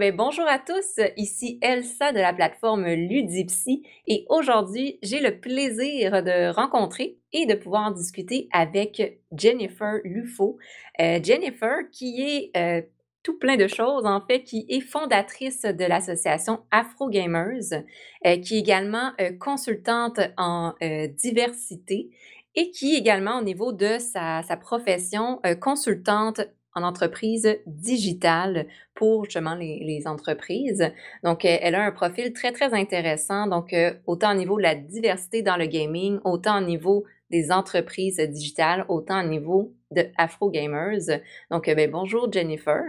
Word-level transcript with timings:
Ben, 0.00 0.16
bonjour 0.16 0.46
à 0.48 0.58
tous, 0.58 0.98
ici 1.18 1.58
Elsa 1.60 2.12
de 2.12 2.20
la 2.20 2.32
plateforme 2.32 2.86
Ludipsy 2.86 3.82
et 4.06 4.24
aujourd'hui 4.30 4.98
j'ai 5.02 5.20
le 5.20 5.38
plaisir 5.38 6.22
de 6.22 6.48
rencontrer 6.54 7.18
et 7.34 7.44
de 7.44 7.52
pouvoir 7.54 7.92
discuter 7.92 8.48
avec 8.50 9.20
Jennifer 9.30 9.98
Lufo. 10.04 10.56
Euh, 11.02 11.20
Jennifer 11.22 11.80
qui 11.92 12.22
est 12.22 12.50
euh, 12.56 12.80
tout 13.22 13.38
plein 13.38 13.56
de 13.56 13.66
choses 13.66 14.06
en 14.06 14.20
fait, 14.20 14.42
qui 14.42 14.66
est 14.68 14.80
fondatrice 14.80 15.62
de 15.62 15.84
l'association 15.84 16.60
Afro 16.70 17.08
Gamers, 17.08 17.72
euh, 18.26 18.36
qui 18.38 18.56
est 18.56 18.60
également 18.60 19.12
consultante 19.38 20.20
en 20.36 20.74
diversité 21.16 22.10
et 22.54 22.70
qui 22.70 22.96
également 22.96 23.38
au 23.38 23.42
niveau 23.42 23.72
de 23.72 23.98
sa, 23.98 24.42
sa 24.42 24.56
profession 24.56 25.40
consultante 25.60 26.40
en 26.74 26.82
entreprise 26.82 27.58
digitale 27.66 28.66
pour 28.94 29.24
justement 29.24 29.54
les, 29.54 30.02
entreprises. 30.06 30.90
Donc, 31.24 31.44
elle 31.44 31.74
a 31.74 31.82
un 31.82 31.90
profil 31.90 32.32
très, 32.32 32.52
très 32.52 32.74
intéressant. 32.74 33.46
Donc, 33.46 33.72
euh, 33.72 33.92
autant 34.06 34.32
au 34.32 34.34
niveau 34.34 34.56
de 34.56 34.62
la 34.62 34.74
diversité 34.74 35.42
dans 35.42 35.56
le 35.56 35.66
gaming, 35.66 36.18
autant 36.24 36.58
au 36.58 36.64
niveau 36.64 37.04
des 37.30 37.52
entreprises 37.52 38.18
digitales, 38.18 38.84
autant 38.88 39.24
au 39.24 39.28
niveau 39.28 39.72
de 39.90 40.06
Afro 40.16 40.50
Gamers. 40.50 41.20
Donc, 41.50 41.68
euh, 41.68 41.74
ben, 41.74 41.90
bonjour 41.90 42.32
Jennifer. 42.32 42.82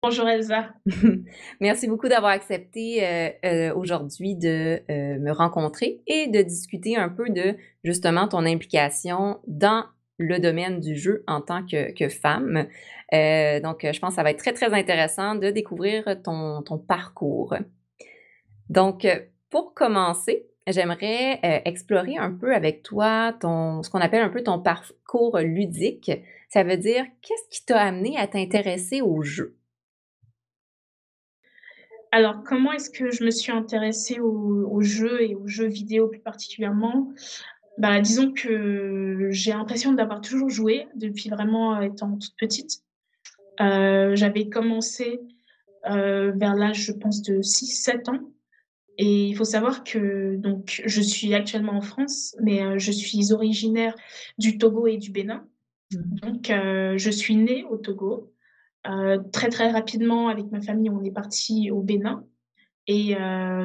Bonjour 0.00 0.28
Elsa. 0.28 0.68
Merci 1.60 1.88
beaucoup 1.88 2.06
d'avoir 2.06 2.30
accepté 2.30 3.04
euh, 3.44 3.74
aujourd'hui 3.74 4.36
de 4.36 4.80
me 5.18 5.32
rencontrer 5.32 6.02
et 6.06 6.28
de 6.28 6.40
discuter 6.40 6.96
un 6.96 7.08
peu 7.08 7.28
de 7.28 7.56
justement 7.82 8.28
ton 8.28 8.46
implication 8.46 9.40
dans 9.48 9.86
le 10.18 10.38
domaine 10.38 10.78
du 10.78 10.96
jeu 10.96 11.24
en 11.26 11.40
tant 11.40 11.66
que, 11.66 12.08
femme. 12.08 12.68
Euh, 13.12 13.60
donc, 13.60 13.80
je 13.82 13.98
pense 13.98 14.10
que 14.10 14.14
ça 14.14 14.22
va 14.22 14.30
être 14.30 14.38
très, 14.38 14.52
très 14.52 14.72
intéressant 14.72 15.34
de 15.34 15.50
découvrir 15.50 16.04
ton, 16.22 16.62
parcours. 16.86 17.56
Donc, 18.68 19.04
pour 19.50 19.74
commencer, 19.74 20.46
j'aimerais 20.68 21.40
euh, 21.44 21.60
explorer 21.64 22.16
un 22.18 22.32
peu 22.32 22.54
avec 22.54 22.84
toi 22.84 23.32
ton, 23.40 23.82
ce 23.82 23.90
qu'on 23.90 24.00
appelle 24.00 24.22
un 24.22 24.28
peu 24.28 24.44
ton 24.44 24.60
parcours 24.60 25.38
ludique. 25.38 26.12
Ça 26.50 26.62
veut 26.62 26.76
dire, 26.76 27.04
qu'est-ce 27.20 27.48
qui 27.58 27.66
t'a 27.66 27.80
amené 27.80 28.16
à 28.16 28.28
t'intéresser 28.28 29.00
au 29.02 29.22
jeu? 29.22 29.57
Alors, 32.10 32.42
comment 32.42 32.72
est-ce 32.72 32.90
que 32.90 33.10
je 33.10 33.24
me 33.24 33.30
suis 33.30 33.52
intéressée 33.52 34.18
au, 34.20 34.80
jeu 34.80 35.22
et 35.22 35.34
aux 35.34 35.46
jeux 35.46 35.66
vidéo 35.66 36.08
plus 36.08 36.20
particulièrement? 36.20 37.12
Bah, 37.76 38.00
disons 38.00 38.32
que 38.32 39.28
j'ai 39.30 39.52
l'impression 39.52 39.92
d'avoir 39.92 40.20
toujours 40.20 40.50
joué 40.50 40.88
depuis 40.96 41.28
vraiment 41.28 41.80
étant 41.80 42.16
toute 42.16 42.34
petite. 42.36 42.82
Euh, 43.60 44.16
j'avais 44.16 44.48
commencé 44.48 45.20
euh, 45.88 46.32
vers 46.34 46.54
l'âge, 46.54 46.84
je 46.84 46.92
pense, 46.92 47.22
de 47.22 47.40
6-7 47.40 48.10
ans. 48.10 48.20
Et 48.96 49.28
il 49.28 49.36
faut 49.36 49.44
savoir 49.44 49.84
que 49.84 50.36
donc, 50.36 50.82
je 50.84 51.00
suis 51.00 51.34
actuellement 51.34 51.74
en 51.74 51.82
France, 51.82 52.34
mais 52.40 52.62
euh, 52.62 52.78
je 52.78 52.90
suis 52.90 53.32
originaire 53.32 53.94
du 54.38 54.58
Togo 54.58 54.88
et 54.88 54.96
du 54.96 55.12
Bénin. 55.12 55.46
Mmh. 55.92 56.18
Donc, 56.22 56.46
je 56.48 57.10
suis 57.10 57.36
née 57.36 57.64
au 57.64 57.76
Togo. 57.76 58.32
Très, 59.32 59.48
très 59.48 59.70
rapidement, 59.70 60.28
avec 60.28 60.50
ma 60.50 60.60
famille, 60.60 60.90
on 60.90 61.02
est 61.02 61.10
parti 61.10 61.70
au 61.70 61.82
Bénin. 61.82 62.24
Et 62.86 63.16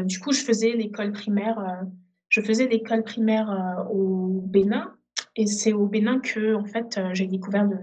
du 0.04 0.20
coup, 0.20 0.34
je 0.34 0.42
faisais 0.42 0.74
l'école 0.74 1.12
primaire 1.12 1.86
je 2.34 2.42
faisais 2.42 2.68
l'école 2.68 3.04
primaire 3.04 3.52
euh, 3.52 3.84
au 3.92 4.42
Bénin. 4.44 4.92
Et 5.36 5.46
c'est 5.46 5.72
au 5.72 5.86
Bénin 5.86 6.20
que, 6.20 6.56
en 6.56 6.66
fait, 6.66 6.98
euh, 6.98 7.10
j'ai 7.14 7.28
découvert 7.28 7.64
le, 7.64 7.78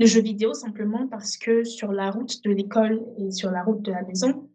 le, 0.00 0.06
jeu 0.06 0.20
vidéo 0.20 0.54
simplement 0.54 1.06
parce 1.06 1.36
que 1.36 1.62
sur 1.62 1.92
la 1.92 2.10
route 2.10 2.42
de 2.42 2.50
l'école 2.50 3.00
et 3.16 3.30
sur 3.30 3.52
la 3.52 3.62
route 3.62 3.82
de 3.82 3.92
la 3.92 4.02
maison, 4.02 4.50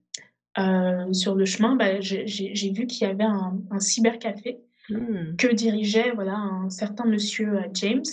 euh, 0.58 1.14
sur 1.14 1.36
le 1.36 1.46
chemin, 1.46 1.78
bah, 1.78 2.02
j'ai 2.02 2.74
vu 2.74 2.88
qu'il 2.88 3.08
y 3.08 3.10
avait 3.10 3.24
un, 3.24 3.58
un 3.70 3.80
cybercafé 3.80 4.60
mmh. 4.90 5.38
que 5.38 5.54
dirigeait 5.54 6.12
voilà, 6.12 6.36
un 6.36 6.70
certain 6.70 7.06
monsieur 7.06 7.60
James 7.74 8.04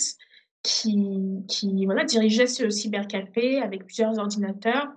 qui, 0.63 1.43
qui 1.47 1.85
voilà, 1.85 2.03
dirigeait 2.03 2.47
ce 2.47 2.69
cybercafé 2.69 3.61
avec 3.61 3.85
plusieurs 3.85 4.17
ordinateurs 4.19 4.89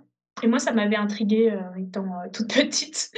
et 0.42 0.46
moi, 0.46 0.58
ça 0.58 0.72
m'avait 0.72 0.96
intriguée 0.96 1.50
euh, 1.50 1.60
étant 1.78 2.06
euh, 2.06 2.28
toute 2.32 2.48
petite. 2.54 3.12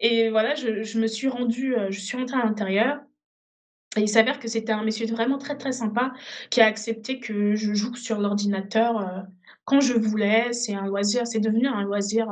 Et 0.00 0.30
voilà, 0.30 0.54
je, 0.54 0.82
je 0.82 1.00
me 1.00 1.06
suis 1.06 1.28
rendue, 1.28 1.74
euh, 1.76 1.90
je 1.90 2.00
suis 2.00 2.16
rentrée 2.16 2.38
à 2.38 2.44
l'intérieur. 2.44 3.00
Et 3.96 4.02
il 4.02 4.08
s'avère 4.08 4.38
que 4.38 4.46
c'était 4.46 4.72
un 4.72 4.84
monsieur 4.84 5.06
vraiment 5.06 5.38
très 5.38 5.56
très 5.56 5.72
sympa 5.72 6.12
qui 6.50 6.60
a 6.60 6.66
accepté 6.66 7.18
que 7.18 7.56
je 7.56 7.74
joue 7.74 7.96
sur 7.96 8.20
l'ordinateur 8.20 9.26
quand 9.64 9.80
je 9.80 9.94
voulais. 9.94 10.52
C'est 10.52 10.74
un 10.74 10.86
loisir, 10.86 11.26
c'est 11.26 11.40
devenu 11.40 11.66
un 11.66 11.82
loisir 11.82 12.28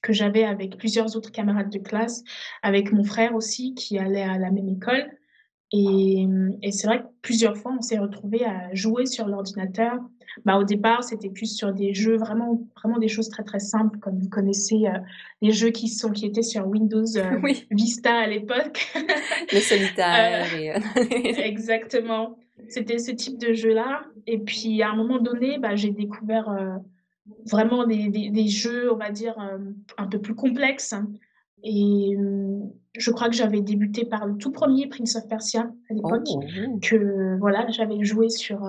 que 0.00 0.12
j'avais 0.12 0.44
avec 0.44 0.78
plusieurs 0.78 1.16
autres 1.16 1.32
camarades 1.32 1.70
de 1.70 1.80
classe, 1.80 2.22
avec 2.62 2.92
mon 2.92 3.02
frère 3.02 3.34
aussi 3.34 3.74
qui 3.74 3.98
allait 3.98 4.22
à 4.22 4.38
la 4.38 4.52
même 4.52 4.68
école. 4.68 5.10
Et, 5.72 6.26
et 6.62 6.70
c'est 6.72 6.86
vrai 6.86 7.00
que 7.00 7.06
plusieurs 7.22 7.56
fois, 7.56 7.74
on 7.76 7.82
s'est 7.82 7.98
retrouvés 7.98 8.44
à 8.44 8.72
jouer 8.74 9.06
sur 9.06 9.26
l'ordinateur 9.26 9.98
bah, 10.44 10.58
au 10.58 10.64
départ, 10.64 11.02
c'était 11.02 11.30
plus 11.30 11.56
sur 11.56 11.72
des 11.72 11.94
jeux 11.94 12.16
vraiment, 12.16 12.60
vraiment 12.76 12.98
des 12.98 13.08
choses 13.08 13.28
très 13.28 13.42
très 13.42 13.58
simples, 13.58 13.98
comme 13.98 14.18
vous 14.18 14.28
connaissez 14.28 14.86
euh, 14.86 14.98
les 15.40 15.52
jeux 15.52 15.70
qui 15.70 15.88
sont 15.88 16.10
qui 16.10 16.26
étaient 16.26 16.42
sur 16.42 16.66
Windows 16.66 17.16
euh, 17.16 17.40
Vista 17.70 18.14
à 18.14 18.26
l'époque. 18.26 18.92
Le 19.52 19.60
solitaire. 19.60 20.46
Euh, 20.54 21.02
exactement. 21.42 22.38
C'était 22.68 22.98
ce 22.98 23.12
type 23.12 23.38
de 23.38 23.54
jeu-là. 23.54 24.02
Et 24.26 24.38
puis 24.38 24.82
à 24.82 24.90
un 24.90 24.96
moment 24.96 25.18
donné, 25.18 25.58
bah, 25.58 25.76
j'ai 25.76 25.90
découvert 25.90 26.80
vraiment 27.50 27.86
des, 27.86 28.08
des, 28.08 28.48
jeux, 28.48 28.92
on 28.92 28.96
va 28.96 29.10
dire, 29.10 29.36
un 29.96 30.06
peu 30.06 30.20
plus 30.20 30.34
complexes. 30.34 30.94
Et 31.62 32.16
je 32.96 33.10
crois 33.10 33.28
que 33.28 33.34
j'avais 33.34 33.60
débuté 33.60 34.04
par 34.04 34.26
le 34.26 34.36
tout 34.36 34.52
premier 34.52 34.86
Prince 34.88 35.16
of 35.16 35.26
Persia 35.26 35.70
à 35.90 35.94
l'époque, 35.94 36.26
oh, 36.28 36.78
que 36.80 37.38
voilà, 37.38 37.66
j'avais 37.70 38.04
joué 38.04 38.28
sur 38.28 38.60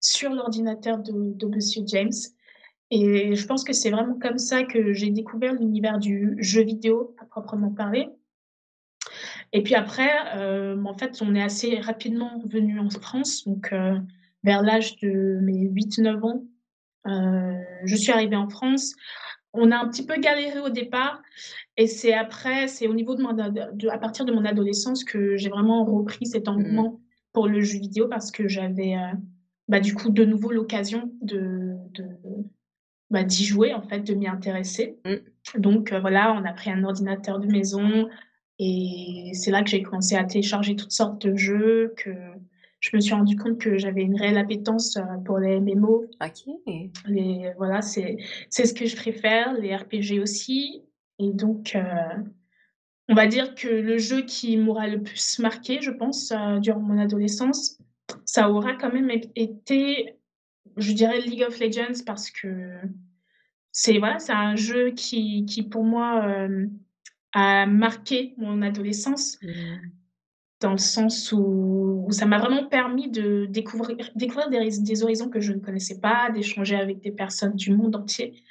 sur 0.00 0.30
l'ordinateur 0.30 0.98
de, 0.98 1.32
de 1.34 1.46
Monsieur 1.46 1.82
James. 1.86 2.12
Et 2.90 3.34
je 3.34 3.46
pense 3.46 3.64
que 3.64 3.72
c'est 3.72 3.90
vraiment 3.90 4.18
comme 4.18 4.38
ça 4.38 4.62
que 4.62 4.92
j'ai 4.92 5.10
découvert 5.10 5.54
l'univers 5.54 5.98
du 5.98 6.36
jeu 6.38 6.62
vidéo 6.62 7.16
à 7.20 7.24
proprement 7.24 7.70
parler. 7.70 8.08
Et 9.52 9.62
puis 9.62 9.74
après, 9.74 10.10
euh, 10.36 10.82
en 10.84 10.96
fait, 10.98 11.22
on 11.22 11.34
est 11.34 11.42
assez 11.42 11.78
rapidement 11.80 12.42
venu 12.46 12.78
en 12.78 12.90
France, 12.90 13.44
donc 13.44 13.72
euh, 13.72 13.98
vers 14.42 14.62
l'âge 14.62 14.96
de 14.96 15.38
mes 15.42 15.68
8-9 15.68 16.20
ans, 16.22 16.44
euh, 17.06 17.54
je 17.84 17.96
suis 17.96 18.12
arrivée 18.12 18.36
en 18.36 18.48
France. 18.48 18.94
On 19.54 19.70
a 19.70 19.76
un 19.76 19.88
petit 19.88 20.04
peu 20.04 20.16
galéré 20.20 20.60
au 20.60 20.68
départ, 20.68 21.22
et 21.76 21.86
c'est 21.86 22.12
après, 22.12 22.68
c'est 22.68 22.86
au 22.86 22.94
niveau 22.94 23.14
de, 23.14 23.22
mon, 23.22 23.32
de, 23.32 23.88
à 23.88 23.98
partir 23.98 24.24
de 24.24 24.32
mon 24.32 24.44
adolescence 24.44 25.04
que 25.04 25.36
j'ai 25.36 25.48
vraiment 25.48 25.84
repris 25.84 26.26
cet 26.26 26.48
engouement 26.48 26.90
mmh. 26.90 26.98
pour 27.32 27.48
le 27.48 27.60
jeu 27.60 27.78
vidéo 27.78 28.08
parce 28.08 28.30
que 28.30 28.48
j'avais 28.48 28.96
bah, 29.68 29.80
du 29.80 29.94
coup, 29.94 30.10
de 30.10 30.24
nouveau 30.24 30.50
l'occasion 30.50 31.10
de, 31.22 31.74
de 31.92 32.04
bah, 33.10 33.24
d'y 33.24 33.44
jouer, 33.44 33.72
en 33.74 33.82
fait, 33.82 34.00
de 34.00 34.14
m'y 34.14 34.28
intéresser. 34.28 34.98
Mmh. 35.06 35.60
Donc, 35.60 35.92
euh, 35.92 36.00
voilà, 36.00 36.32
on 36.32 36.44
a 36.44 36.52
pris 36.52 36.70
un 36.70 36.84
ordinateur 36.84 37.38
de 37.38 37.46
maison 37.46 38.08
et 38.58 39.30
c'est 39.34 39.50
là 39.50 39.62
que 39.62 39.70
j'ai 39.70 39.82
commencé 39.82 40.16
à 40.16 40.24
télécharger 40.24 40.76
toutes 40.76 40.92
sortes 40.92 41.26
de 41.26 41.36
jeux, 41.36 41.94
que 41.96 42.10
je 42.84 42.94
me 42.94 43.00
suis 43.00 43.14
rendu 43.14 43.36
compte 43.36 43.58
que 43.58 43.78
j'avais 43.78 44.02
une 44.02 44.18
réelle 44.20 44.36
appétence 44.36 44.98
euh, 44.98 45.16
pour 45.24 45.38
les 45.38 45.58
MMO. 45.58 46.04
Ok. 46.22 46.54
Les, 47.06 47.50
voilà, 47.56 47.80
c'est, 47.80 48.18
c'est 48.50 48.66
ce 48.66 48.74
que 48.74 48.84
je 48.84 48.94
préfère, 48.94 49.54
les 49.54 49.74
RPG 49.74 50.20
aussi. 50.20 50.82
Et 51.18 51.30
donc, 51.32 51.74
euh, 51.76 51.82
on 53.08 53.14
va 53.14 53.26
dire 53.26 53.54
que 53.54 53.68
le 53.68 53.96
jeu 53.96 54.22
qui 54.22 54.58
m'aura 54.58 54.86
le 54.86 55.02
plus 55.02 55.38
marqué, 55.38 55.80
je 55.80 55.90
pense, 55.90 56.30
durant 56.60 56.80
mon 56.80 56.98
adolescence, 56.98 57.78
ça 58.26 58.50
aura 58.50 58.74
quand 58.74 58.92
même 58.92 59.10
été, 59.34 60.16
je 60.76 60.92
dirais, 60.92 61.20
League 61.22 61.44
of 61.46 61.58
Legends 61.60 62.04
parce 62.04 62.30
que 62.30 62.80
c'est 63.72 63.98
voilà, 63.98 64.18
c'est 64.18 64.32
un 64.32 64.56
jeu 64.56 64.90
qui, 64.90 65.46
qui 65.46 65.62
pour 65.62 65.84
moi 65.84 66.22
euh, 66.26 66.66
a 67.32 67.64
marqué 67.64 68.34
mon 68.36 68.60
adolescence. 68.60 69.38
Mmh. 69.42 69.48
Dans 70.60 70.72
le 70.72 70.78
sens 70.78 71.32
où, 71.32 72.06
ça 72.10 72.26
m'a 72.26 72.38
vraiment 72.38 72.66
permis 72.66 73.10
de 73.10 73.46
découvrir, 73.46 73.96
découvrir 74.14 74.48
des, 74.48 74.70
des, 74.80 75.02
horizons 75.02 75.28
que 75.28 75.40
je 75.40 75.52
ne 75.52 75.58
connaissais 75.58 76.00
pas, 76.00 76.30
d'échanger 76.30 76.76
avec 76.76 77.00
des 77.00 77.10
personnes 77.10 77.54
du 77.54 77.74
monde 77.74 77.96
entier. 77.96 78.42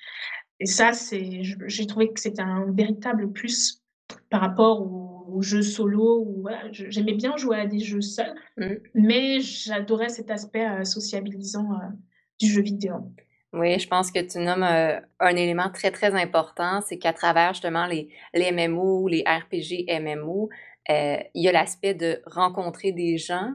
Et 0.59 0.65
ça, 0.65 0.91
j'ai 0.91 1.87
trouvé 1.87 2.11
que 2.13 2.19
c'était 2.19 2.41
un 2.41 2.71
véritable 2.71 3.31
plus 3.31 3.81
par 4.29 4.41
rapport 4.41 4.81
au 4.81 5.13
aux 5.33 5.41
jeux 5.41 5.61
solo. 5.61 6.25
Voilà, 6.41 6.63
J'aimais 6.71 7.13
bien 7.13 7.35
jouer 7.37 7.57
à 7.57 7.65
des 7.65 7.79
jeux 7.79 8.01
seuls, 8.01 8.33
mmh. 8.57 8.65
mais 8.93 9.39
j'adorais 9.41 10.09
cet 10.09 10.31
aspect 10.31 10.67
euh, 10.67 10.83
sociabilisant 10.83 11.71
euh, 11.71 11.87
du 12.39 12.47
jeu 12.47 12.61
vidéo. 12.61 12.95
Oui, 13.51 13.77
je 13.77 13.87
pense 13.87 14.11
que 14.11 14.19
tu 14.19 14.39
nommes 14.39 14.63
euh, 14.63 14.99
un 15.19 15.35
élément 15.35 15.69
très, 15.69 15.91
très 15.91 16.19
important, 16.19 16.81
c'est 16.81 16.97
qu'à 16.97 17.13
travers 17.13 17.53
justement 17.53 17.85
les, 17.85 18.09
les 18.33 18.51
MMO, 18.51 19.07
les 19.07 19.23
RPG 19.27 19.85
MMO, 20.01 20.49
il 20.89 21.41
y 21.43 21.47
a 21.47 21.51
l'aspect 21.51 21.93
de 21.93 22.21
rencontrer 22.25 22.91
des 22.91 23.17
gens 23.17 23.53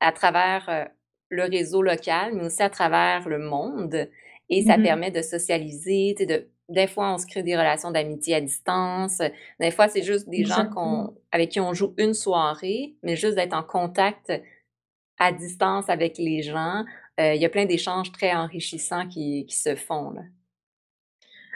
à 0.00 0.12
travers 0.12 0.88
le 1.30 1.44
réseau 1.44 1.82
local, 1.82 2.34
mais 2.34 2.44
aussi 2.44 2.62
à 2.62 2.70
travers 2.70 3.28
le 3.28 3.38
monde. 3.38 4.08
Et 4.50 4.62
ça 4.62 4.78
Mmh 4.78 4.78
permet 4.78 5.10
de 5.10 5.22
socialiser, 5.22 6.14
tu 6.16 6.24
sais, 6.24 6.26
de 6.26 6.48
des 6.70 6.86
fois, 6.86 7.12
on 7.12 7.18
se 7.18 7.26
crée 7.26 7.42
des 7.42 7.56
relations 7.58 7.90
d'amitié 7.90 8.36
à 8.36 8.40
distance. 8.40 9.20
Des 9.60 9.70
fois, 9.70 9.88
c'est 9.88 10.02
juste 10.02 10.30
des 10.30 10.44
gens 10.46 10.66
qu'on 10.66 11.14
avec 11.30 11.50
qui 11.50 11.60
on 11.60 11.74
joue 11.74 11.92
une 11.98 12.14
soirée, 12.14 12.96
mais 13.02 13.16
juste 13.16 13.34
d'être 13.34 13.52
en 13.54 13.62
contact 13.62 14.32
à 15.18 15.32
distance 15.32 15.88
avec 15.90 16.18
les 16.18 16.42
gens, 16.42 16.84
heu, 17.20 17.34
il 17.34 17.40
y 17.42 17.44
a 17.46 17.50
plein 17.50 17.66
d'échanges 17.66 18.12
très 18.12 18.32
enrichissants 18.34 19.06
qui 19.08 19.46
qui 19.46 19.56
se 19.56 19.74
font, 19.76 20.10
là. 20.10 20.22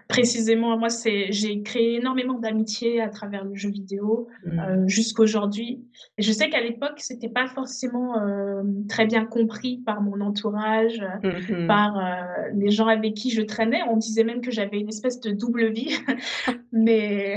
Précisément, 0.09 0.79
moi, 0.79 0.89
c'est 0.89 1.31
j'ai 1.33 1.63
créé 1.63 1.97
énormément 1.97 2.39
d'amitiés 2.39 3.01
à 3.01 3.09
travers 3.09 3.45
le 3.45 3.55
jeu 3.55 3.69
vidéo, 3.71 4.29
Mmh. 4.45 4.59
heu, 4.61 4.89
jusqu'aujourd'hui 4.89 5.85
et 6.17 6.23
je 6.23 6.33
sais 6.33 6.49
qu'à 6.49 6.61
l'époque, 6.63 6.95
c'était 6.99 7.29
pas 7.29 7.47
forcément, 7.47 8.15
hem, 8.17 8.87
très 8.89 9.07
bien 9.07 9.25
compris 9.27 9.79
par 9.85 10.01
mon 10.01 10.21
entourage, 10.21 11.01
Mmh 11.23 11.67
par, 11.67 11.97
heu, 11.99 12.51
les 12.55 12.71
gens 12.71 12.87
avec 12.87 13.15
qui 13.15 13.31
je 13.31 13.43
traînais. 13.43 13.83
On 13.91 13.97
disait 13.97 14.25
même 14.25 14.41
que 14.41 14.51
j'avais 14.51 14.81
une 14.81 14.89
espèce 14.89 15.21
de 15.21 15.31
double 15.31 15.73
vie, 15.73 15.91
mais 16.73 17.37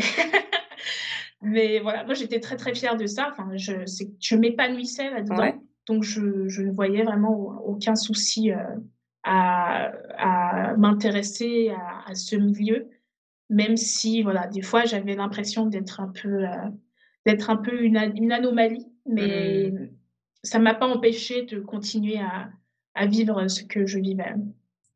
mais 1.41 1.79
voilà, 1.79 2.03
moi, 2.05 2.13
j'étais 2.13 2.39
très, 2.39 2.55
très 2.55 2.73
fière 2.73 2.95
de 2.97 3.05
ça. 3.07 3.29
Enfin, 3.31 3.49
je 3.55 3.73
je 4.19 4.35
m'épanouissais 4.35 5.09
Ouais, 5.09 5.13
là-dedans, 5.15 5.63
donc 5.87 6.03
je 6.03 6.47
je 6.47 6.61
ne 6.61 6.71
voyais 6.71 7.03
vraiment 7.03 7.61
aucun 7.65 7.95
souci, 7.95 8.51
heu, 8.51 8.57
à 9.23 9.91
à 10.17 10.75
m'intéresser 10.77 11.69
à 11.69 12.09
à 12.09 12.15
ce 12.15 12.35
milieu. 12.35 12.89
Même 13.49 13.77
si, 13.77 14.23
voilà, 14.23 14.47
des 14.47 14.61
fois, 14.61 14.85
j'avais 14.85 15.15
l'impression 15.15 15.65
d'être 15.67 15.99
un 16.01 16.09
peu, 16.09 16.45
heu, 16.45 16.49
d'être 17.25 17.49
un 17.49 17.57
peu 17.57 17.83
une 17.83 17.97
anomalie, 18.31 18.87
mais 19.05 19.73
mmh, 19.73 19.89
ça 20.43 20.59
m'a 20.59 20.73
pas 20.75 20.87
empêché 20.87 21.43
de 21.45 21.59
continuer 21.59 22.19
à 22.19 22.49
à 22.95 23.07
vivre 23.07 23.47
ce 23.49 23.63
que 23.63 23.85
je 23.87 23.99
vivais. 23.99 24.33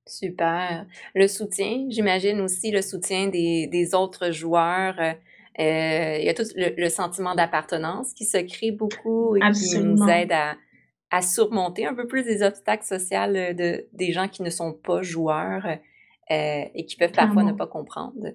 super. 0.07 0.85
Le 1.15 1.27
soutien, 1.27 1.87
j'imagine 1.89 2.41
aussi 2.41 2.71
le 2.71 2.81
soutien 2.81 3.27
des 3.27 3.67
des 3.67 3.95
autres 3.95 4.31
joueurs, 4.31 4.95
heu, 4.99 5.13
il 5.59 6.25
y 6.25 6.29
a 6.29 6.33
tout 6.33 6.43
le 6.55 6.73
le 6.77 6.89
sentiment 6.89 7.35
d'appartenance 7.35 8.13
qui 8.13 8.25
se 8.25 8.37
crée 8.37 8.71
beaucoup 8.71 9.35
et 9.37 9.49
qui 9.49 9.79
nous 9.79 10.07
aide 10.09 10.31
à 10.31 10.55
à 11.15 11.21
surmonter 11.21 11.85
un 11.85 11.93
peu 11.93 12.07
plus 12.07 12.23
des 12.23 12.43
obstacles 12.43 12.83
social, 12.83 13.37
heu, 13.37 13.53
de 13.53 13.85
des 13.93 14.11
gens 14.11 14.27
qui 14.27 14.41
ne 14.43 14.49
sont 14.49 14.73
pas 14.73 15.01
joueurs, 15.01 15.65
heu 15.65 15.77
et 16.29 16.85
qui 16.85 16.97
peuvent 16.97 17.13
parfois 17.13 17.43
ne 17.43 17.53
pas 17.53 17.67
comprendre. 17.67 18.31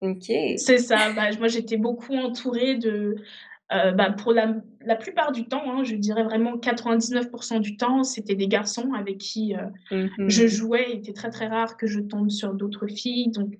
OK. 0.00 0.32
C'est 0.56 0.78
ça, 0.78 1.12
bah, 1.12 1.28
moi, 1.38 1.48
j'étais 1.48 1.76
beaucoup 1.76 2.14
entourée 2.14 2.76
de, 2.76 3.16
heu, 3.72 3.92
bah, 3.92 4.12
pour 4.12 4.32
la 4.32 4.54
la 4.80 4.96
plupart 4.96 5.32
du 5.32 5.46
temps, 5.46 5.62
hein, 5.66 5.84
je 5.84 5.94
dirais 5.96 6.22
vraiment 6.22 6.56
99% 6.56 7.60
du 7.60 7.76
temps, 7.76 8.02
c'était 8.02 8.34
des 8.34 8.48
garçons 8.48 8.92
avec 8.94 9.18
qui, 9.18 9.54
heu, 9.54 9.68
je 10.26 10.46
jouais. 10.46 10.86
Il 10.90 10.98
était 11.00 11.12
très, 11.12 11.28
très 11.30 11.48
rare 11.48 11.76
que 11.76 11.86
je 11.86 12.00
tombe 12.00 12.30
sur 12.30 12.54
d'autres 12.54 12.86
filles, 12.86 13.30
donc 13.30 13.58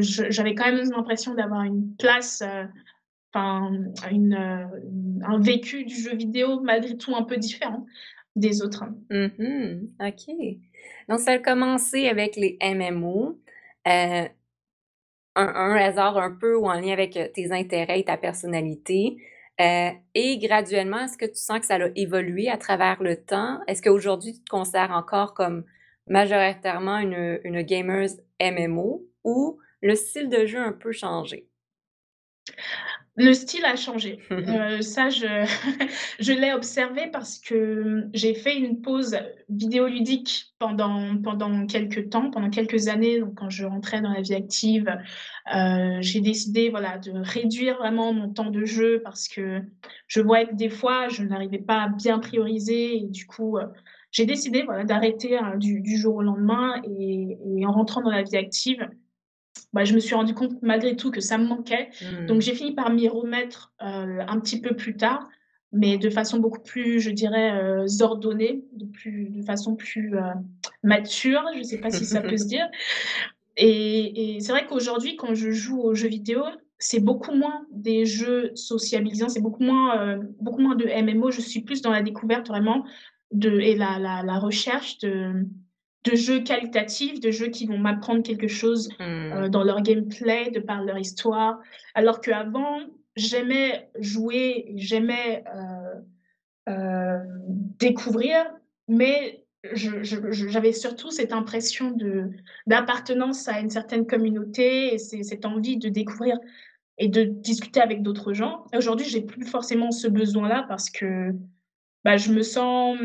j'avais 0.00 0.54
quand 0.54 0.72
même 0.72 0.88
l'impression 0.90 1.34
d'avoir 1.34 1.64
une 1.64 1.94
place, 1.98 2.42
un 3.34 4.68
vécu 5.40 5.84
du 5.84 5.94
jeu 5.94 6.14
vidéo 6.14 6.60
malgré 6.60 6.96
tout 6.96 7.14
un 7.14 7.22
peu 7.22 7.36
différent 7.36 7.86
des 8.36 8.62
autres. 8.62 8.84
Mmh 9.10 9.86
OK. 10.00 10.34
Donc 11.08 11.20
ça 11.20 11.32
a 11.32 11.38
commencé 11.38 12.08
avec 12.08 12.36
les 12.36 12.56
MMO, 12.60 13.38
heu, 13.86 14.28
un 15.34 15.46
un 15.54 15.76
hasard 15.76 16.18
un 16.18 16.30
peu 16.30 16.56
ou 16.56 16.66
en 16.66 16.74
lien 16.80 16.92
avec, 16.92 17.16
heu, 17.16 17.28
tes 17.34 17.52
intérêts 17.52 18.00
et 18.00 18.04
ta 18.04 18.16
personnalité, 18.16 19.16
heu 19.60 19.90
et 20.14 20.38
graduellement, 20.38 21.00
est-ce 21.04 21.18
que 21.18 21.26
tu 21.26 21.36
sens 21.36 21.60
que 21.60 21.66
ça 21.66 21.76
a 21.76 21.88
évolué 21.96 22.48
à 22.48 22.56
travers 22.58 23.02
le 23.02 23.16
temps? 23.16 23.60
Est-ce 23.66 23.82
qu'aujourd'hui, 23.82 24.34
tu 24.34 24.40
te 24.44 24.50
considères 24.50 24.90
encore 24.92 25.34
comme 25.34 25.64
majoritairement 26.06 26.98
une, 26.98 27.40
une 27.44 27.62
gameuse 27.62 28.20
MMO 28.40 29.06
ou 29.24 29.58
le 29.82 29.94
style 29.94 30.28
de 30.28 30.46
jeu 30.46 30.58
a 30.60 30.64
un 30.66 30.72
peu 30.72 30.92
changé? 30.92 31.46
Le 33.16 33.34
style 33.34 33.64
a 33.66 33.76
changé. 33.76 34.20
Heu, 34.48 34.80
ça 34.80 35.10
je 35.10 35.26
je 36.18 36.32
l'ai 36.32 36.52
observé 36.52 37.08
parce 37.12 37.38
que, 37.38 38.08
j'ai 38.14 38.32
fait 38.32 38.56
une 38.56 38.80
pause 38.80 39.18
vidéoludique 39.50 40.46
pendant 40.58 41.18
pendant 41.22 41.66
quelques 41.66 42.08
temps, 42.08 42.30
pendant 42.30 42.48
quelques 42.48 42.88
années, 42.88 43.20
donc 43.20 43.34
quand 43.34 43.50
je 43.50 43.66
rentrais 43.66 44.00
dans 44.00 44.10
la 44.12 44.22
vie 44.22 44.34
active, 44.34 44.88
heu, 45.54 45.98
j'ai 46.00 46.20
décidé, 46.22 46.70
voilà, 46.70 46.96
de 46.98 47.12
réduire 47.14 47.76
vraiment 47.76 48.14
mon 48.14 48.32
temps 48.32 48.50
de 48.50 48.64
jeu 48.64 49.02
parce 49.04 49.28
que 49.28 49.60
je 50.06 50.20
voyais 50.22 50.46
que 50.46 50.54
des 50.54 50.70
fois, 50.70 51.08
je 51.08 51.22
n'arrivais 51.22 51.58
pas 51.58 51.82
à 51.82 51.88
bien 51.88 52.18
prioriser 52.18 52.96
et 52.96 53.08
du 53.08 53.26
coup, 53.26 53.58
heu, 53.58 53.64
j'ai 54.10 54.24
décidé, 54.24 54.62
voilà, 54.62 54.84
d'arrêter, 54.84 55.36
heu, 55.38 55.58
du 55.58 55.80
du 55.82 55.96
jour 55.98 56.16
au 56.16 56.22
lendemain 56.22 56.80
et 56.84 57.36
et 57.58 57.66
en 57.66 57.72
rentrant 57.72 58.00
dans 58.00 58.10
la 58.10 58.22
vie 58.22 58.36
active, 58.38 58.88
bah, 59.72 59.84
je 59.84 59.94
me 59.94 60.00
suis 60.00 60.14
rendu 60.14 60.34
compte 60.34 60.60
malgré 60.62 60.96
tout 60.96 61.10
que 61.10 61.20
ça 61.20 61.38
me 61.38 61.46
manquait. 61.46 61.90
Donc 62.26 62.40
Mmh. 62.40 62.42
j'ai 62.42 62.54
fini 62.54 62.74
par 62.74 62.90
m'y 62.90 63.08
remettre, 63.08 63.72
heu, 63.82 64.20
un 64.26 64.40
petit 64.40 64.60
peu 64.60 64.74
plus 64.76 64.96
tard, 64.96 65.28
mais 65.72 65.96
de 65.98 66.10
façon 66.10 66.38
beaucoup 66.38 66.60
plus, 66.62 67.00
je 67.00 67.10
dirais, 67.10 67.52
heu, 67.62 67.86
ordonnée, 68.02 68.64
de 68.72 68.86
plus 68.86 69.30
de 69.30 69.42
façon 69.42 69.76
plus, 69.76 70.14
heu, 70.14 70.20
mature, 70.82 71.44
je 71.54 71.58
ne 71.58 71.62
sais 71.64 71.78
pas 71.80 71.90
si 71.90 72.04
ça 72.04 72.22
peut 72.22 72.36
se 72.36 72.46
dire 72.46 72.66
et 73.56 74.36
et 74.36 74.40
c'est 74.40 74.52
vrai 74.52 74.66
qu'aujourd'hui, 74.66 75.16
quand 75.16 75.34
je 75.34 75.50
joue 75.50 75.80
aux 75.80 75.94
jeux 75.94 76.08
vidéo, 76.08 76.42
c'est 76.78 77.00
beaucoup 77.00 77.32
moins 77.32 77.66
des 77.70 78.06
jeux 78.06 78.50
sociabilisants, 78.54 79.28
c'est 79.28 79.40
beaucoup 79.42 79.62
moins, 79.62 80.18
beaucoup 80.40 80.60
moins 80.60 80.74
de 80.74 80.86
MMO. 80.86 81.30
Je 81.30 81.40
suis 81.40 81.60
plus 81.62 81.82
dans 81.82 81.90
la 81.92 82.02
découverte 82.02 82.48
vraiment 82.48 82.84
de 83.32 83.50
et 83.60 83.74
la 83.76 83.98
la 83.98 84.22
la 84.22 84.38
recherche 84.38 84.98
de 84.98 85.46
de 86.04 86.14
jeux 86.16 86.40
qualitatifs, 86.42 87.20
de 87.20 87.30
jeux 87.30 87.48
qui 87.48 87.66
vont 87.66 87.78
m'apprendre 87.78 88.22
quelque 88.22 88.48
chose, 88.48 88.88
heu, 89.00 89.46
Mmh. 89.46 89.48
dans 89.50 89.62
leur 89.64 89.82
gameplay, 89.82 90.50
de 90.50 90.60
par 90.60 90.82
leur 90.82 90.98
histoire. 90.98 91.60
Alors 91.94 92.20
qu'avant, 92.20 92.80
j'aimais 93.16 93.90
jouer, 93.98 94.72
j'aimais, 94.76 95.44
heu, 95.54 96.04
hem, 96.66 97.42
découvrir, 97.78 98.44
mais 98.88 99.44
j'avais 99.74 100.72
surtout 100.72 101.10
cette 101.12 101.32
impression 101.32 101.96
d'appartenance 102.66 103.48
à 103.48 103.60
une 103.60 103.70
certaine 103.70 104.06
communauté 104.06 104.94
et 104.94 104.98
cette 104.98 105.46
envie 105.46 105.76
de 105.76 105.88
découvrir 105.88 106.36
et 106.98 107.08
de 107.08 107.24
discuter 107.24 107.80
avec 107.80 108.02
d'autres 108.02 108.32
gens. 108.32 108.66
Aujourd'hui, 108.76 109.06
j'ai 109.08 109.22
plus 109.22 109.46
forcément 109.46 109.92
ce 109.92 110.08
besoin-là 110.08 110.64
parce 110.68 110.90
que, 110.90 111.32
bah, 112.04 112.16
je 112.16 112.32
me 112.32 112.42
sens 112.42 112.98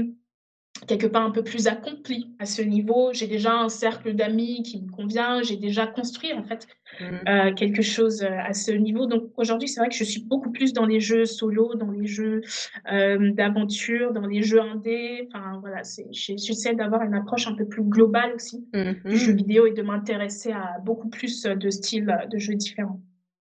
quelque 0.85 1.07
part 1.07 1.23
un 1.23 1.31
peu 1.31 1.43
plus 1.43 1.67
accomplie 1.67 2.35
à 2.39 2.45
ce 2.45 2.61
niveau. 2.61 3.11
J'ai 3.13 3.27
déjà 3.27 3.53
un 3.53 3.69
cercle 3.69 4.13
d'amis 4.13 4.63
qui 4.63 4.81
me 4.81 4.91
convient, 4.91 5.41
j'ai 5.41 5.55
déjà 5.55 5.87
construit 5.87 6.33
en 6.33 6.43
fait, 6.43 6.67
Mmh. 6.99 7.29
heu, 7.29 7.53
quelque 7.53 7.81
chose, 7.81 8.23
heu, 8.23 8.27
à 8.31 8.53
ce 8.53 8.71
niveau. 8.71 9.05
Donc 9.07 9.31
aujourd'hui, 9.37 9.67
c'est 9.67 9.79
vrai 9.79 9.89
que 9.89 9.95
je 9.95 10.03
suis 10.03 10.21
beaucoup 10.21 10.51
plus 10.51 10.73
dans 10.73 10.85
les 10.85 10.99
jeux 10.99 11.25
solo, 11.25 11.75
dans 11.75 11.91
les 11.91 12.07
jeux, 12.07 12.41
hem, 12.85 13.33
d'aventure, 13.33 14.13
dans 14.13 14.25
les 14.25 14.41
jeux 14.43 14.61
indés. 14.61 15.27
Enfin 15.33 15.57
voilà, 15.59 15.81
j'essaie 16.11 16.75
d'avoir 16.75 17.01
une 17.03 17.13
approche 17.13 17.47
un 17.47 17.53
peu 17.55 17.65
plus 17.67 17.83
globale 17.83 18.33
aussi 18.35 18.65
du 19.05 19.17
jeu 19.17 19.33
Mmh 19.33 19.35
vidéo 19.35 19.65
et 19.67 19.71
de 19.71 19.81
m'intéresser 19.81 20.51
à 20.51 20.77
beaucoup 20.83 21.09
plus, 21.09 21.43
de 21.43 21.69
styles, 21.69 22.17
de 22.31 22.37
jeux 22.37 22.55
différents. 22.55 22.99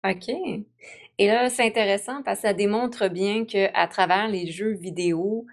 OK. 0.08 0.30
Et 1.18 1.26
là, 1.26 1.48
c'est 1.50 1.64
intéressant 1.66 2.22
parce 2.22 2.40
que 2.40 2.48
ça 2.48 2.54
démontre 2.54 3.08
bien 3.08 3.44
qu'à 3.44 3.86
travers 3.88 4.28
les 4.28 4.46
jeux 4.46 4.72
vidéo, 4.72 5.46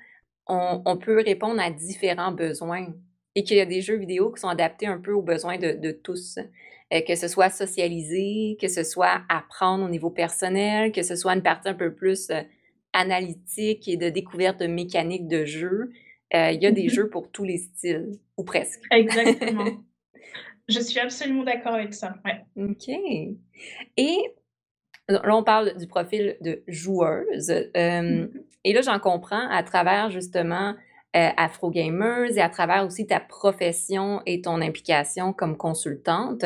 on 0.49 0.81
on 0.85 0.97
peut 0.97 1.21
répondre 1.25 1.61
à 1.61 1.71
différents 1.71 2.31
besoins 2.31 2.87
et 3.35 3.43
qu'il 3.43 3.57
y 3.57 3.61
a 3.61 3.65
des 3.65 3.81
jeux 3.81 3.97
vidéo 3.97 4.31
qui 4.31 4.41
sont 4.41 4.47
adaptés 4.49 4.87
un 4.87 4.99
peu 4.99 5.13
aux 5.13 5.21
besoins 5.21 5.57
de 5.57 5.73
de 5.73 5.91
tous. 5.91 6.39
Heu, 6.93 7.01
que 7.07 7.15
ce 7.15 7.27
soit 7.27 7.49
socialiser, 7.49 8.57
que 8.59 8.67
ce 8.67 8.83
soit 8.83 9.21
apprendre 9.29 9.85
au 9.85 9.89
niveau 9.89 10.09
personnel, 10.09 10.91
que 10.91 11.03
ce 11.03 11.15
soit 11.15 11.33
une 11.35 11.43
partie 11.43 11.69
un 11.69 11.75
peu 11.75 11.93
plus, 11.93 12.29
heu, 12.31 12.41
analytique 12.93 13.87
et 13.87 13.97
de 13.97 14.09
découverte 14.09 14.59
de 14.59 14.67
mécaniques 14.67 15.27
de 15.27 15.45
jeu. 15.45 15.91
Heu, 16.33 16.51
il 16.53 16.61
y 16.61 16.65
a 16.65 16.71
des 16.71 16.89
jeux 16.95 17.09
pour 17.09 17.31
tous 17.31 17.43
les 17.43 17.57
styles 17.59 18.11
ou 18.37 18.43
presque. 18.43 18.81
Exactement. 18.91 19.83
Je 20.67 20.79
suis 20.79 20.99
absolument 20.99 21.43
d'accord 21.43 21.73
avec 21.73 21.93
ça, 21.93 22.15
ouais. 22.25 22.45
OK. 22.55 22.89
Et 23.97 24.17
Là, 25.09 25.35
on 25.35 25.43
parle 25.43 25.75
du 25.77 25.87
profil 25.87 26.37
de 26.41 26.61
joueuse, 26.67 27.49
Mmh 27.75 28.27
et 28.63 28.73
là, 28.73 28.81
j'en 28.81 28.99
comprends 28.99 29.47
à 29.49 29.63
travers 29.63 30.09
justement, 30.09 30.71
heu, 31.15 31.29
Afro 31.37 31.69
Gamers 31.71 32.37
et 32.37 32.41
à 32.41 32.49
travers 32.49 32.85
aussi 32.85 33.07
ta 33.07 33.19
profession 33.19 34.21
et 34.25 34.41
ton 34.41 34.61
implication 34.61 35.33
comme 35.33 35.57
consultante, 35.57 36.45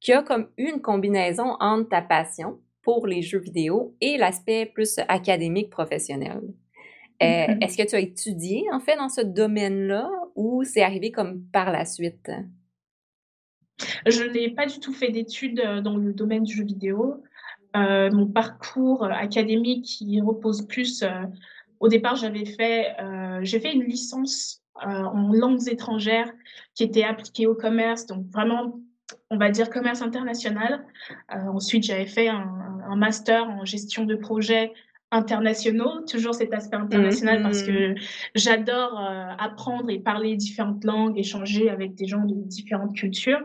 qu'il 0.00 0.14
y 0.14 0.16
a 0.16 0.22
comme 0.22 0.48
une 0.56 0.80
combinaison 0.80 1.56
entre 1.60 1.88
ta 1.90 2.02
passion 2.02 2.60
pour 2.82 3.06
les 3.06 3.22
jeux 3.22 3.38
vidéo 3.40 3.94
et 4.00 4.16
l'aspect 4.16 4.66
plus 4.66 4.98
académique 5.08 5.70
professionnel. 5.70 6.40
Heu, 7.22 7.26
Mmh 7.26 7.60
est-ce 7.60 7.76
que 7.78 7.88
tu 7.88 7.96
as 7.96 8.00
étudié, 8.00 8.64
en 8.72 8.80
fait, 8.80 8.96
dans 8.96 9.08
ce 9.10 9.20
domaine-là 9.22 10.10
ou 10.36 10.64
c'est 10.64 10.82
arrivé 10.82 11.12
comme 11.12 11.42
par 11.52 11.72
la 11.72 11.84
suite? 11.86 12.30
Je 14.06 14.24
n'ai 14.24 14.50
pas 14.50 14.66
du 14.66 14.78
tout 14.80 14.92
fait 14.92 15.10
d'études, 15.10 15.60
heu, 15.60 15.80
dans 15.80 15.96
le 15.96 16.12
domaine 16.12 16.44
du 16.44 16.54
jeu 16.54 16.64
vidéo. 16.64 17.22
Heu, 17.76 18.10
mon 18.10 18.26
parcours 18.26 19.04
académique 19.04 19.84
qui 19.84 20.20
repose 20.20 20.66
plus, 20.66 21.02
heu 21.02 21.08
au 21.80 21.88
départ, 21.88 22.16
j'avais 22.16 22.44
fait, 22.44 22.94
j'ai 23.42 23.58
fait 23.58 23.72
une 23.72 23.84
licence, 23.84 24.62
en 24.74 25.32
langues 25.32 25.66
étrangères 25.68 26.30
qui 26.74 26.84
était 26.84 27.04
appliquée 27.04 27.46
au 27.46 27.54
commerce, 27.54 28.04
donc 28.06 28.26
vraiment, 28.30 28.78
on 29.30 29.38
va 29.38 29.50
dire 29.50 29.70
commerce 29.70 30.02
international. 30.02 30.84
Ensuite, 31.30 31.84
j'avais 31.84 32.06
fait 32.06 32.28
un 32.28 32.60
un 32.90 32.96
master 32.96 33.48
en 33.48 33.64
gestion 33.64 34.04
de 34.04 34.16
projets 34.16 34.72
internationaux, 35.12 36.00
toujours 36.10 36.34
cet 36.34 36.52
aspect 36.52 36.76
Mmh 36.76 36.82
international 36.84 37.42
parce 37.42 37.62
mh. 37.62 37.66
que 37.66 37.94
j'adore, 38.34 38.98
heu, 39.00 39.28
apprendre 39.38 39.90
et 39.90 39.98
parler 40.00 40.36
différentes 40.36 40.84
langues, 40.84 41.18
échanger 41.18 41.70
avec 41.70 41.94
des 41.94 42.06
gens 42.06 42.24
de 42.24 42.34
différentes 42.34 42.94
cultures 42.96 43.42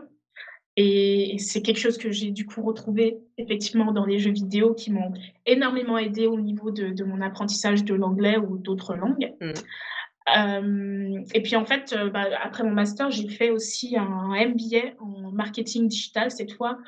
et 0.76 1.36
c'est 1.38 1.62
quelque 1.62 1.78
chose 1.78 1.96
que 1.96 2.10
j'ai 2.10 2.30
du 2.30 2.44
coup 2.44 2.62
retrouvé 2.62 3.18
effectivement 3.38 3.92
dans 3.92 4.04
les 4.04 4.18
jeux 4.18 4.32
vidéo 4.32 4.74
qui 4.74 4.92
m'ont 4.92 5.12
énormément 5.46 5.96
aidée 5.96 6.26
au 6.26 6.38
niveau 6.38 6.70
de 6.70 6.90
de 6.90 7.04
mon 7.04 7.20
apprentissage 7.22 7.84
de 7.84 7.94
l'anglais 7.94 8.36
ou 8.36 8.58
d'autres 8.58 8.94
langues. 8.94 9.32
Mmh. 9.40 9.52
Hem 10.34 11.24
et 11.34 11.42
puis 11.42 11.56
en 11.56 11.64
fait, 11.64 11.94
heu, 11.96 12.10
bah, 12.10 12.26
après 12.42 12.64
mon 12.64 12.72
master, 12.72 13.10
j'ai 13.10 13.28
fait 13.28 13.50
aussi 13.50 13.96
un 13.96 14.30
MBA 14.34 14.94
en 15.00 15.30
marketing 15.32 15.88
digital 15.88 16.30
cette 16.30 16.52
fois 16.52 16.78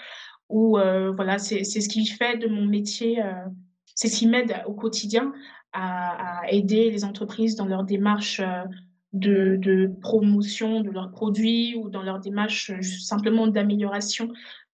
où, 0.48 0.78
heu, 0.78 1.12
voilà, 1.14 1.38
c'est 1.38 1.64
ce 1.64 1.88
qui 1.88 2.06
fait 2.06 2.36
de 2.38 2.48
mon 2.48 2.66
métier, 2.66 3.22
c'est 3.94 4.08
ce 4.08 4.18
qui 4.18 4.26
m'aide 4.26 4.62
au 4.66 4.72
quotidien 4.74 5.32
à 5.72 6.40
à 6.40 6.50
aider 6.50 6.90
les 6.90 7.04
entreprises 7.04 7.56
dans 7.56 7.66
leur 7.66 7.84
démarche, 7.84 8.40
de 9.12 9.56
de 9.56 9.90
promotion 10.00 10.80
de 10.80 10.90
leurs 10.90 11.10
produits 11.10 11.74
ou 11.76 11.90
dans 11.90 12.02
leur 12.02 12.20
démarche, 12.20 12.72
juste 12.80 13.06
simplement 13.08 13.46
d'amélioration 13.46 14.28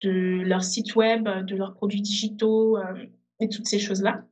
de 0.03 0.43
leur 0.43 0.65
site 0.65 0.95
web, 0.97 1.29
de 1.47 1.57
leurs 1.57 1.75
produits 1.75 2.03
digitaux, 2.03 2.79
hem 2.79 3.09
et 3.43 3.49
toutes 3.49 3.67
ces 3.67 3.79
choses-là. 3.79 4.25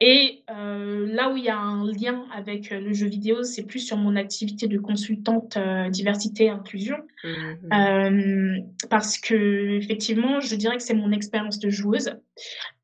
Et 0.00 0.42
là 0.48 1.30
où 1.32 1.36
il 1.36 1.44
y 1.44 1.48
a 1.48 1.58
un 1.58 1.86
lien 1.86 2.26
avec, 2.34 2.70
le 2.70 2.92
jeu 2.92 3.06
vidéo, 3.06 3.44
c'est 3.44 3.62
plus 3.62 3.78
sur 3.78 3.96
mon 3.96 4.16
activité 4.16 4.68
de 4.68 4.78
consultante, 4.78 5.56
diversité 5.90 6.44
et 6.44 6.50
inclusion. 6.50 6.96
Mmh 7.24 8.58
parce 8.90 9.16
qu'effectivement, 9.16 10.40
je 10.40 10.54
dirais 10.56 10.76
que 10.76 10.82
c'est 10.82 10.94
mon 10.94 11.12
expérience 11.12 11.58
de 11.58 11.70
joueuse 11.70 12.10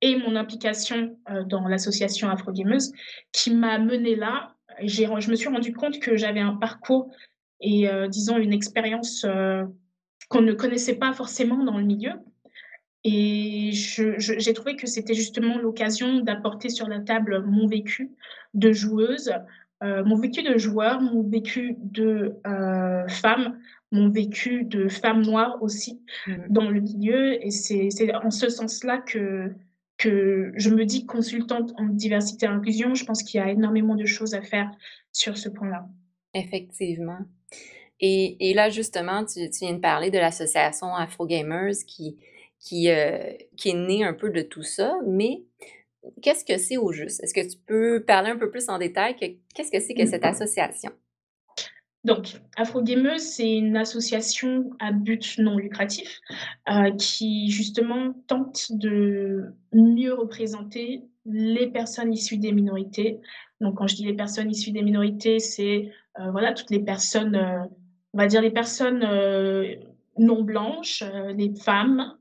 et 0.00 0.16
mon 0.16 0.36
implication, 0.36 1.18
dans 1.48 1.66
l'association 1.68 2.30
Afro 2.30 2.52
Gameuse 2.52 2.92
qui 3.32 3.54
m'a 3.54 3.78
menée 3.78 4.16
là. 4.16 4.51
Je 4.80 5.30
me 5.30 5.36
suis 5.36 5.48
rendu 5.48 5.72
compte 5.72 5.98
que 6.00 6.16
j'avais 6.16 6.40
un 6.40 6.54
parcours 6.54 7.10
et 7.60 7.88
heu, 7.88 8.08
disons 8.08 8.38
une 8.38 8.52
expérience, 8.52 9.24
heu, 9.24 9.64
qu'on 10.28 10.42
ne 10.42 10.52
connaissait 10.52 10.96
pas 10.96 11.12
forcément 11.12 11.64
dans 11.64 11.78
le 11.78 11.84
milieu 11.84 12.12
et 13.04 13.70
j'ai 13.72 14.52
trouvé 14.52 14.76
que 14.76 14.86
c'était 14.86 15.14
justement 15.14 15.58
l'occasion 15.58 16.20
d'apporter 16.20 16.68
sur 16.68 16.88
la 16.88 17.00
table 17.00 17.42
mon 17.44 17.66
vécu 17.66 18.12
de 18.54 18.72
joueuse, 18.72 19.32
heu, 19.82 20.04
mon 20.04 20.16
vécu 20.16 20.42
de 20.42 20.56
joueur, 20.56 21.00
mon 21.00 21.22
vécu 21.22 21.74
de, 21.78 22.36
femme, 23.08 23.58
mon 23.90 24.08
vécu 24.08 24.64
de 24.64 24.88
femme 24.88 25.22
noire 25.22 25.62
aussi 25.62 26.00
Mmh. 26.26 26.34
dans 26.50 26.70
le 26.70 26.80
milieu 26.80 27.44
et 27.44 27.50
c'est 27.50 28.14
en 28.14 28.30
ce 28.30 28.48
sens-là 28.48 28.98
que 28.98 29.52
que 30.02 30.52
je 30.56 30.70
me 30.70 30.84
dis 30.86 31.06
consultante 31.06 31.72
en 31.78 31.86
diversité 31.86 32.46
et 32.46 32.48
inclusion. 32.48 32.94
Je 32.94 33.04
pense 33.04 33.22
qu'il 33.22 33.38
y 33.40 33.42
a 33.42 33.50
énormément 33.50 33.94
de 33.96 34.06
choses 34.06 34.34
à 34.34 34.42
faire 34.42 34.70
sur 35.12 35.36
ce 35.38 35.48
point-là. 35.48 35.86
Effectivement. 36.34 37.18
Et 38.00 38.50
et 38.50 38.54
là, 38.54 38.70
justement, 38.70 39.24
tu 39.24 39.48
tu 39.50 39.60
viens 39.66 39.74
de 39.74 39.80
parler 39.80 40.10
de 40.10 40.18
l'association 40.18 40.94
Afro 40.94 41.26
Gamers 41.26 41.74
qui 41.86 42.18
qui, 42.60 42.88
heu, 42.90 43.36
qui 43.56 43.70
est 43.70 43.74
née 43.74 44.04
un 44.04 44.14
peu 44.14 44.30
de 44.30 44.42
tout 44.42 44.62
ça, 44.62 44.96
mais 45.06 45.44
qu'est-ce 46.22 46.44
que 46.44 46.58
c'est 46.58 46.76
au 46.78 46.92
juste? 46.92 47.22
Est-ce 47.24 47.34
que 47.34 47.48
tu 47.48 47.58
peux 47.66 48.04
parler 48.06 48.30
un 48.30 48.38
peu 48.38 48.50
plus 48.50 48.68
en 48.70 48.78
détail 48.78 49.16
que 49.16 49.26
qu'est-ce 49.54 49.72
que 49.72 49.80
c'est 49.80 49.94
que 49.94 50.06
cette 50.06 50.24
Mmh. 50.24 50.26
association? 50.26 50.92
Donc, 52.04 52.40
Afro 52.56 52.82
Gameuse, 52.82 53.22
c'est 53.22 53.56
une 53.56 53.76
association 53.76 54.70
à 54.80 54.90
but 54.90 55.38
non 55.38 55.56
lucratif, 55.56 56.20
heu, 56.68 56.96
qui 56.98 57.48
justement 57.50 58.12
tente 58.26 58.72
de 58.72 59.54
mieux 59.72 60.12
représenter 60.12 61.04
les 61.26 61.68
personnes 61.68 62.12
issues 62.12 62.38
des 62.38 62.50
minorités. 62.50 63.20
Donc 63.60 63.76
quand 63.76 63.86
je 63.86 63.94
dis 63.94 64.04
les 64.04 64.14
personnes 64.14 64.50
issues 64.50 64.72
des 64.72 64.82
minorités, 64.82 65.38
c'est, 65.38 65.92
heu, 66.18 66.30
voilà, 66.32 66.52
toutes 66.52 66.70
les 66.70 66.80
personnes, 66.80 67.36
heu, 67.36 67.68
on 68.14 68.18
va 68.18 68.26
dire 68.26 68.42
les 68.42 68.50
personnes, 68.50 69.06
non 70.18 70.42
blanches, 70.42 71.04
les 71.36 71.54
femmes, 71.54 72.16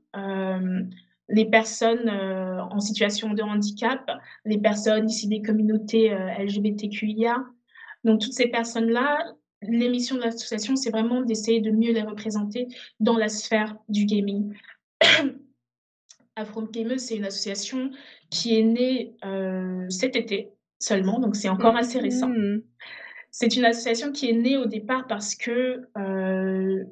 les 1.28 1.44
personnes, 1.46 2.08
en 2.08 2.80
situation 2.80 3.34
de 3.34 3.42
handicap, 3.42 4.10
les 4.44 4.58
personnes 4.58 5.10
issues 5.10 5.26
des 5.26 5.42
communautés, 5.42 6.08
LGBTQIA. 6.38 7.44
Donc 8.04 8.20
toutes 8.20 8.32
ces 8.32 8.46
personnes-là, 8.48 9.18
l'émission 9.62 10.16
de 10.16 10.22
l'association, 10.22 10.76
c'est 10.76 10.90
vraiment 10.90 11.22
d'essayer 11.22 11.60
de 11.60 11.70
mieux 11.70 11.92
les 11.92 12.02
représenter 12.02 12.68
dans 13.00 13.16
la 13.16 13.28
sphère 13.28 13.76
du 13.88 14.04
gaming. 14.06 14.52
Afro 16.36 16.62
Gameuse, 16.62 17.00
c'est 17.02 17.16
une 17.16 17.26
association 17.26 17.90
qui 18.30 18.58
est 18.58 18.62
née, 18.62 19.14
heu, 19.24 19.86
cet 19.90 20.16
été 20.16 20.50
seulement, 20.78 21.18
donc 21.20 21.36
c'est 21.36 21.48
encore 21.50 21.74
Mmh 21.74 21.78
assez 21.78 21.98
récent. 22.00 22.28
mh. 22.28 22.62
C'est 23.30 23.56
une 23.56 23.64
association 23.64 24.12
qui 24.12 24.28
est 24.30 24.34
née 24.34 24.56
au 24.56 24.66
départ 24.66 25.06
parce 25.06 25.34
que, 25.34 25.82
heu, 25.98 26.86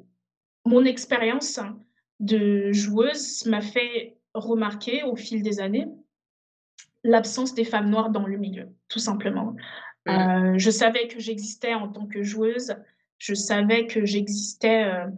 mon 0.65 0.85
expérience 0.85 1.59
de 2.19 2.71
joueuse 2.71 3.45
m'a 3.47 3.61
fait 3.61 4.17
remarquer 4.33 5.03
au 5.03 5.15
fil 5.15 5.41
des 5.43 5.59
années 5.59 5.87
l'absence 7.03 7.53
des 7.55 7.63
femmes 7.65 7.89
noires 7.89 8.11
dans 8.11 8.27
le 8.27 8.37
milieu, 8.37 8.69
tout 8.87 8.99
simplement. 8.99 9.55
Mmh. 10.07 10.11
Heu, 10.55 10.57
je 10.57 10.71
savais 10.71 11.07
que 11.07 11.19
j'existais 11.19 11.73
en 11.73 11.87
tant 11.87 12.07
que 12.07 12.23
joueuse, 12.23 12.75
je 13.19 13.33
savais 13.33 13.85
que 13.87 14.05
j'existais, 14.05 14.85
heu 14.85 15.11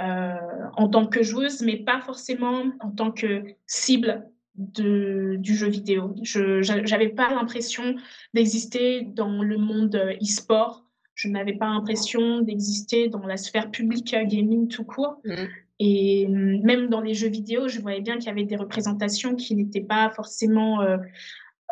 heu, 0.00 0.34
en 0.76 0.88
tant 0.88 1.06
que 1.06 1.22
joueuse, 1.22 1.62
mais 1.62 1.76
pas 1.76 2.00
forcément 2.00 2.64
en 2.80 2.90
tant 2.90 3.10
que 3.10 3.42
cible 3.66 4.28
de 4.54 5.36
du 5.38 5.54
jeu 5.54 5.68
vidéo. 5.68 6.14
Je 6.22 6.62
j'a 6.62 6.84
j'avais 6.84 7.08
pas 7.08 7.30
l'impression 7.34 7.96
d'exister 8.34 9.02
dans 9.02 9.42
le 9.42 9.58
monde, 9.58 9.96
e-sport. 10.22 10.84
Je 11.14 11.28
n'avais 11.28 11.52
pas 11.52 11.66
l'impression 11.66 12.40
d'exister 12.40 13.08
dans 13.08 13.26
la 13.26 13.36
sphère 13.36 13.70
publique, 13.70 14.14
gaming 14.26 14.68
tout 14.68 14.84
court 14.84 15.20
Mmh. 15.24 15.34
et 15.80 16.26
mmh, 16.28 16.62
même 16.62 16.88
dans 16.88 17.00
les 17.00 17.14
jeux 17.14 17.28
vidéo, 17.28 17.68
je 17.68 17.80
voyais 17.80 18.00
bien 18.00 18.16
qu'il 18.16 18.26
y 18.26 18.30
avait 18.30 18.44
des 18.44 18.56
représentations 18.56 19.34
qui 19.34 19.54
n'étaient 19.54 19.80
pas 19.82 20.10
forcément, 20.10 20.80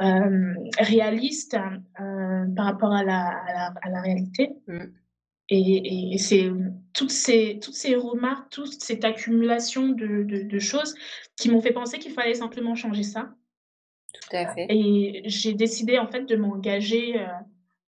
hem, 0.00 0.56
réalistes, 0.78 1.56
heu, 2.00 2.54
par 2.54 2.64
rapport 2.66 2.92
à 2.92 3.04
la 3.04 3.20
à 3.28 3.52
la 3.52 3.74
à 3.82 3.90
la 3.90 4.00
réalité. 4.00 4.50
Mmh. 4.66 4.78
Et 5.50 6.14
et 6.14 6.18
c'est, 6.18 6.50
toutes 6.92 7.10
ces 7.10 7.58
toutes 7.62 7.74
ces 7.74 7.94
remarques, 7.96 8.50
toute 8.50 8.72
cette 8.82 9.04
accumulation 9.04 9.88
de 9.88 10.22
de 10.22 10.42
de 10.42 10.58
choses 10.58 10.94
qui 11.36 11.50
m'ont 11.50 11.60
fait 11.62 11.72
penser 11.72 11.98
qu'il 11.98 12.12
fallait 12.12 12.34
simplement 12.34 12.74
changer 12.74 13.02
ça 13.02 13.30
Tout 14.12 14.36
à 14.36 14.46
fait. 14.54 14.66
et 14.68 15.22
j'ai 15.24 15.54
décidé 15.54 15.98
en 15.98 16.06
fait 16.06 16.24
de 16.24 16.36
m'engager, 16.36 17.18
heu, 17.18 17.26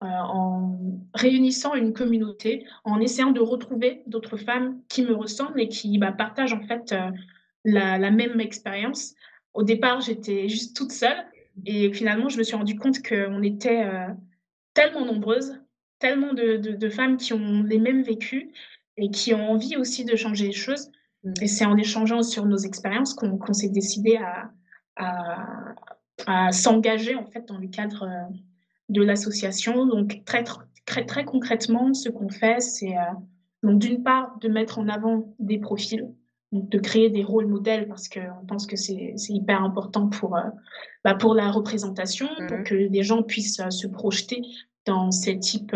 en 0.01 0.77
réunissant 1.13 1.75
une 1.75 1.93
communauté, 1.93 2.65
en 2.85 2.99
essayant 2.99 3.31
de 3.31 3.39
retrouver 3.39 4.01
d'autres 4.07 4.37
femmes 4.37 4.81
qui 4.89 5.03
me 5.03 5.13
ressemblent 5.13 5.61
et 5.61 5.69
qui, 5.69 5.97
bah, 5.99 6.11
partagent 6.11 6.53
en 6.53 6.61
fait, 6.63 6.93
la 7.65 8.11
même 8.11 8.39
expérience. 8.41 9.13
Au 9.53 9.63
départ, 9.63 10.01
j'étais 10.01 10.49
juste 10.49 10.75
toute 10.75 10.91
seule 10.91 11.23
et 11.65 11.91
finalement, 11.93 12.29
je 12.29 12.37
me 12.37 12.43
suis 12.43 12.55
rendu 12.55 12.75
compte 12.77 13.01
qu'on 13.07 13.43
était, 13.43 13.85
heu, 13.85 14.13
tellement 14.73 15.05
nombreuses, 15.05 15.59
tellement 15.99 16.33
de 16.33 16.57
de 16.57 16.71
de 16.73 16.89
femmes 16.89 17.17
qui 17.17 17.33
ont 17.33 17.63
les 17.63 17.79
mêmes 17.79 18.03
vécus 18.03 18.47
et 18.97 19.09
qui 19.11 19.33
ont 19.33 19.51
envie 19.51 19.77
aussi 19.77 20.05
de 20.05 20.15
changer 20.15 20.47
les 20.47 20.53
choses 20.53 20.89
et 21.41 21.45
Mmh. 21.45 21.47
c'est 21.47 21.65
en 21.65 21.77
échangeant 21.77 22.21
sur 22.21 22.45
nos 22.45 22.57
expériences 22.57 23.13
qu'on 23.13 23.53
s'est 23.53 23.69
décidé 23.69 24.17
à 24.17 24.51
à 24.97 25.75
à 26.27 26.51
s'engager 26.51 27.15
en 27.15 27.25
fait 27.25 27.47
dans 27.47 27.57
le 27.57 27.67
cadre, 27.67 28.05
heu, 28.05 28.35
de 28.89 29.01
l'association. 29.03 29.85
Donc 29.85 30.23
très 30.25 30.43
tr 30.43 30.63
très 30.85 31.05
très 31.05 31.25
concrètement, 31.25 31.93
ce 31.93 32.09
qu'on 32.09 32.29
fait, 32.29 32.59
c'est, 32.61 32.95
donc 33.63 33.79
d'une 33.79 34.03
part, 34.03 34.37
de 34.41 34.49
mettre 34.49 34.79
en 34.79 34.89
avant 34.89 35.33
des 35.39 35.57
profils, 35.59 36.13
de 36.53 36.79
créer 36.79 37.09
des 37.09 37.23
rôles 37.23 37.47
modèles 37.47 37.87
parce 37.87 38.07
qu'on 38.09 38.45
pense 38.47 38.67
que 38.67 38.75
c'est 38.77 39.15
hyper 39.29 39.63
important 39.63 40.07
pour, 40.09 40.37
heu, 40.37 40.41
bah, 41.03 41.15
pour 41.15 41.33
la 41.35 41.51
représentation, 41.51 42.27
pour 42.47 42.59
Mmh. 42.59 42.63
que 42.65 42.75
les 42.75 43.03
gens 43.03 43.23
puissent, 43.23 43.59
heu, 43.59 43.71
se 43.71 43.87
projeter 43.87 44.41
dans 44.85 45.11
ces 45.11 45.39
types, 45.39 45.75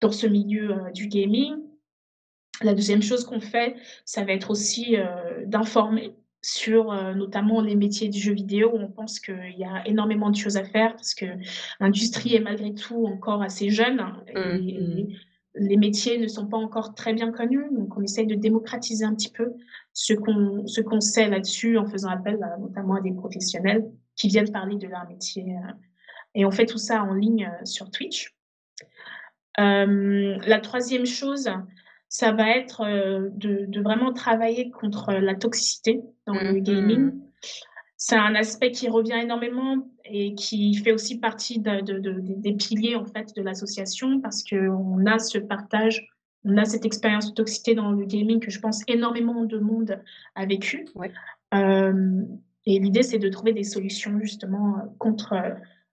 dans 0.00 0.12
ce 0.12 0.26
milieu, 0.26 0.76
du 0.94 1.08
gaming. 1.08 1.54
La 2.62 2.74
deuxième 2.74 3.02
chose 3.02 3.24
qu'on 3.24 3.40
fait, 3.40 3.76
ça 4.06 4.24
va 4.24 4.32
être 4.32 4.50
aussi, 4.50 4.96
d'informer 5.46 6.14
sur, 6.42 6.92
notamment 7.16 7.60
les 7.62 7.74
métiers 7.76 8.08
du 8.08 8.18
jeu 8.20 8.32
vidéo 8.34 8.70
où 8.74 8.78
on 8.78 8.88
pense 8.90 9.20
qu'il 9.20 9.54
y 9.58 9.64
a 9.64 9.86
énormément 9.86 10.30
de 10.30 10.36
choses 10.36 10.56
à 10.58 10.64
faire 10.64 10.92
parce 10.94 11.14
que 11.14 11.26
l'industrie 11.80 12.34
est 12.36 12.40
malgré 12.40 12.74
tout 12.74 13.06
encore 13.06 13.42
assez 13.42 13.70
jeune 13.70 14.02
Mmh 14.34 14.38
et 14.38 14.76
et 14.76 15.04
mh. 15.04 15.08
Les 15.54 15.76
métiers 15.76 16.18
ne 16.18 16.28
sont 16.28 16.46
pas 16.46 16.56
encore 16.56 16.94
très 16.94 17.12
bien 17.12 17.32
connus, 17.32 17.66
donc 17.72 17.96
on 17.96 18.02
essaye 18.02 18.26
de 18.26 18.34
démocratiser 18.34 19.04
un 19.04 19.14
petit 19.14 19.32
peu 19.32 19.52
ce 19.92 20.14
qu'on 20.14 20.66
ce 20.66 20.80
qu'on 20.80 21.00
sait 21.00 21.28
là-dessus 21.28 21.76
en 21.76 21.86
faisant 21.86 22.10
appel 22.10 22.38
notamment 22.60 22.94
à 22.94 23.00
des 23.00 23.12
professionnels 23.12 23.90
qui 24.16 24.28
viennent 24.28 24.52
parler 24.52 24.76
de 24.76 24.86
leur 24.86 25.08
métier. 25.08 25.44
Euh, 25.56 25.72
et 26.34 26.44
on 26.44 26.50
fait 26.50 26.66
tout 26.66 26.78
ça 26.78 27.02
en 27.02 27.14
ligne 27.14 27.46
euh, 27.46 27.64
sur 27.64 27.90
Twitch. 27.90 28.34
Euh, 29.58 30.38
la 30.46 30.60
troisième 30.60 31.06
chose, 31.06 31.50
ça 32.08 32.32
va 32.32 32.50
être 32.50 32.84
de, 32.84 33.66
de, 33.66 33.80
vraiment 33.80 34.12
travailler 34.12 34.70
contre 34.70 35.12
la 35.12 35.34
toxicité 35.34 36.00
dans 36.26 36.34
le 36.34 36.52
mm-hmm. 36.52 36.62
gaming. 36.62 37.12
C'est 38.02 38.16
un 38.16 38.34
aspect 38.34 38.70
qui 38.70 38.88
revient 38.88 39.20
énormément 39.22 39.76
et 40.06 40.34
qui 40.34 40.74
fait 40.74 40.90
aussi 40.90 41.20
partie 41.20 41.60
de, 41.60 41.80
de, 41.80 42.16
des 42.18 42.54
piliers 42.54 42.96
en 42.96 43.04
fait 43.04 43.36
de 43.36 43.42
l'association 43.42 44.20
parce 44.20 44.42
qu'on 44.42 45.04
a 45.06 45.18
ce 45.18 45.38
partage 45.38 46.08
on 46.44 46.56
a 46.56 46.64
cette 46.64 46.84
expérience 46.84 47.28
de 47.28 47.34
toxicité 47.34 47.74
dans 47.74 47.92
le 47.92 48.04
gaming 48.06 48.40
que 48.40 48.50
je 48.50 48.60
pense 48.60 48.82
énormément 48.88 49.44
de 49.44 49.58
monde 49.58 50.00
a 50.34 50.46
vécu. 50.46 50.86
Euh, 51.54 52.22
et 52.66 52.78
l'idée, 52.78 53.02
c'est 53.02 53.18
de 53.18 53.28
trouver 53.28 53.52
des 53.52 53.64
solutions 53.64 54.18
justement 54.20 54.94
contre 54.98 55.34
euh, 55.34 55.50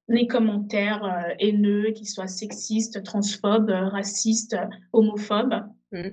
les 0.08 0.28
commentaires 0.28 1.04
euh, 1.04 1.34
haineux, 1.40 1.92
qu'ils 1.92 2.08
soient 2.08 2.28
sexistes, 2.28 3.04
transphobes, 3.04 3.70
racistes, 3.70 4.56
homophobes. 4.94 5.66
Mm. 5.92 6.10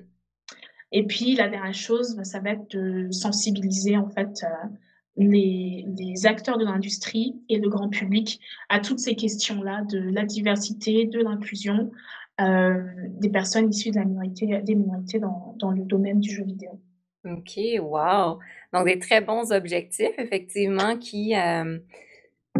Et 0.91 1.07
puis, 1.07 1.35
la 1.35 1.47
dernière 1.47 1.73
chose, 1.73 2.15
bah, 2.15 2.25
ça 2.25 2.39
va 2.39 2.51
être 2.51 2.75
de 2.75 3.09
sensibiliser 3.11 3.97
en 3.97 4.09
fait 4.09 4.45
les, 5.17 6.25
acteurs 6.25 6.57
de 6.57 6.65
l'industrie 6.65 7.35
et 7.49 7.57
le 7.57 7.69
grand 7.69 7.89
public 7.89 8.39
à 8.69 8.79
toutes 8.79 8.99
ces 8.99 9.15
questions-là 9.15 9.83
de 9.89 9.99
la 9.99 10.25
diversité, 10.25 11.05
de 11.05 11.19
l'inclusion, 11.19 11.91
euh, 12.41 12.83
des 13.19 13.29
personnes 13.29 13.69
issues 13.69 13.91
de 13.91 13.97
la 13.97 14.05
minorité, 14.05 14.61
des 14.63 14.75
minorités 14.75 15.19
dans, 15.19 15.71
le 15.71 15.83
domaine 15.83 16.19
du 16.19 16.31
jeu 16.31 16.43
vidéo. 16.43 16.79
OK, 17.25 17.59
wow! 17.79 18.39
Donc, 18.73 18.85
des 18.85 18.99
très 18.99 19.21
bons 19.21 19.51
objectifs, 19.51 20.13
effectivement, 20.17 20.97
qui, 20.97 21.35
euh, 21.35 21.79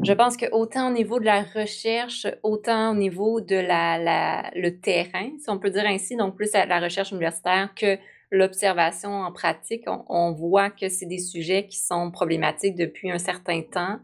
je 0.03 0.13
pense 0.13 0.37
que 0.37 0.45
autant 0.51 0.89
au 0.89 0.93
niveau 0.93 1.19
de 1.19 1.25
la 1.25 1.43
recherche, 1.43 2.27
autant 2.43 2.91
au 2.91 2.95
niveau 2.95 3.41
de 3.41 3.55
la, 3.55 4.49
le 4.55 4.79
terrain, 4.79 5.29
si 5.39 5.49
on 5.49 5.59
peut 5.59 5.69
dire 5.69 5.85
ainsi, 5.85 6.15
donc 6.15 6.35
plus 6.35 6.53
à 6.55 6.65
la 6.65 6.79
recherche 6.79 7.11
universitaire 7.11 7.73
que 7.75 7.97
l'observation 8.35 9.09
en 9.09 9.31
pratique, 9.31 9.83
on, 9.87 10.05
on 10.09 10.31
voit 10.33 10.69
que 10.69 10.89
c'est 10.89 11.05
des 11.05 11.19
sujets 11.19 11.67
qui 11.67 11.77
sont 11.77 12.11
problématiques 12.11 12.75
depuis 12.75 13.11
un 13.11 13.17
certain 13.17 13.61
temps. 13.61 13.99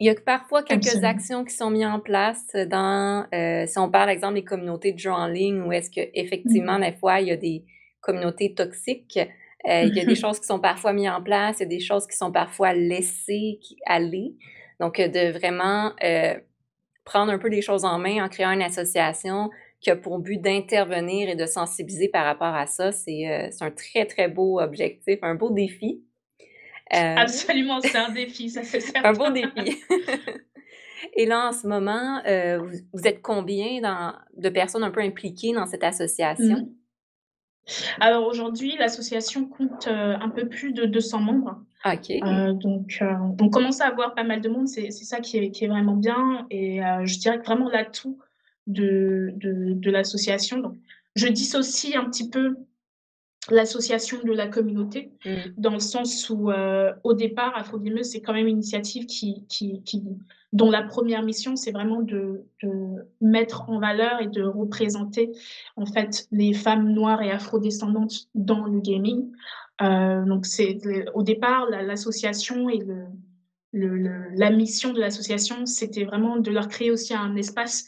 Il 0.00 0.06
y 0.06 0.10
a 0.10 0.14
parfois 0.14 0.62
quelques 0.62 1.04
actions 1.04 1.44
qui 1.44 1.54
sont 1.54 1.70
mises 1.70 1.86
en 1.86 2.00
place 2.00 2.50
dans, 2.68 3.26
euh, 3.32 3.64
si 3.66 3.78
on 3.78 3.88
parle, 3.88 4.10
exemple, 4.10 4.34
des 4.34 4.44
communautés 4.44 4.92
de 4.92 4.98
jeux 4.98 5.12
en 5.12 5.28
ligne, 5.28 5.62
où 5.62 5.72
est-ce 5.72 5.90
qu'effectivement, 5.90 6.78
mmh. 6.78 6.82
des 6.82 6.92
fois, 6.92 7.20
il 7.20 7.28
y 7.28 7.30
a 7.30 7.36
des 7.36 7.64
communautés 8.00 8.54
toxiques. 8.54 9.18
Euh, 9.68 9.84
il 9.84 9.94
y 9.94 10.00
a 10.00 10.04
des 10.04 10.16
choses 10.16 10.40
qui 10.40 10.46
sont 10.46 10.58
parfois 10.58 10.92
mises 10.92 11.08
en 11.08 11.22
place, 11.22 11.60
il 11.60 11.62
y 11.62 11.66
a 11.66 11.68
des 11.68 11.80
choses 11.80 12.06
qui 12.06 12.16
sont 12.16 12.32
parfois 12.32 12.74
laissées 12.74 13.60
aller. 13.86 14.34
Donc, 14.80 14.98
de 14.98 15.30
vraiment 15.30 15.92
euh, 16.02 16.34
prendre 17.04 17.32
un 17.32 17.38
peu 17.38 17.48
les 17.48 17.62
choses 17.62 17.84
en 17.84 17.98
main 17.98 18.24
en 18.24 18.28
créant 18.28 18.50
une 18.50 18.62
association 18.62 19.50
qui 19.84 19.90
a 19.90 19.96
pour 19.96 20.18
but 20.18 20.40
d'intervenir 20.40 21.28
et 21.28 21.36
de 21.36 21.44
sensibiliser 21.44 22.08
par 22.08 22.24
rapport 22.24 22.54
à 22.54 22.66
ça, 22.66 22.90
c'est 22.90 23.50
un 23.60 23.70
très, 23.70 24.06
très 24.06 24.28
beau 24.28 24.58
objectif, 24.58 25.18
un 25.22 25.34
beau 25.34 25.50
défi. 25.50 26.02
Euh, 26.94 27.14
Absolument, 27.16 27.80
c'est 27.80 27.96
un 27.96 28.10
défi, 28.10 28.50
ça 28.50 28.62
c'est 28.64 28.80
certain. 28.80 29.10
un 29.10 29.12
bon 29.12 29.30
défi. 29.30 29.78
Et 31.16 31.26
là, 31.26 31.48
en 31.48 31.52
ce 31.52 31.66
moment, 31.66 32.22
euh, 32.26 32.58
vous, 32.92 33.06
êtes 33.06 33.20
combien 33.20 33.80
dans, 33.82 34.14
de 34.36 34.48
personnes 34.48 34.82
un 34.82 34.90
peu 34.90 35.00
impliquées 35.00 35.52
dans 35.52 35.66
cette 35.66 35.84
association? 35.84 36.56
Mmh. 36.56 36.68
Alors 38.00 38.26
aujourd'hui, 38.26 38.76
l'association 38.78 39.46
compte 39.46 39.86
euh, 39.86 40.16
un 40.18 40.30
peu 40.30 40.48
plus 40.48 40.72
de 40.72 40.86
200 40.86 41.20
membres. 41.20 41.60
OK. 41.84 42.10
donc, 42.58 43.02
on 43.38 43.50
commence 43.50 43.82
à 43.82 43.88
avoir 43.88 44.14
pas 44.14 44.24
mal 44.24 44.40
de 44.40 44.48
monde, 44.48 44.66
c'est 44.66 44.90
ça 44.90 45.20
qui 45.20 45.36
est, 45.36 45.50
qui 45.50 45.66
est, 45.66 45.68
vraiment 45.68 45.96
bien. 45.96 46.46
Et 46.50 46.80
je 47.04 47.18
dirais 47.18 47.38
que 47.38 47.44
vraiment 47.44 47.68
l'atout 47.68 48.18
de, 48.66 49.32
de, 49.36 49.74
de 49.74 49.90
l'association. 49.90 50.58
Donc, 50.58 50.76
je 51.16 51.28
dissocie 51.28 51.96
un 51.96 52.04
petit 52.04 52.28
peu 52.28 52.56
l'association 53.50 54.18
de 54.24 54.32
la 54.32 54.46
communauté, 54.46 55.12
mmh. 55.24 55.30
dans 55.58 55.74
le 55.74 55.80
sens 55.80 56.30
où, 56.30 56.50
euh, 56.50 56.92
au 57.04 57.14
départ, 57.14 57.52
Afro-Gameuse, 57.56 58.10
c'est 58.10 58.20
quand 58.20 58.32
même 58.32 58.46
une 58.46 58.56
initiative 58.56 59.06
qui, 59.06 59.44
qui, 59.48 59.82
qui, 59.82 60.02
dont 60.52 60.70
la 60.70 60.82
première 60.82 61.22
mission, 61.22 61.56
c'est 61.56 61.72
vraiment 61.72 62.00
de, 62.00 62.44
de, 62.62 62.70
mettre 63.20 63.68
en 63.68 63.78
valeur 63.78 64.22
et 64.22 64.28
de 64.28 64.42
représenter, 64.42 65.32
en 65.76 65.84
fait, 65.84 66.26
les 66.32 66.54
femmes 66.54 66.92
noires 66.92 67.20
et 67.22 67.30
afro-descendantes 67.30 68.28
dans 68.34 68.64
le 68.64 68.80
gaming. 68.80 69.30
Euh, 69.82 70.24
donc, 70.24 70.46
c'est 70.46 70.78
au 71.14 71.22
départ, 71.22 71.68
l'association 71.68 72.70
et 72.70 72.78
le, 72.78 73.04
le, 73.72 74.30
la 74.34 74.50
mission 74.50 74.92
de 74.92 75.00
l'association, 75.00 75.66
c'était 75.66 76.04
vraiment 76.04 76.38
de 76.38 76.50
leur 76.50 76.68
créer 76.68 76.90
aussi 76.90 77.12
un 77.12 77.36
espace 77.36 77.84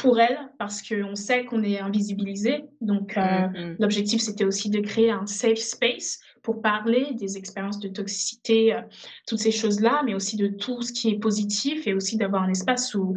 pour 0.00 0.18
elles 0.18 0.38
parce 0.58 0.82
qu'on 0.82 1.14
sait 1.14 1.44
qu'on 1.44 1.62
est 1.62 1.78
invisibilisé. 1.78 2.64
Donc, 2.80 3.16
euh, 3.16 3.20
mm-hmm. 3.20 3.76
l'objectif, 3.78 4.20
c'était 4.22 4.44
aussi 4.44 4.70
de 4.70 4.80
créer 4.80 5.10
un 5.10 5.26
safe 5.26 5.58
space 5.58 6.20
pour 6.42 6.62
parler 6.62 7.08
des 7.14 7.36
expériences 7.36 7.78
de 7.80 7.88
toxicité, 7.88 8.74
euh, 8.74 8.80
toutes 9.26 9.40
ces 9.40 9.50
choses-là, 9.50 10.02
mais 10.06 10.14
aussi 10.14 10.36
de 10.36 10.48
tout 10.48 10.80
ce 10.80 10.92
qui 10.92 11.10
est 11.10 11.18
positif 11.18 11.86
et 11.86 11.92
aussi 11.92 12.16
d'avoir 12.16 12.42
un 12.42 12.48
espace 12.48 12.94
où 12.94 13.14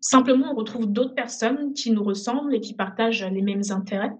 simplement 0.00 0.52
on 0.52 0.56
retrouve 0.56 0.86
d'autres 0.86 1.14
personnes 1.14 1.72
qui 1.72 1.92
nous 1.92 2.02
ressemblent 2.02 2.54
et 2.54 2.60
qui 2.60 2.74
partagent 2.74 3.24
les 3.24 3.42
mêmes 3.42 3.62
intérêts. 3.70 4.12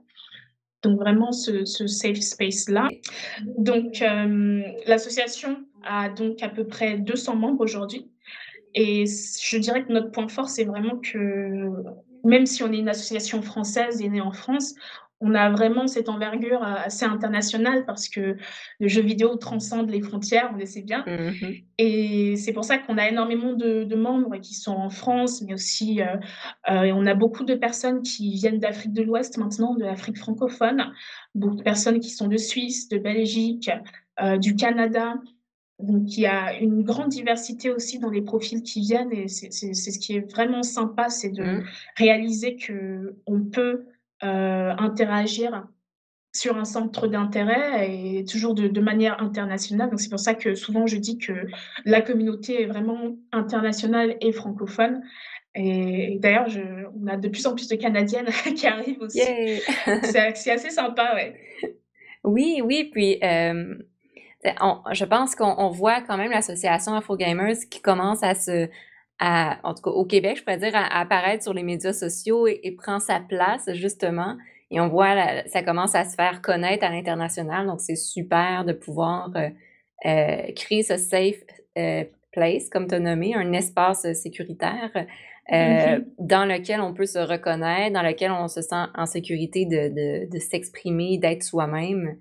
Donc, 0.85 1.01
vraiment, 1.01 1.33
ce, 1.33 1.65
safe 1.65 2.21
space-là. 2.21 2.89
Donc, 3.59 4.03
euh, 4.03 4.63
l'association 4.87 5.65
a 5.83 6.11
donc 6.11 6.43
à 6.43 6.49
peu 6.49 6.65
près 6.65 6.99
200 6.99 7.37
membres 7.37 7.63
aujourd'hui. 7.63 8.09
Et 8.75 9.05
je 9.07 9.57
dirais 9.59 9.85
que 9.85 9.93
notre 9.93 10.11
point 10.11 10.29
fort, 10.29 10.49
c'est 10.49 10.65
vraiment 10.65 10.97
que 10.99 11.71
même 12.25 12.47
si 12.47 12.63
on 12.63 12.73
est 12.73 12.79
une 12.79 12.89
association 12.89 13.43
française 13.43 14.01
et 14.01 14.09
née 14.09 14.21
en 14.21 14.33
France, 14.33 14.75
on 15.21 15.35
a 15.35 15.49
vraiment 15.51 15.87
cette 15.87 16.09
envergure 16.09 16.63
euh, 16.63 16.75
assez 16.85 17.07
internationale 17.07 17.85
parce 17.87 18.09
que 18.09 18.37
le 18.79 18.89
jeu 18.89 19.01
vidéo 19.01 19.37
transcende 19.37 19.89
les 19.89 20.03
frontières, 20.03 20.51
on 20.53 20.59
le 20.59 20.67
sait 20.67 20.83
bien. 20.83 21.03
Mm-hmm. 21.07 21.65
Et 21.79 22.37
c'est 22.37 22.53
pour 22.53 22.65
ça 22.65 22.79
qu'on 22.79 22.99
a 22.99 23.09
énormément 23.09 23.55
de, 23.55 23.95
membres 23.95 24.37
qui 24.39 24.55
sont 24.55 24.73
en 24.73 24.91
France, 24.91 25.41
mais 25.43 25.55
aussi 25.55 26.03
euh, 26.03 26.17
euh, 26.69 26.93
on 26.95 27.07
a 27.07 27.15
beaucoup 27.15 27.45
de 27.45 27.55
personnes 27.55 28.03
qui 28.03 28.35
viennent 28.35 28.59
d'Afrique 28.59 28.93
de 28.93 29.03
l'Ouest 29.03 29.39
maintenant, 29.39 29.75
de 29.75 29.85
l'Afrique 29.85 30.19
francophone, 30.19 30.93
beaucoup 31.35 31.57
de 31.57 31.63
personnes 31.63 32.01
qui 32.01 32.11
sont 32.11 32.29
de 32.29 32.37
Suisse, 32.37 32.89
de 32.89 32.99
Belgique, 32.99 33.71
du 34.41 34.55
Canada. 34.55 35.15
Donc, 35.85 36.17
il 36.17 36.21
y 36.21 36.27
a 36.27 36.59
une 36.59 36.83
grande 36.83 37.09
diversité 37.09 37.71
aussi 37.71 37.99
dans 37.99 38.11
les 38.11 38.23
profils 38.23 38.63
qui 38.63 38.81
viennent 38.81 39.13
et 39.13 39.29
c'est 39.29 39.51
ce 39.51 39.99
qui 39.99 40.17
est 40.17 40.31
vraiment 40.33 40.63
sympa, 40.63 41.09
c'est 41.09 41.31
de 41.31 41.43
mmh. 41.43 41.65
réaliser 41.97 42.57
qu'on 42.57 43.45
peut 43.45 43.87
euh, 44.23 44.75
interagir 44.79 45.67
sur 46.33 46.57
un 46.57 46.65
centre 46.65 47.07
d'intérêt 47.07 47.91
et 47.91 48.25
toujours 48.25 48.55
de, 48.55 48.81
manière 48.81 49.23
internationale. 49.23 49.91
Donc, 49.91 50.01
c'est 50.01 50.11
pour 50.11 50.19
ça 50.19 50.35
que 50.35 50.55
souvent 50.55 50.87
je 50.87 50.97
dis 50.97 51.19
que 51.19 51.33
la 51.85 52.01
communauté 52.01 52.63
est 52.63 52.67
vraiment 52.67 53.17
internationale 53.33 54.17
et 54.21 54.33
francophone. 54.33 55.03
Et, 55.55 56.19
d'ailleurs, 56.21 56.49
on 57.01 57.07
a 57.07 57.17
de 57.17 57.29
plus 57.29 57.47
en 57.47 57.55
plus 57.55 57.69
de 57.69 57.77
Canadiennes 57.77 58.27
qui 58.57 58.67
arrivent 58.67 59.01
aussi. 59.01 59.21
c'est 60.03 60.51
assez 60.51 60.71
sympa, 60.71 61.15
ouais. 61.15 61.37
Oui, 62.25 62.61
oui, 62.65 62.91
puis 62.91 63.19
euh, 63.23 63.75
je 64.45 65.05
pense 65.05 65.35
qu'on 65.35 65.71
voit 65.71 66.01
quand 66.03 66.17
même 66.17 66.31
l'association 66.31 66.95
Afro 66.95 67.17
Gamers 67.17 67.57
qui 67.71 67.81
commence 67.81 68.23
à 68.23 68.35
se, 68.35 68.69
à, 69.19 69.59
en 69.63 69.75
tout 69.75 69.83
cas 69.83 69.91
au 69.91 70.05
Québec, 70.05 70.37
je 70.39 70.43
pourrais 70.43 70.59
dire, 70.59 70.75
à, 70.75 71.01
apparaître 71.01 71.43
sur 71.43 71.55
les 71.55 71.63
médias 71.63 71.93
sociaux 71.93 72.47
et, 72.47 72.77
prend 72.77 73.01
sa 73.01 73.21
place 73.21 73.69
justement. 73.73 74.37
Et 74.71 74.81
on 74.81 74.89
voit, 74.89 75.15
ça 75.47 75.63
commence 75.63 75.95
à 75.95 76.05
se 76.05 76.15
faire 76.15 76.43
connaître 76.43 76.85
à 76.85 76.91
l'international. 76.91 77.67
Donc, 77.67 77.81
c'est 77.81 77.97
super 77.97 78.65
de 78.65 78.73
pouvoir 78.73 79.31
euh, 79.37 79.49
euh, 80.07 80.53
créer 80.57 80.83
ce 80.83 80.97
safe 80.97 81.37
euh, 81.79 82.05
place, 82.33 82.69
comme 82.71 82.89
tu 82.89 82.95
as 82.95 83.01
nommé, 83.01 83.35
un 83.35 83.53
espace 83.53 84.11
sécuritaire 84.15 84.91
mm-hmm. 85.49 86.05
dans 86.19 86.45
lequel 86.45 86.81
on 86.81 86.93
peut 86.93 87.07
se 87.07 87.21
reconnaître, 87.21 87.93
dans 87.93 88.03
lequel 88.03 88.33
on 88.33 88.49
se 88.49 88.63
sent 88.63 88.85
en 88.95 89.07
sécurité 89.07 89.67
de, 89.67 89.89
de, 89.89 90.31
de 90.31 90.39
s'exprimer, 90.41 91.19
d'être 91.19 91.45
soi-même. 91.45 92.17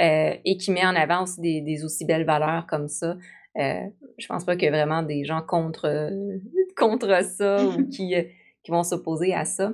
Euh, 0.00 0.36
et 0.44 0.56
qui 0.56 0.70
met 0.70 0.86
en 0.86 0.94
avant 0.94 1.24
aussi 1.24 1.40
des, 1.40 1.84
aussi 1.84 2.04
belles 2.04 2.24
valeurs 2.24 2.66
comme 2.66 2.86
ça. 2.86 3.16
Euh, 3.56 3.80
je 4.16 4.26
pense 4.28 4.44
pas 4.44 4.54
qu'il 4.54 4.64
y 4.64 4.66
ait 4.68 4.70
vraiment 4.70 5.02
des 5.02 5.24
gens 5.24 5.42
contre, 5.42 6.10
contre 6.76 7.24
ça 7.24 7.64
ou 7.64 7.88
qui, 7.90 8.14
euh, 8.14 8.22
qui 8.62 8.70
vont 8.70 8.84
s'opposer 8.84 9.34
à 9.34 9.44
ça. 9.44 9.72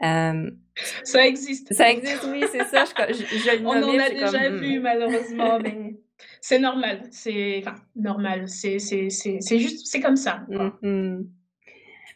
ça 0.00 1.26
existe. 1.26 1.74
Ça 1.74 1.90
existe, 1.90 2.24
oui, 2.30 2.44
c'est 2.52 2.64
ça. 2.64 2.84
Je, 2.84 3.62
On 3.64 3.70
en 3.70 3.98
a 3.98 4.10
déjà 4.10 4.48
vu, 4.50 4.78
malheureusement, 4.78 5.58
mais 5.58 5.96
c'est 6.40 6.60
normal. 6.60 7.02
C'est 7.10 7.64
enfin, 7.66 7.74
normal. 7.96 8.48
C'est 8.48 8.78
juste, 8.78 9.86
c'est 9.88 10.00
comme 10.00 10.16
ça. 10.16 10.44
Mm-hmm. 10.48 11.26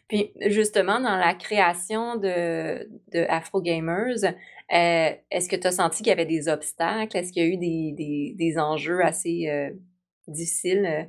Puis 0.07 0.31
justement, 0.47 1.01
dans 1.01 1.17
la 1.17 1.33
création 1.33 2.15
de, 2.15 2.89
de 3.11 3.25
Afro 3.27 3.61
Gamers, 3.61 4.33
euh, 4.73 5.13
est-ce 5.31 5.49
que 5.49 5.55
tu 5.55 5.67
as 5.67 5.71
senti 5.71 5.97
qu'il 5.99 6.07
y 6.09 6.11
avait 6.11 6.25
des 6.25 6.47
obstacles? 6.47 7.17
Est-ce 7.17 7.31
qu'il 7.33 7.43
y 7.43 7.45
a 7.45 7.49
eu 7.49 7.57
des, 7.57 7.93
des, 7.97 8.35
des 8.37 8.57
enjeux 8.59 9.01
assez 9.03 9.47
euh, 9.49 9.71
difficiles 10.27 10.85
euh, 10.85 11.03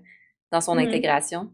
dans 0.52 0.60
son 0.60 0.78
Mmh. 0.78 0.78
intégration? 0.78 1.52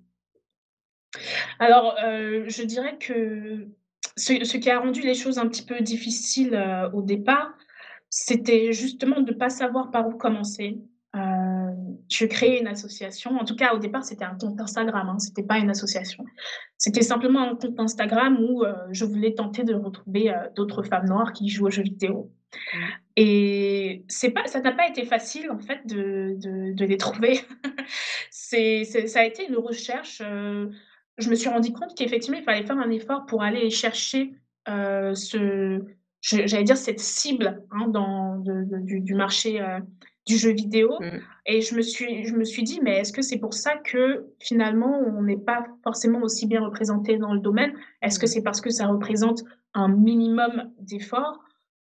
Alors, 1.59 1.97
je 1.99 2.63
dirais 2.63 2.99
que 2.99 3.69
ce 4.17 4.45
ce 4.45 4.57
qui 4.59 4.71
a 4.71 4.81
rendu 4.81 5.01
les 5.01 5.15
choses 5.15 5.39
un 5.39 5.49
petit 5.49 5.65
peu 5.65 5.81
difficiles, 5.81 6.57
au 6.93 7.03
départ, 7.03 7.53
c'était 8.11 8.73
justement 8.73 9.21
de 9.21 9.33
pas 9.33 9.49
savoir 9.49 9.91
par 9.91 10.07
où 10.09 10.13
commencer. 10.17 10.79
Je 12.09 12.25
créais 12.27 12.61
une 12.61 12.69
association, 12.69 13.33
en 13.39 13.45
tout 13.45 13.57
cas 13.57 13.75
au 13.75 13.79
départ 13.79 14.05
c'était 14.05 14.25
un 14.25 14.37
compte 14.37 14.61
Instagram, 14.61 15.09
hein, 15.09 15.19
c'était 15.19 15.43
pas 15.43 15.59
une 15.59 15.71
association. 15.71 16.25
C'était 16.79 17.03
simplement 17.03 17.41
un 17.43 17.57
compte 17.57 17.79
Instagram 17.81 18.39
où, 18.41 18.65
heu, 18.65 18.75
je 18.93 19.05
voulais 19.05 19.35
tenter 19.35 19.65
de 19.65 19.75
retrouver, 19.75 20.31
heu, 20.31 20.35
d'autres 20.55 20.83
femmes 20.83 21.07
noires 21.07 21.33
qui 21.33 21.49
jouent 21.49 21.67
aux 21.67 21.71
jeux 21.71 21.83
vidéo 21.83 22.31
et 23.17 24.05
c'est 24.09 24.31
pas 24.31 24.47
ça 24.47 24.61
n'a 24.61 24.73
pas 24.73 24.89
été 24.89 25.05
facile 25.05 25.51
en 25.51 25.59
fait 25.59 25.87
de 25.87 26.37
de 26.39 26.73
de 26.75 26.85
les 26.85 26.97
trouver. 26.97 27.41
C'est 28.31 28.85
ça 28.85 29.21
a 29.21 29.25
été 29.25 29.47
une 29.49 29.57
recherche, 29.57 30.21
heu, 30.21 30.71
je 31.19 31.31
me 31.31 31.35
suis 31.35 31.49
rendu 31.49 31.73
compte 31.73 31.97
qu'effectivement 31.97 32.39
il 32.39 32.45
fallait 32.45 32.67
faire 32.67 32.79
un 32.79 32.91
effort 32.91 33.27
pour 33.27 33.43
aller 33.43 33.71
chercher, 33.71 34.35
ce 34.67 35.81
j'allais 36.21 36.65
dire 36.65 36.77
cette 36.77 37.01
cible, 37.01 37.63
hein, 37.71 37.89
dans 37.89 38.39
de 38.39 38.65
du 38.83 39.01
du 39.01 39.15
marché, 39.15 39.61
du 40.27 40.37
jeu 40.37 40.53
vidéo 40.53 40.91
Mmh. 41.01 41.19
et 41.47 41.61
je 41.63 41.75
me 41.77 41.83
suis 41.83 42.25
je 42.27 42.35
me 42.35 42.45
suis 42.45 42.63
dit: 42.65 42.81
«Mais 42.83 42.99
est-ce 42.99 43.13
que 43.13 43.23
c'est 43.23 43.39
pour 43.39 43.55
ça 43.55 43.77
que 43.77 44.27
finalement 44.41 44.99
on 45.01 45.23
n'est 45.23 45.37
pas 45.39 45.67
forcément 45.85 46.23
aussi 46.23 46.47
bien 46.47 46.63
représenté 46.65 47.19
dans 47.19 47.33
le 47.35 47.41
domaine? 47.41 47.73
Est-ce 48.03 48.19
que 48.19 48.27
Mmh. 48.27 48.29
c'est 48.29 48.43
parce 48.43 48.61
que 48.61 48.71
ça 48.71 48.87
représente 48.89 49.43
un 49.75 49.89
minimum 49.89 50.73
d'effort?» 50.81 51.41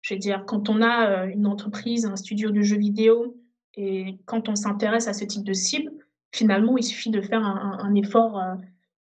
Je 0.02 0.14
veux 0.14 0.20
dire, 0.20 0.44
quand 0.46 0.68
on 0.70 0.82
a, 0.82 1.26
heu, 1.26 1.30
une 1.32 1.46
entreprise, 1.46 2.06
un 2.06 2.16
studio 2.16 2.50
de 2.52 2.62
jeux 2.62 2.78
vidéo 2.78 3.36
et 3.74 4.18
quand 4.26 4.48
on 4.48 4.54
s'intéresse 4.56 5.08
à 5.08 5.12
ce 5.14 5.24
type 5.24 5.44
de 5.44 5.52
cible, 5.54 5.90
finalement, 6.32 6.78
il 6.78 6.84
suffit 6.84 7.10
de 7.10 7.20
faire 7.20 7.44
un 7.44 7.94
effort, 7.94 8.38
heu, 8.38 8.56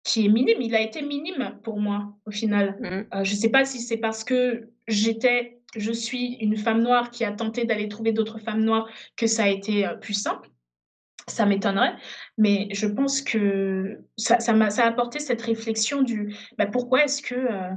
qui 0.04 0.26
est 0.26 0.28
minime. 0.28 0.61
Il 0.62 0.74
a 0.74 0.81
été 0.81 1.02
minime 1.02 1.59
pour 1.64 1.81
moi, 1.81 2.14
au 2.26 2.31
final. 2.31 2.76
Mmh. 2.81 3.18
Heu, 3.20 3.24
je 3.24 3.35
sais 3.35 3.50
pas 3.50 3.64
si 3.64 3.81
c'est 3.81 3.98
parce 3.98 4.24
que 4.24 4.70
j'étais 4.88 5.57
je 5.76 5.92
suis 5.92 6.35
une 6.40 6.57
femme 6.57 6.83
noire 6.83 7.11
qui 7.11 7.24
a 7.24 7.33
tenté 7.33 7.64
d'aller 7.64 7.88
trouver 7.88 8.12
d'autres 8.12 8.38
femmes 8.38 8.62
noires 8.64 8.88
que 9.16 9.26
ça 9.26 9.44
a 9.44 9.48
été, 9.48 9.87
heu, 9.87 9.98
plus 10.00 10.14
simple. 10.14 10.48
Ça 11.28 11.46
m'étonnerait, 11.46 11.94
mais 12.38 12.68
je 12.72 12.87
pense 12.87 13.20
que 13.22 13.98
ça 14.16 14.40
ça 14.40 14.54
m'a 14.54 14.70
ça 14.70 14.85
a 14.85 14.88
apporté 14.88 15.20
cette 15.20 15.42
réflexion 15.42 16.02
du, 16.02 16.35
bah, 16.59 16.66
pourquoi 16.66 17.04
est-ce 17.04 17.22
que, 17.22 17.35
heu 17.35 17.70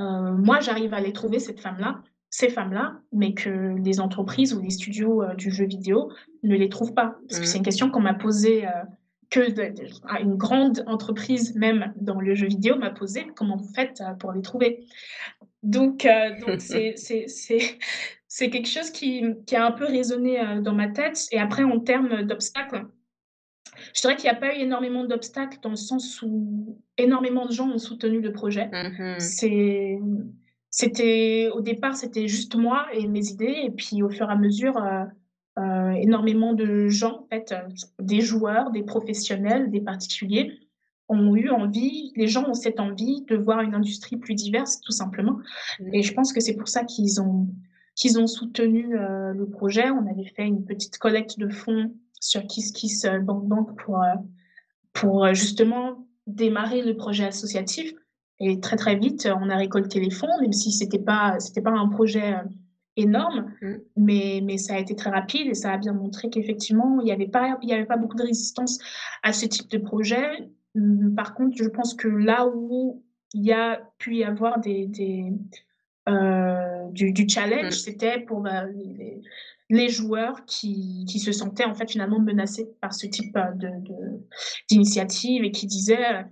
heu, 0.00 0.32
moi 0.38 0.60
j'arrive 0.60 0.94
à 0.94 1.00
les 1.00 1.12
trouver 1.12 1.38
cette 1.40 1.60
femme-là 1.60 2.02
ces 2.30 2.48
femmes-là, 2.48 2.96
mais 3.12 3.34
que 3.34 3.76
les 3.84 4.00
entreprises 4.00 4.54
ou 4.54 4.60
les 4.60 4.70
studios, 4.70 5.22
du 5.36 5.50
jeu 5.52 5.66
vidéo 5.66 6.10
ne 6.42 6.56
les 6.56 6.68
trouvent 6.68 6.94
pas? 6.94 7.16
Parce 7.28 7.38
que 7.40 7.46
c'est 7.46 7.58
Mmh. 7.58 7.60
une 7.60 7.64
question 7.64 7.90
qu'on 7.90 8.00
m'a 8.00 8.14
posée, 8.14 8.66
que 9.30 9.40
une 10.22 10.34
grande 10.36 10.82
entreprise 10.86 11.54
même 11.56 11.92
dans 11.96 12.20
le 12.20 12.34
jeu 12.34 12.46
vidéo 12.48 12.76
m'a 12.76 12.90
posé: 12.90 13.26
«Comment 13.36 13.56
vous 13.56 13.72
faites, 13.74 14.02
pour 14.20 14.32
les 14.32 14.42
trouver?» 14.42 14.86
Donc 15.64 16.04
heu, 16.06 16.36
donc 16.40 16.60
c'est 16.60 16.94
c'est 16.96 17.26
c'est 17.28 17.78
c'est 18.28 18.50
quelque 18.50 18.68
chose 18.68 18.90
qui, 18.90 19.24
qui 19.46 19.56
a 19.56 19.66
un 19.66 19.72
peu 19.72 19.84
résonné, 19.86 20.40
heu, 20.40 20.60
dans 20.60 20.74
ma 20.74 20.88
tête 20.88 21.26
et 21.32 21.38
après 21.38 21.64
en 21.64 21.80
termes 21.80 22.22
d'obstacles 22.22 22.86
je 23.94 24.00
dirais 24.00 24.16
qu'il 24.16 24.26
y 24.26 24.28
a 24.28 24.34
pas 24.34 24.54
eu 24.54 24.60
énormément 24.60 25.04
d'obstacles 25.04 25.58
dans 25.62 25.70
le 25.70 25.76
sens 25.76 26.20
où 26.22 26.78
énormément 26.98 27.46
de 27.46 27.52
gens 27.52 27.68
ont 27.70 27.78
soutenu 27.78 28.20
le 28.20 28.32
projet. 28.32 28.66
Mmh 28.66 29.02
mh. 29.02 29.20
C'est 29.20 29.98
c'était 30.70 31.50
au 31.54 31.60
départ, 31.60 31.96
c'était 31.96 32.26
juste 32.26 32.56
moi 32.56 32.86
et 32.92 33.06
mes 33.06 33.28
idées 33.28 33.62
et 33.64 33.70
puis 33.70 34.02
au 34.02 34.10
fur 34.10 34.28
et 34.28 34.32
à 34.32 34.36
mesure, 34.36 34.76
heu, 34.76 35.92
énormément 35.96 36.52
de 36.52 36.88
gens, 36.88 37.20
en 37.22 37.26
fait, 37.30 37.54
des 38.00 38.20
joueurs, 38.20 38.70
des 38.72 38.82
professionnels, 38.82 39.70
des 39.70 39.80
particuliers 39.80 40.63
ont 41.08 41.36
eu 41.36 41.50
envie 41.50 42.12
les 42.16 42.26
gens 42.28 42.48
ont 42.48 42.54
cette 42.54 42.80
envie 42.80 43.22
de 43.28 43.36
voir 43.36 43.60
une 43.62 43.74
industrie 43.74 44.16
plus 44.16 44.34
diverse, 44.34 44.80
tout 44.80 44.92
simplement 44.92 45.38
Mmh. 45.80 45.94
et 45.94 46.02
je 46.02 46.12
pense 46.14 46.32
que 46.32 46.40
c'est 46.40 46.56
pour 46.56 46.68
ça 46.68 46.84
qu'ils 46.84 47.20
ont 47.20 47.48
qu'ils 47.96 48.18
ont 48.18 48.26
soutenu, 48.26 48.96
heu, 48.96 49.32
le 49.34 49.46
projet. 49.48 49.90
On 49.90 50.06
avait 50.10 50.26
fait 50.36 50.44
une 50.46 50.64
petite 50.64 50.98
collecte 50.98 51.38
de 51.38 51.48
fonds 51.48 51.92
sur 52.20 52.42
KissKissBankBank 52.46 53.76
pour, 53.84 53.98
heu, 53.98 54.18
pour, 54.94 55.26
heu, 55.26 55.34
justement 55.34 56.06
démarrer 56.26 56.82
le 56.82 56.96
projet 56.96 57.24
associatif 57.26 57.92
et 58.40 58.60
très, 58.60 58.76
très 58.76 58.96
vite, 58.96 59.28
on 59.40 59.50
a 59.50 59.56
récolté 59.56 60.00
les 60.00 60.10
fonds, 60.10 60.28
même 60.40 60.52
si 60.52 60.72
c'était 60.72 60.98
pas 61.00 61.38
c'était 61.40 61.62
pas 61.62 61.70
un 61.72 61.88
projet, 61.88 62.34
énorme, 62.96 63.52
Mmh. 63.62 63.74
mais 63.96 64.40
mais 64.44 64.58
ça 64.58 64.74
a 64.76 64.78
été 64.80 64.94
très 64.96 65.10
rapide 65.10 65.48
et 65.48 65.54
ça 65.54 65.72
a 65.72 65.78
bien 65.78 65.92
montré 65.94 66.30
qu'effectivement, 66.30 67.00
il 67.02 67.08
y 67.08 67.12
avait 67.12 67.28
pas 67.28 67.58
il 67.62 67.68
y 67.68 67.72
avait 67.74 67.86
pas 67.86 67.96
beaucoup 67.98 68.16
de 68.16 68.22
résistance 68.24 68.78
à 69.22 69.32
ce 69.32 69.46
type 69.46 69.70
de 69.70 69.78
projet. 69.78 70.50
Mmh, 70.74 71.14
par 71.14 71.34
contre, 71.34 71.56
je 71.56 71.68
pense 71.68 71.94
que 71.94 72.08
là 72.08 72.46
où 72.48 73.02
il 73.32 73.44
y 73.44 73.52
a 73.52 73.80
pu 73.98 74.16
y 74.16 74.24
avoir 74.24 74.60
des 74.60 74.86
des, 74.86 75.32
heu, 76.08 76.90
du 76.92 77.12
du 77.12 77.28
challenge, 77.28 77.66
Mmh. 77.68 77.70
c'était 77.72 78.20
pour, 78.20 78.40
bah, 78.40 78.66
les 78.66 79.20
les 79.70 79.88
joueurs 79.88 80.44
qui 80.46 81.04
qui 81.08 81.18
se 81.20 81.32
sentaient, 81.32 81.64
en 81.64 81.74
fait, 81.74 81.90
finalement 81.90 82.20
menacés 82.20 82.68
par 82.80 82.94
ce 82.94 83.06
type, 83.06 83.34
de 83.56 83.68
de 83.88 83.94
d'initiative 84.70 85.44
et 85.44 85.50
qui 85.52 85.66
disaient, 85.66 86.26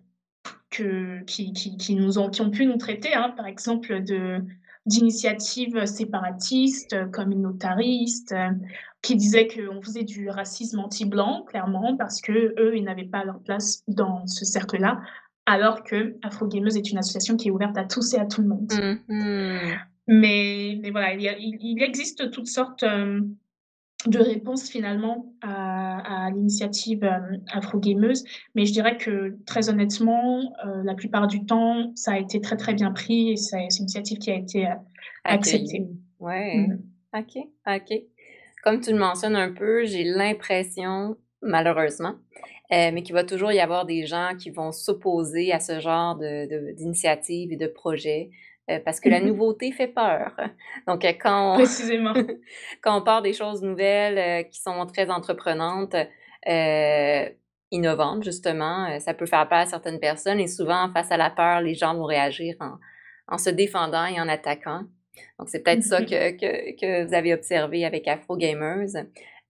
que 0.70 1.22
qui 1.24 1.52
qui 1.54 1.76
qui 1.78 1.94
nous 1.96 2.18
ont 2.18 2.30
qui 2.30 2.42
ont 2.42 2.50
pu 2.50 2.66
nous 2.66 2.78
traiter, 2.78 3.14
hein, 3.14 3.30
par 3.36 3.46
exemple, 3.46 4.02
de 4.04 4.44
d'initiatives 4.86 5.86
séparatistes, 5.86 7.10
communautaristes, 7.12 8.32
heu, 8.32 8.56
qui 9.02 9.16
disaient 9.16 9.48
qu'on 9.48 9.80
faisait 9.82 10.04
du 10.04 10.28
racisme 10.28 10.78
anti-blanc, 10.80 11.42
clairement, 11.48 11.96
parce 11.96 12.20
qu'eux, 12.20 12.54
ils 12.74 12.84
n'avaient 12.84 13.04
pas 13.04 13.24
leur 13.24 13.40
place 13.40 13.82
dans 13.88 14.26
ce 14.26 14.44
cercle-là, 14.44 15.00
alors 15.46 15.82
qu'Afro 15.82 16.46
Gameuse 16.46 16.76
est 16.76 16.90
une 16.90 16.98
association 16.98 17.36
qui 17.36 17.48
est 17.48 17.50
ouverte 17.50 17.76
à 17.76 17.84
tous 17.84 18.14
et 18.14 18.18
à 18.18 18.26
tout 18.26 18.42
le 18.42 18.48
monde. 18.48 18.72
Mmh 19.08 19.12
mh. 19.14 19.58
Mais 20.08 20.78
mais 20.82 20.90
voilà, 20.90 21.14
il 21.14 21.22
y 21.22 21.28
a 21.28 21.38
il 21.38 21.56
il 21.60 21.82
existe 21.82 22.30
toutes 22.32 22.48
sortes, 22.48 22.82
hem, 22.82 23.36
de 24.06 24.18
réponses 24.18 24.68
finalement 24.68 25.32
à 25.42 26.26
à 26.26 26.30
l'initiative, 26.30 27.04
hem, 27.04 27.42
Afro 27.52 27.78
Gameuse, 27.78 28.24
mais 28.54 28.66
je 28.66 28.72
dirais 28.72 28.96
que 28.96 29.36
très 29.46 29.68
honnêtement, 29.70 30.40
heu, 30.64 30.82
la 30.84 30.94
plupart 30.94 31.26
du 31.28 31.44
temps, 31.46 31.92
ça 31.94 32.12
a 32.12 32.18
été 32.18 32.40
très, 32.40 32.56
très 32.56 32.74
bien 32.74 32.90
pris 32.92 33.30
et 33.32 33.36
c'est 33.36 33.58
une 33.58 33.68
initiative 33.80 34.18
qui 34.18 34.30
a 34.30 34.36
été, 34.36 34.66
heu, 34.66 34.70
acceptée. 35.24 35.86
Ouais. 36.20 36.66
Mmh 36.68 36.78
OK, 37.14 37.38
OK. 37.66 38.02
Comme 38.64 38.80
tu 38.80 38.92
le 38.92 38.98
mentionnes 38.98 39.36
un 39.36 39.52
peu, 39.52 39.84
j'ai 39.84 40.04
l'impression, 40.04 41.16
malheureusement, 41.42 42.14
heu, 42.72 42.90
mais 42.92 43.02
qu'il 43.02 43.14
va 43.14 43.24
toujours 43.24 43.52
y 43.52 43.60
avoir 43.60 43.84
des 43.86 44.06
gens 44.06 44.30
qui 44.38 44.50
vont 44.50 44.72
s'opposer 44.72 45.52
à 45.52 45.60
ce 45.60 45.80
genre 45.80 46.16
de 46.16 46.46
de 46.48 46.72
d'initiative 46.72 47.52
et 47.52 47.56
de 47.56 47.66
projet, 47.66 48.30
heu, 48.70 48.80
parce 48.84 49.00
que 49.00 49.08
la 49.08 49.20
Mmh 49.20 49.26
mh. 49.26 49.28
nouveauté 49.28 49.72
fait 49.72 49.88
peur. 49.88 50.34
Donc, 50.86 51.04
heu, 51.04 51.10
quand 51.20 51.58
on 51.58 51.58
Précisément. 51.58 52.14
quand 52.82 52.98
on 52.98 53.02
part 53.02 53.22
des 53.22 53.32
choses 53.32 53.62
nouvelles, 53.62 54.44
heu, 54.44 54.48
qui 54.50 54.60
sont 54.60 54.86
très 54.86 55.10
entreprenantes, 55.10 55.96
innovantes 57.70 58.22
justement, 58.24 58.98
ça 59.00 59.14
peut 59.14 59.26
faire 59.26 59.48
peur 59.48 59.58
à 59.60 59.66
certaines 59.66 60.00
personnes 60.00 60.40
et 60.40 60.46
souvent 60.46 60.90
face 60.92 61.10
à 61.10 61.16
la 61.16 61.30
peur, 61.30 61.60
les 61.62 61.74
gens 61.74 61.94
vont 61.94 62.04
réagir 62.04 62.54
en 62.60 62.78
en 63.28 63.38
se 63.38 63.48
défendant 63.50 64.04
et 64.06 64.20
en 64.20 64.28
attaquant. 64.28 64.82
Donc 65.38 65.48
c'est 65.48 65.62
peut-être 65.62 65.82
ça 65.84 66.02
mh. 66.02 66.04
que 66.04 66.32
que 66.32 66.76
que 66.80 67.06
vous 67.06 67.14
avez 67.14 67.32
observé 67.34 67.84
avec 67.84 68.08
Afro 68.08 68.36
Gamers. 68.36 68.88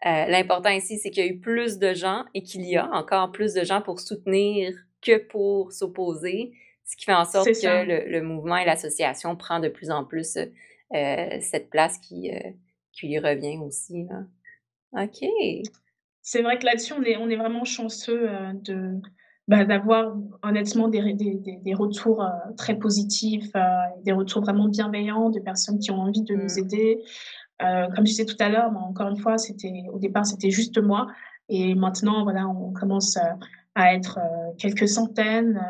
L'important 0.04 0.70
ici, 0.70 0.98
c'est 0.98 1.10
qu'il 1.10 1.24
y 1.24 1.28
a 1.28 1.30
eu 1.30 1.40
plus 1.40 1.78
de 1.78 1.94
gens 1.94 2.24
et 2.34 2.42
qu'il 2.42 2.62
y 2.64 2.76
a 2.76 2.88
encore 2.92 3.32
plus 3.32 3.54
de 3.54 3.64
gens 3.64 3.80
pour 3.82 4.00
soutenir 4.00 4.74
que 5.00 5.18
pour 5.18 5.72
s'opposer, 5.72 6.52
ce 6.84 6.96
qui 6.96 7.04
fait 7.04 7.14
en 7.14 7.24
sorte 7.24 7.46
que 7.48 7.84
le 7.86 8.10
le 8.10 8.22
mouvement 8.22 8.56
et 8.56 8.64
l'association 8.64 9.36
prend 9.36 9.60
de 9.60 9.68
plus 9.68 9.90
en 9.90 10.04
plus, 10.04 10.36
heu, 10.36 10.48
cette 11.40 11.70
place 11.70 11.98
qui, 11.98 12.30
heu, 12.30 12.52
qui 12.92 13.08
lui 13.08 13.18
revient 13.18 13.58
aussi, 13.58 14.04
là. 14.04 14.22
OK. 15.04 15.24
C'est 16.22 16.42
vrai 16.42 16.58
que 16.58 16.66
là-dessus, 16.66 16.92
on 16.92 17.02
est 17.02 17.16
on 17.16 17.28
est 17.30 17.36
vraiment 17.36 17.64
chanceux, 17.64 18.28
heu, 18.28 18.52
de, 18.54 19.00
bah, 19.48 19.64
d'avoir 19.64 20.14
honnêtement 20.42 20.88
des 20.88 21.14
des 21.14 21.34
des 21.34 21.56
des 21.56 21.74
retours, 21.74 22.24
très 22.56 22.76
positifs, 22.78 23.52
des 24.04 24.12
retours 24.12 24.42
vraiment 24.42 24.68
bienveillants 24.68 25.30
de 25.30 25.40
personnes 25.40 25.78
qui 25.78 25.90
ont 25.90 26.00
envie 26.00 26.22
de 26.22 26.34
nous 26.34 26.44
Mmh. 26.54 26.58
aider. 26.58 27.02
Comme 27.60 28.06
je 28.06 28.10
disais 28.12 28.24
tout 28.26 28.36
à 28.40 28.48
l'heure, 28.48 28.70
moi, 28.72 28.82
encore 28.82 29.08
une 29.08 29.18
fois, 29.18 29.38
c'était 29.38 29.72
au 29.92 29.98
départ, 29.98 30.26
c'était 30.26 30.50
juste 30.50 30.78
moi 30.78 31.06
et 31.48 31.74
maintenant, 31.74 32.22
voilà, 32.24 32.48
on 32.48 32.72
commence, 32.72 33.16
à 33.74 33.94
être, 33.94 34.18
quelques 34.58 34.88
centaines, 34.88 35.60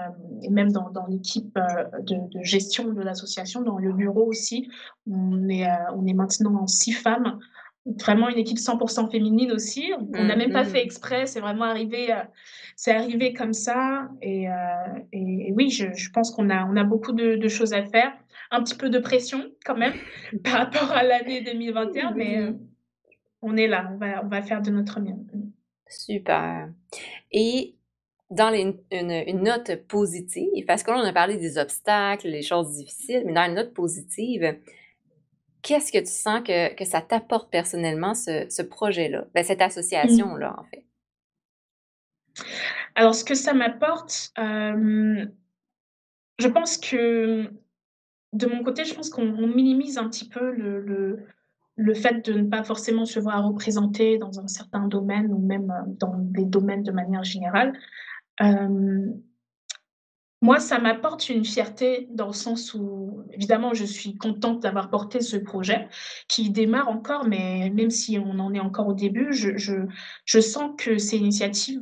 et 0.43 0.51
même 0.51 0.71
dans 0.73 0.91
dans 0.91 1.07
l'équipe, 1.07 1.57
heu, 1.59 2.01
de 2.03 2.17
de 2.39 2.43
gestion 2.45 2.93
de 2.93 3.01
l'association, 3.03 3.63
dans 3.63 3.79
le 3.79 3.93
bureau 3.93 4.25
aussi, 4.27 4.69
on 5.11 5.49
est, 5.49 5.67
heu, 5.67 5.75
on 5.95 6.07
est 6.07 6.15
maintenant 6.15 6.67
6 6.67 6.93
femmes. 6.93 7.39
vraiment 8.05 8.29
une 8.29 8.39
équipe 8.39 8.59
100 8.59 8.79
féminine 9.11 9.53
aussi. 9.53 9.93
On 10.15 10.25
n'a 10.25 10.37
même 10.37 10.53
pas 10.53 10.65
fait 10.65 10.83
Mmh 10.83 10.87
exprès, 10.87 11.27
c'est 11.27 11.41
vraiment 11.41 11.65
arrivé, 11.65 12.13
heu, 12.13 12.17
c'est 12.77 12.93
arrivé 12.93 13.33
comme 13.33 13.53
ça 13.53 14.09
et 14.23 14.47
oui, 15.53 15.71
je 15.71 15.87
je 15.95 16.11
pense 16.11 16.31
qu'on 16.31 16.51
a 16.51 16.65
on 16.67 16.77
a 16.77 16.85
beaucoup 16.85 17.13
de 17.13 17.37
de 17.37 17.49
choses 17.49 17.73
à 17.73 17.85
faire. 17.85 18.13
Un 18.51 18.63
petit 18.63 18.77
peu 18.77 18.91
de 18.91 18.99
pression 18.99 19.51
quand 19.65 19.77
même 19.77 19.95
par 20.45 20.55
rapport 20.55 20.93
à 20.93 21.03
l'année 21.03 21.41
2021 21.43 22.13
mais 22.13 22.39
Oui, 22.41 22.57
on 23.43 23.57
est 23.57 23.69
là, 23.69 23.91
on 23.93 23.97
va 23.99 24.25
on 24.25 24.29
va 24.29 24.43
faire 24.43 24.63
de 24.63 24.71
notre 24.71 25.01
mieux. 25.01 25.17
Super. 25.89 26.71
Et 27.33 27.77
dans 28.33 28.53
une 28.53 29.43
note 29.43 29.77
positive, 29.89 30.65
parce 30.67 30.83
que 30.83 30.91
là, 30.91 30.99
on 30.99 31.07
a 31.07 31.13
parlé 31.13 31.37
des 31.37 31.59
obstacles, 31.59 32.29
les 32.29 32.43
choses 32.43 32.77
difficiles, 32.77 33.23
mais 33.27 33.33
dans 33.33 33.45
une 33.45 33.55
note 33.55 33.75
positive, 33.75 34.57
qu'est-ce 35.63 35.93
que 35.93 35.99
tu 35.99 36.11
sens 36.11 36.41
que 36.43 36.75
que 36.75 36.85
ça 36.85 37.01
t'apporte 37.01 37.51
personnellement 37.51 38.15
ce 38.15 38.47
ce 38.49 38.63
projet-là? 38.63 39.27
Ben, 39.35 39.45
cette 39.45 39.63
association-là, 39.63 40.57
en 40.59 40.65
fait? 40.65 40.85
Alors 42.95 43.15
ce 43.15 43.25
que 43.25 43.35
ça 43.35 43.55
m'apporte, 43.55 44.33
hem, 44.37 45.31
je 46.39 46.49
pense 46.49 46.79
que 46.79 47.51
de 48.33 48.47
mon 48.47 48.63
côté, 48.65 48.85
je 48.85 48.95
pense 48.95 49.11
qu'on 49.11 49.29
on 49.29 49.47
minimise 49.47 49.99
un 49.99 50.09
petit 50.09 50.29
peu 50.29 50.51
le 50.53 50.81
le 50.81 51.27
le 51.77 51.95
fait 51.95 52.25
de 52.27 52.35
ne 52.35 52.49
pas 52.49 52.63
forcément 52.65 53.07
se 53.07 53.19
voir 53.19 53.47
représentée 53.47 54.19
dans 54.19 54.39
un 54.41 54.47
certain 54.47 54.89
domaine 54.89 55.33
ou 55.33 55.39
même, 55.39 55.71
heu, 55.71 55.97
dans 55.99 56.15
des 56.19 56.45
domaines 56.45 56.83
de 56.83 56.93
manière 56.93 57.25
générale. 57.25 57.73
Moi, 60.45 60.59
ça 60.59 60.81
m'apporte 60.81 61.29
une 61.29 61.45
fierté 61.45 62.09
dans 62.11 62.27
le 62.27 62.33
sens 62.33 62.75
où, 62.75 63.23
évidemment, 63.33 63.75
je 63.75 63.85
suis 63.85 64.17
contente 64.17 64.61
d'avoir 64.61 64.91
porté 64.91 65.21
ce 65.21 65.37
projet 65.37 65.89
qui 66.27 66.51
démarre 66.51 66.89
encore, 66.89 67.29
mais 67.29 67.71
même 67.71 67.91
si 67.91 68.19
on 68.19 68.41
en 68.41 68.53
est 68.53 68.59
encore 68.59 68.89
au 68.89 68.95
début, 68.95 69.33
je 69.33 70.41
sens 70.41 70.73
que 70.77 70.99
c'est 70.99 71.17
une 71.17 71.27
initiative, 71.27 71.81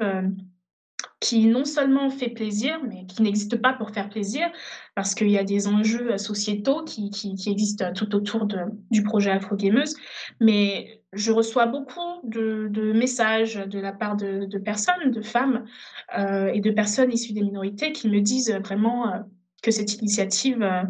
qui 1.20 1.46
non 1.46 1.64
seulement 1.64 2.10
fait 2.10 2.28
plaisir, 2.28 2.80
mais 2.86 3.06
qui 3.06 3.22
n'existe 3.22 3.56
pas 3.56 3.72
pour 3.72 3.90
faire 3.90 4.10
plaisir, 4.10 4.50
parce 4.94 5.14
qu'il 5.14 5.30
y 5.30 5.38
a 5.38 5.44
des 5.44 5.66
enjeux, 5.66 6.18
sociétaux 6.18 6.84
qui 6.84 7.10
existent, 7.46 7.92
tout 7.94 8.14
autour 8.14 8.46
du 8.90 9.02
projet 9.02 9.30
Afro 9.30 9.56
Gameuse. 9.56 9.96
Mais 10.38 10.99
je 11.12 11.32
reçois 11.32 11.66
beaucoup 11.66 12.20
de 12.24 12.68
de 12.70 12.92
messages 12.92 13.56
de 13.56 13.78
la 13.80 13.92
part 13.92 14.16
de 14.16 14.44
de 14.46 14.58
personnes, 14.58 15.10
de 15.10 15.22
femmes, 15.22 15.64
heu 16.16 16.50
et 16.54 16.60
de 16.60 16.70
personnes 16.70 17.12
issues 17.12 17.32
des 17.32 17.42
minorités 17.42 17.92
qui 17.92 18.08
me 18.08 18.20
disent, 18.20 18.52
vraiment, 18.64 19.08
heu, 19.14 19.20
que 19.62 19.70
cette 19.72 19.94
initiative, 19.94 20.62
heu, 20.62 20.82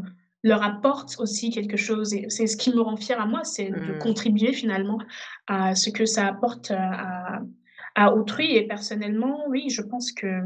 leur 0.44 0.62
apporte 0.62 1.16
aussi 1.20 1.50
quelque 1.50 1.76
chose 1.76 2.14
et 2.14 2.26
c'est 2.30 2.46
ce 2.46 2.56
qui 2.56 2.70
me 2.74 2.80
rend 2.80 2.96
fière 2.96 3.20
à 3.20 3.26
moi, 3.26 3.44
c'est 3.44 3.70
de 3.72 3.92
Mmh. 3.92 3.94
contribuer 3.94 4.52
finalement 4.52 4.98
à 5.46 5.74
ce 5.74 5.90
que 5.90 6.04
ça 6.06 6.26
apporte, 6.26 6.70
à 6.72 7.40
à 7.96 8.14
autrui 8.14 8.56
et 8.56 8.66
personnellement, 8.66 9.46
oui, 9.48 9.68
je 9.70 9.83
pense 9.83 10.12
que 10.12 10.42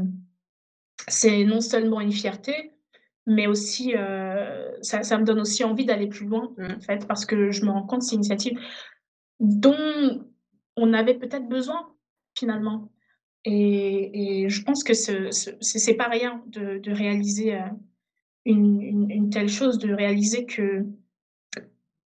c'est 1.07 1.43
non 1.45 1.61
seulement 1.61 2.01
une 2.01 2.11
fierté, 2.13 2.71
mais 3.27 3.47
aussi, 3.47 3.93
ça 4.81 5.03
ça 5.03 5.17
me 5.19 5.25
donne 5.25 5.39
aussi 5.41 5.63
envie 5.65 5.85
d'aller 5.85 6.07
plus 6.07 6.27
loin, 6.27 6.53
en 6.53 6.55
Mmh. 6.57 6.85
fait, 6.85 7.07
parce 7.07 7.25
que 7.25 7.51
je 7.51 7.65
me 7.65 7.71
rends 7.71 7.83
compte 7.85 8.01
que 8.01 8.05
c'est 8.07 8.15
une 8.15 8.21
initiative 8.21 8.59
dont 9.39 10.25
on 10.77 10.93
avait 10.93 11.15
peut-être 11.15 11.47
besoin, 11.49 11.93
finalement 12.37 12.91
et 13.45 14.47
je 14.49 14.63
pense 14.63 14.83
que 14.83 14.93
ce 14.95 15.31
ce 15.31 15.51
c'est 15.61 15.95
pas 15.95 16.09
rien 16.09 16.43
de 16.47 16.81
réaliser, 16.91 17.55
heu, 17.55 17.59
une 18.45 19.29
telle 19.31 19.49
chose, 19.49 19.79
de 19.79 19.93
réaliser 19.93 20.45
que 20.47 20.85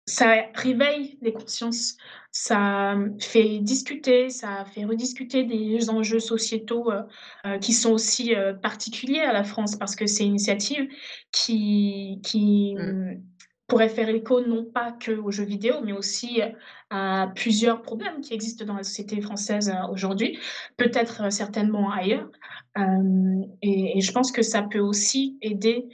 Ça 0.09 0.35
réveille 0.55 1.17
les 1.21 1.33
consciences, 1.33 1.97
ça, 2.31 2.95
fait 3.19 3.59
discuter, 3.59 4.29
ça 4.29 4.63
fait 4.73 4.85
rediscuter 4.85 5.43
des 5.43 5.89
enjeux 5.89 6.19
sociétaux, 6.21 6.89
heu 6.91 7.01
heu, 7.45 7.59
qui 7.59 7.73
sont 7.73 7.91
aussi, 7.91 8.33
particuliers 8.61 9.19
à 9.21 9.33
la 9.33 9.43
France 9.43 9.75
parce 9.77 9.95
que 9.97 10.07
c'est 10.07 10.23
une 10.23 10.29
initiative 10.31 10.87
qui 11.33 12.21
qui, 12.23 12.75
Mmh. 12.75 13.21
Pourrait 13.67 13.89
faire 13.89 14.09
écho 14.09 14.41
non 14.45 14.65
pas 14.65 14.93
qu'aux 14.93 15.31
jeux 15.31 15.43
vidéo, 15.45 15.75
mais 15.83 15.91
aussi, 15.93 16.41
à 16.89 17.31
plusieurs 17.35 17.81
problèmes 17.81 18.21
qui 18.21 18.33
existent 18.33 18.65
dans 18.65 18.75
la 18.75 18.83
société 18.83 19.19
française, 19.21 19.69
heu, 19.69 19.91
aujourd'hui, 19.91 20.39
peut-être, 20.77 21.23
heu, 21.25 21.29
certainement 21.31 21.91
ailleurs, 21.91 22.29
hem 22.75 23.43
et 23.61 23.97
et 23.97 24.01
je 24.01 24.11
pense 24.13 24.31
que 24.31 24.41
ça 24.41 24.61
peut 24.63 24.79
aussi 24.79 25.37
aider 25.41 25.87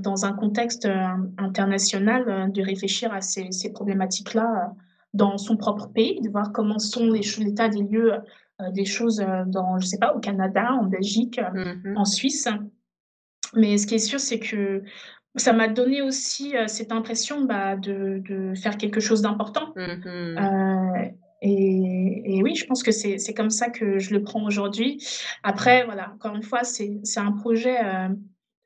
dans 0.00 0.24
un 0.24 0.32
contexte, 0.32 0.88
international, 1.38 2.50
de 2.52 2.62
réfléchir 2.62 3.12
à 3.12 3.20
ces 3.20 3.52
ces 3.52 3.72
problématiques-là, 3.72 4.74
dans 5.14 5.38
son 5.38 5.56
propre 5.56 5.88
pays, 5.88 6.20
de 6.22 6.30
voir 6.30 6.52
comment 6.52 6.78
sont 6.80 7.06
l'état 7.10 7.68
des 7.68 7.82
lieux, 7.82 8.12
des 8.72 8.84
choses, 8.86 9.22
dans 9.46 9.78
je 9.78 9.86
sais 9.86 9.98
pas, 9.98 10.14
au 10.14 10.20
Canada, 10.20 10.72
en 10.80 10.84
Belgique, 10.86 11.40
Mmh 11.54 11.90
mh. 11.92 11.96
en 11.98 12.04
Suisse. 12.06 12.48
Mais 13.56 13.78
ce 13.78 13.86
qui 13.86 13.96
est 13.96 13.98
sûr, 13.98 14.20
c'est 14.20 14.40
que 14.40 14.82
ça 15.36 15.52
m'a 15.52 15.68
donné 15.68 16.02
aussi, 16.02 16.56
heu, 16.56 16.68
cette 16.68 16.92
impression, 16.92 17.42
bah, 17.44 17.76
de 17.76 18.20
de 18.24 18.54
faire 18.54 18.76
quelque 18.76 19.00
chose 19.00 19.22
d'important, 19.22 19.72
Mmh 19.76 20.38
heu 20.38 21.10
et 21.40 22.36
et 22.36 22.42
oui, 22.42 22.54
je 22.56 22.66
pense 22.66 22.82
que 22.82 22.90
c'est 22.90 23.34
comme 23.34 23.50
ça 23.50 23.70
que 23.70 23.98
je 24.00 24.12
le 24.12 24.22
prends 24.22 24.44
aujourd'hui. 24.44 25.04
Après, 25.44 25.84
voilà, 25.84 26.12
encore 26.14 26.34
une 26.34 26.42
fois, 26.42 26.64
c'est 26.64 27.00
un 27.16 27.32
projet, 27.32 27.78
heu 27.84 28.18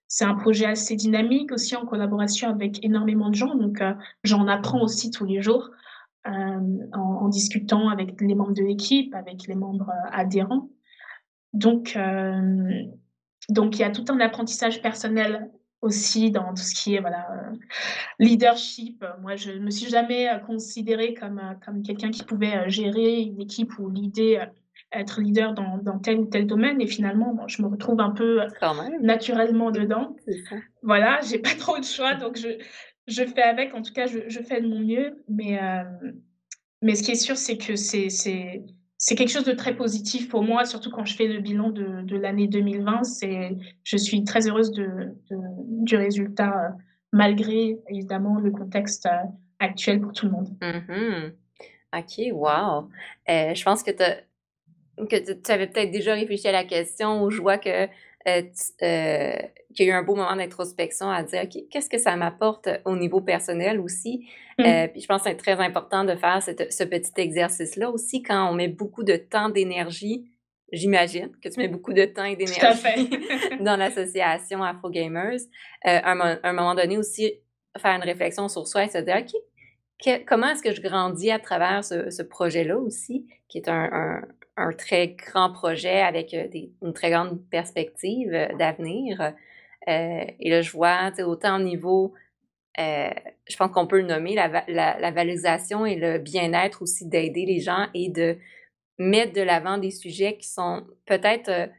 c'est 0.08 0.24
un 0.26 0.34
projet 0.34 0.66
assez 0.66 0.94
dynamique 0.94 1.52
aussi 1.52 1.74
en 1.74 1.86
collaboration 1.86 2.50
avec 2.50 2.84
énormément 2.84 3.30
de 3.30 3.34
gens, 3.34 3.54
donc 3.54 3.82
j'en 4.24 4.46
apprends 4.46 4.82
aussi 4.82 5.10
tous 5.10 5.24
les 5.24 5.40
jours, 5.42 5.70
en 6.24 6.60
en 6.92 7.28
discutant 7.28 7.88
avec 7.88 8.20
les 8.20 8.34
membres 8.34 8.52
de 8.54 8.62
l'équipe, 8.62 9.14
avec 9.14 9.46
les 9.46 9.54
membres, 9.54 9.90
adhérents. 10.12 10.68
Donc 11.54 11.96
donc 13.48 13.76
il 13.76 13.80
y 13.80 13.84
a 13.84 13.90
tout 13.90 14.04
un 14.08 14.20
apprentissage 14.20 14.82
personnel 14.82 15.50
aussi 15.82 16.30
dans 16.30 16.50
tout 16.54 16.62
ce 16.62 16.74
qui 16.74 16.94
est, 16.94 17.00
voilà, 17.00 17.26
heu, 17.52 17.58
leadership. 18.20 19.04
Moi, 19.22 19.36
je 19.36 19.52
me 19.52 19.70
suis 19.70 19.90
jamais, 19.90 20.28
heu, 20.28 20.40
considérée 20.46 21.14
comme, 21.14 21.38
heu, 21.40 21.56
comme 21.64 21.82
quelqu'un 21.82 22.10
qui 22.10 22.24
pouvait, 22.24 22.68
gérer 22.70 23.20
une 23.22 23.40
équipe 23.40 23.78
ou 23.78 23.90
heu, 23.90 24.38
être 24.92 25.20
leader 25.20 25.54
dans 25.54 25.78
dans 25.78 25.98
tel 25.98 26.18
ou 26.20 26.26
tel 26.26 26.46
domaine 26.46 26.80
et 26.80 26.86
finalement, 26.86 27.34
bon, 27.34 27.48
je 27.48 27.62
me 27.62 27.68
retrouve 27.68 28.00
un 28.00 28.10
peu, 28.10 28.42
naturellement 29.02 29.70
dedans. 29.70 30.16
Voilà, 30.82 31.20
j'ai 31.22 31.38
pas 31.38 31.54
trop 31.58 31.78
de 31.78 31.84
choix, 31.84 32.14
donc 32.14 32.36
je 32.38 32.48
je 33.08 33.24
fais 33.24 33.42
avec. 33.42 33.74
En 33.74 33.82
tout 33.82 33.92
cas, 33.92 34.06
je 34.06 34.20
je 34.28 34.40
fais 34.42 34.60
de 34.60 34.68
mon 34.68 34.80
mieux, 34.80 35.24
mais 35.28 35.58
mais 36.82 36.94
ce 36.96 37.02
qui 37.02 37.12
est 37.12 37.14
sûr, 37.16 37.36
c'est 37.36 37.56
que 37.58 37.76
c'est 37.76 38.08
c'est 38.10 38.64
c'est 39.04 39.16
quelque 39.16 39.30
chose 39.30 39.42
de 39.44 39.52
très 39.52 39.74
positif 39.74 40.28
pour 40.28 40.44
moi, 40.44 40.64
surtout 40.64 40.88
quand 40.88 41.04
je 41.04 41.16
fais 41.16 41.26
le 41.26 41.40
bilan 41.40 41.70
de 41.70 42.02
de 42.02 42.16
l'année 42.16 42.46
2020. 42.46 43.02
C'est 43.02 43.56
je 43.82 43.96
suis 43.96 44.22
très 44.22 44.46
heureuse 44.48 44.70
de 44.70 44.88
du 45.84 45.96
résultat, 45.96 46.68
heu, 46.68 46.82
malgré 47.12 47.80
évidemment 47.88 48.38
le 48.38 48.52
contexte, 48.52 49.06
heu, 49.06 49.28
actuel 49.58 50.00
pour 50.00 50.12
tout 50.12 50.26
le 50.26 50.32
monde. 50.32 50.48
Mmh 50.62 51.32
OK, 51.94 52.32
wow! 52.32 52.88
Heu, 53.28 53.54
je 53.56 53.64
pense 53.64 53.82
que 53.82 53.90
Que 55.10 55.16
tu 55.34 55.50
avais 55.50 55.66
peut-être 55.66 55.90
déjà 55.90 56.14
réfléchi 56.14 56.46
à 56.46 56.52
la 56.52 56.64
question 56.64 57.24
ou 57.24 57.30
je 57.30 57.40
vois 57.40 57.58
que, 57.58 57.88
heu, 58.28 58.42
tu 58.42 58.84
heu, 58.84 59.32
qu'il 59.74 59.86
y 59.86 59.90
a 59.90 59.92
eu 59.92 59.96
un 59.96 60.02
beau 60.02 60.14
moment 60.14 60.36
d'introspection 60.36 61.10
à 61.10 61.22
dire: 61.22 61.42
«OK, 61.44 61.62
qu'est-ce 61.70 61.88
que 61.88 61.98
ça 61.98 62.14
m'apporte 62.16 62.68
au 62.84 62.96
niveau 62.96 63.20
personnel 63.20 63.80
aussi?» 63.80 64.26
Mmh, 64.58 64.64
heu, 64.64 64.88
puis 64.92 65.00
je 65.00 65.06
pense 65.06 65.22
que 65.22 65.30
c'est 65.30 65.36
très 65.36 65.58
important 65.60 66.04
de 66.04 66.14
faire 66.14 66.42
cette 66.42 66.72
ce 66.72 66.84
petit 66.84 67.12
exercice-là 67.16 67.90
aussi 67.90 68.22
quand 68.22 68.50
on 68.50 68.54
met 68.54 68.68
beaucoup 68.68 69.02
de 69.04 69.16
temps, 69.16 69.48
d'énergie. 69.48 70.30
J'imagine 70.72 71.30
que 71.42 71.48
tu 71.48 71.60
mets 71.60 71.68
beaucoup 71.68 71.92
de 71.92 72.04
temps 72.04 72.24
et 72.24 72.36
d'énergie 72.36 73.10
dans 73.60 73.76
l'association 73.76 74.62
Afro 74.62 74.90
Gamers. 74.90 75.40
À 75.84 76.10
un 76.12 76.14
mo 76.14 76.24
un 76.42 76.52
moment 76.52 76.74
donné 76.74 76.98
aussi, 76.98 77.32
faire 77.78 77.92
une 77.96 78.02
réflexion 78.02 78.48
sur 78.48 78.66
soi 78.66 78.84
et 78.84 78.88
se 78.88 78.98
dire: 78.98 79.16
«OK, 79.20 79.32
que 80.04 80.24
comment 80.24 80.48
est-ce 80.48 80.62
que 80.62 80.72
je 80.74 80.80
grandis 80.82 81.30
à 81.30 81.38
travers 81.38 81.84
ce 81.84 82.10
ce 82.10 82.22
projet-là 82.22 82.76
aussi, 82.78 83.26
qui 83.48 83.58
est 83.58 83.68
un 83.68 83.88
un 83.92 84.22
un 84.56 84.72
très 84.72 85.08
grand 85.08 85.52
projet 85.52 86.00
avec, 86.02 86.30
des 86.30 86.72
une 86.82 86.92
très 86.92 87.10
grande 87.10 87.40
perspective, 87.50 88.32
heu, 88.34 88.48
d'avenir, 88.58 89.20
heu 89.22 89.32
et 89.88 90.50
là, 90.50 90.62
je 90.62 90.70
vois, 90.72 91.10
autant 91.26 91.56
au 91.56 91.62
niveau, 91.62 92.14
je 93.48 93.56
pense 93.56 93.70
qu'on 93.72 93.86
peut 93.86 93.98
le 94.00 94.06
nommer, 94.06 94.34
la 94.34 94.48
la 94.68 94.98
la 94.98 95.10
valorisation 95.10 95.86
et 95.86 95.96
le 95.96 96.18
bien-être 96.18 96.82
aussi 96.82 97.06
d'aider 97.06 97.46
les 97.46 97.60
gens 97.60 97.86
et 97.94 98.08
de 98.08 98.36
mettre 98.98 99.32
de 99.34 99.42
l'avant 99.42 99.78
des 99.78 99.90
sujets 99.92 100.36
qui 100.38 100.48
sont 100.48 100.84
peut-être, 101.06 101.70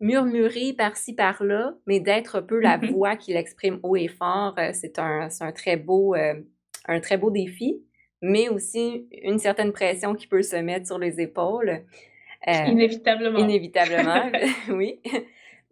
murmurés 0.00 0.72
par-ci 0.72 1.14
par-là, 1.14 1.74
mais 1.86 2.00
d'être 2.00 2.36
un 2.38 2.42
peu 2.42 2.58
la 2.60 2.78
Mmh 2.78 2.86
voix 2.90 3.16
qui 3.16 3.32
l'exprime 3.34 3.80
haut 3.82 3.96
et 3.96 4.08
fort, 4.08 4.54
c'est 4.72 4.98
un 4.98 5.28
un 5.40 5.52
très 5.52 5.76
beau, 5.76 6.14
heu, 6.16 6.46
un 6.86 7.00
très 7.00 7.18
beau 7.18 7.30
défi, 7.30 7.82
mais 8.22 8.48
aussi 8.48 9.08
une 9.22 9.38
certaine 9.38 9.72
pression 9.72 10.14
qui 10.14 10.26
peut 10.26 10.42
se 10.42 10.56
mettre 10.56 10.86
sur 10.86 10.98
les 10.98 11.20
épaules, 11.20 11.84
heu, 12.48 12.52
Inévitablement. 12.66 13.38
inévitablement, 13.38 14.30
oui. 14.70 15.00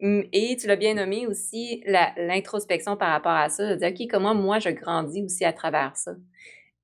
Et 0.01 0.57
tu 0.57 0.69
l'as 0.69 0.77
bien 0.77 0.95
nommé 0.95 1.27
aussi, 1.27 1.83
l'introspection 1.87 2.97
par 2.97 3.11
rapport 3.11 3.33
à 3.33 3.49
ça, 3.49 3.75
de 3.75 3.75
dire: 3.77 3.89
«OK, 3.89 4.07
comment 4.11 4.35
moi 4.35 4.61
je 4.61 4.71
grandis 4.71 5.23
aussi 5.25 5.45
à 5.45 5.53
travers 5.53 5.97
ça?» 5.97 6.13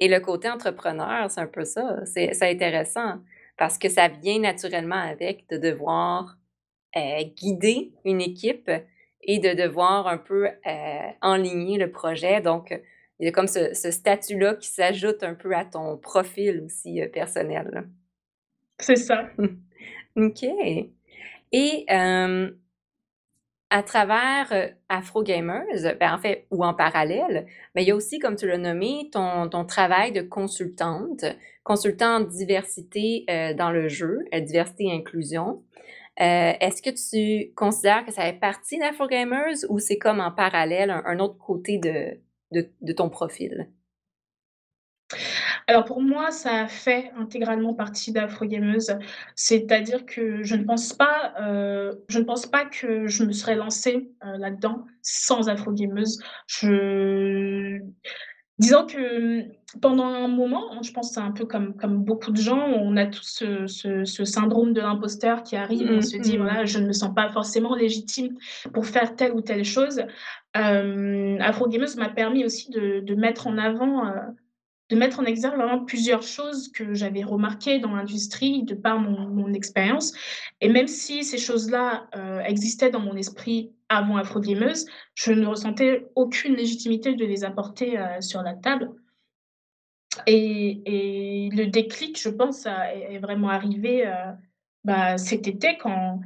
Et 0.00 0.08
le 0.08 0.18
côté 0.20 0.48
entrepreneur, 0.50 1.30
c'est 1.30 1.40
un 1.40 1.46
peu 1.46 1.64
ça. 1.64 2.04
C'est 2.04 2.42
intéressant 2.42 3.18
parce 3.56 3.78
que 3.78 3.88
ça 3.88 4.08
vient 4.08 4.40
naturellement 4.40 5.00
avec 5.00 5.48
de 5.48 5.56
devoir 5.58 6.36
euh, 6.96 7.22
guider 7.36 7.92
une 8.04 8.20
équipe 8.20 8.70
et 9.22 9.38
de 9.38 9.54
devoir 9.54 10.08
un 10.08 10.18
peu 10.18 10.46
euh, 10.48 11.08
enligner 11.22 11.78
le 11.78 11.90
projet. 11.92 12.40
Donc, 12.40 12.72
il 13.20 13.26
y 13.26 13.28
a 13.28 13.32
comme 13.32 13.46
ce, 13.46 13.72
statut-là 13.72 14.54
qui 14.54 14.68
s'ajoute 14.68 15.22
un 15.22 15.34
peu 15.34 15.54
à 15.54 15.64
ton 15.64 15.96
profil 15.96 16.62
aussi 16.66 17.00
euh, 17.00 17.08
personnel. 17.08 17.88
C'est 18.80 18.96
ça. 18.96 19.28
OK. 20.16 20.44
Et 21.52 21.86
à 23.70 23.82
travers 23.82 24.52
euh, 24.52 24.68
Afro 24.88 25.22
Gamers, 25.22 25.96
ben 25.98 26.14
en 26.14 26.18
fait, 26.18 26.46
ou 26.50 26.64
en 26.64 26.74
parallèle, 26.74 27.46
ben 27.74 27.80
il 27.82 27.88
y 27.88 27.90
a 27.90 27.96
aussi, 27.96 28.18
comme 28.18 28.36
tu 28.36 28.46
l'as 28.46 28.58
nommé, 28.58 29.08
ton, 29.12 29.48
ton, 29.48 29.64
travail 29.64 30.12
de 30.12 30.22
consultante, 30.22 31.24
consultante 31.62 32.28
diversité 32.28 33.24
euh, 33.30 33.54
dans 33.54 33.70
le 33.70 33.88
jeu, 33.88 34.24
diversité 34.32 34.84
et 34.84 34.92
inclusion. 34.92 35.62
Est-ce 36.16 36.80
que 36.80 36.90
tu 36.90 37.52
considères 37.54 38.06
que 38.06 38.12
ça 38.12 38.22
fait 38.22 38.38
partie 38.38 38.78
d'Afro 38.78 39.08
Gamers 39.08 39.56
ou 39.68 39.80
c'est 39.80 39.98
comme 39.98 40.20
en 40.20 40.30
parallèle 40.30 40.90
un, 40.90 41.18
autre 41.18 41.36
côté 41.38 41.78
de, 41.78 42.16
de, 42.52 42.92
ton 42.92 43.08
profil? 43.08 43.68
Alors 45.66 45.84
pour 45.84 46.02
moi, 46.02 46.30
ça 46.30 46.66
fait 46.66 47.10
intégralement 47.16 47.74
partie 47.74 48.12
d'Afrogameuse. 48.12 48.98
C'est-à-dire 49.34 50.04
que 50.04 50.42
je 50.42 50.56
ne 50.56 50.64
pense 50.64 50.92
pas, 50.92 51.34
euh, 51.40 51.94
je 52.08 52.18
ne 52.18 52.24
pense 52.24 52.46
pas 52.46 52.64
que 52.66 53.06
je 53.06 53.24
me 53.24 53.32
serais 53.32 53.54
lancée, 53.54 54.10
euh, 54.24 54.36
là-dedans 54.36 54.84
sans 55.02 55.48
Afrogameuse. 55.48 56.22
Je 56.46 57.80
disons 58.58 58.86
que, 58.86 59.44
pendant 59.80 60.06
un 60.06 60.28
moment, 60.28 60.72
hein, 60.72 60.80
je 60.82 60.92
pense 60.92 61.08
que 61.08 61.14
c'est 61.14 61.20
un 61.20 61.32
peu 61.32 61.44
comme 61.44 61.74
comme 61.76 62.04
beaucoup 62.04 62.30
de 62.32 62.40
gens, 62.40 62.58
on 62.66 62.96
a 62.96 63.06
tous 63.06 63.22
ce 63.22 63.66
ce 63.66 64.04
ce 64.04 64.24
syndrome 64.24 64.72
de 64.72 64.80
l'imposteur 64.80 65.42
qui 65.42 65.56
arrive. 65.56 65.90
On 65.90 66.00
se 66.00 66.16
dit: 66.16 66.36
«Voilà, 66.36 66.64
je 66.64 66.78
ne 66.78 66.86
me 66.86 66.92
sens 66.92 67.14
pas 67.14 67.28
forcément 67.30 67.74
légitime 67.74 68.36
pour 68.72 68.86
faire 68.86 69.16
telle 69.16 69.32
ou 69.32 69.40
telle 69.40 69.64
chose». 69.64 70.02
Hem, 70.54 71.38
Afrogameuse 71.40 71.96
m'a 71.96 72.08
permis 72.08 72.44
aussi 72.44 72.70
de 72.70 73.00
de 73.00 73.14
mettre 73.14 73.46
en 73.46 73.58
avant, 73.58 74.06
heu 74.06 74.12
de 74.90 74.96
mettre 74.96 75.18
en 75.20 75.24
exergue 75.24 75.56
vraiment 75.56 75.84
plusieurs 75.84 76.22
choses 76.22 76.70
que 76.70 76.94
j'avais 76.94 77.22
remarquées 77.22 77.78
dans 77.78 77.94
l'industrie 77.94 78.64
de 78.64 78.74
par 78.74 78.98
mon, 78.98 79.28
mon 79.28 79.52
expérience. 79.52 80.12
Et 80.60 80.68
même 80.68 80.88
si 80.88 81.24
ces 81.24 81.38
choses-là 81.38 82.06
euh, 82.14 82.40
existaient 82.40 82.90
dans 82.90 83.00
mon 83.00 83.16
esprit 83.16 83.72
avant 83.88 84.16
Afro-Gameuse, 84.18 84.86
je 85.14 85.32
ne 85.32 85.46
ressentais 85.46 86.06
aucune 86.16 86.54
légitimité 86.54 87.14
de 87.14 87.24
les 87.24 87.44
apporter 87.44 87.98
euh, 87.98 88.20
sur 88.20 88.42
la 88.42 88.54
table. 88.54 88.90
Et, 90.26 91.50
le 91.52 91.66
déclic, 91.66 92.20
je 92.20 92.28
pense, 92.28 92.66
est, 92.66 93.18
vraiment 93.18 93.48
arrivé 93.48 94.06
euh, 94.06 94.32
bah, 94.84 95.18
cet 95.18 95.46
été 95.48 95.78
quand, 95.78 96.20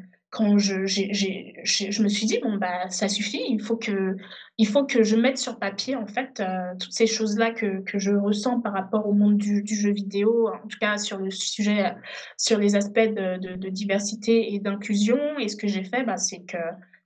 je, 0.59 2.03
me 2.03 2.09
suis 2.09 2.27
dit, 2.27 2.39
bon, 2.43 2.57
bah, 2.57 2.89
ça 2.91 3.09
suffit, 3.09 3.43
il 3.49 3.61
faut 3.61 3.77
que, 3.77 4.17
je 4.59 5.17
mette 5.17 5.39
sur 5.39 5.59
papier, 5.59 5.97
en 5.97 6.07
fait, 6.07 6.41
euh, 6.41 6.75
toutes 6.79 6.93
ces 6.93 7.07
choses-là 7.07 7.51
que, 7.51 7.83
je 7.95 8.13
ressens 8.13 8.61
par 8.61 8.73
rapport 8.73 9.07
au 9.07 9.13
monde 9.13 9.37
du, 9.37 9.65
jeu 9.67 9.93
vidéo, 9.93 10.49
en 10.49 10.67
tout 10.69 10.79
cas 10.81 10.99
sur 10.99 11.19
le 11.19 11.31
sujet, 11.31 11.95
sur 12.37 12.59
les 12.59 12.77
aspects 12.77 12.99
de 12.99 13.69
diversité 13.69 14.55
et 14.55 14.59
d'inclusion. 14.61 15.19
Et 15.39 15.49
ce 15.49 15.57
que 15.57 15.67
j'ai 15.67 15.85
fait, 15.85 16.05
bah, 16.05 16.17
c'est 16.17 16.45
que 16.45 16.59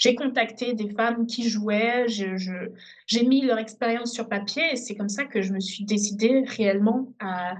j'ai 0.02 0.16
contacté 0.16 0.74
des 0.74 0.90
femmes 0.90 1.28
qui 1.28 1.48
jouaient, 1.48 2.06
j'ai 2.08 3.24
mis 3.24 3.42
leur 3.42 3.58
expérience 3.58 4.12
sur 4.12 4.28
papier 4.28 4.72
et 4.72 4.76
c'est 4.76 4.96
comme 4.96 5.08
ça 5.08 5.24
que 5.26 5.42
je 5.42 5.52
me 5.52 5.60
suis 5.60 5.84
décidée 5.84 6.42
réellement 6.44 7.14
à 7.20 7.54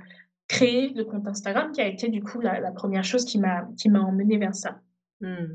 créer 0.48 0.88
le 0.88 1.05
compte 1.05 1.28
Instagram 1.28 1.70
qui 1.70 1.81
a 1.81 1.87
été 1.87 2.09
du 2.09 2.20
coup 2.20 2.40
la, 2.40 2.59
la 2.59 2.72
première 2.72 3.05
chose 3.05 3.24
qui 3.24 3.38
m'a, 3.38 3.68
emmenée 3.94 4.38
vers 4.38 4.57
ça. 4.57 4.81
Mmh. 5.20 5.55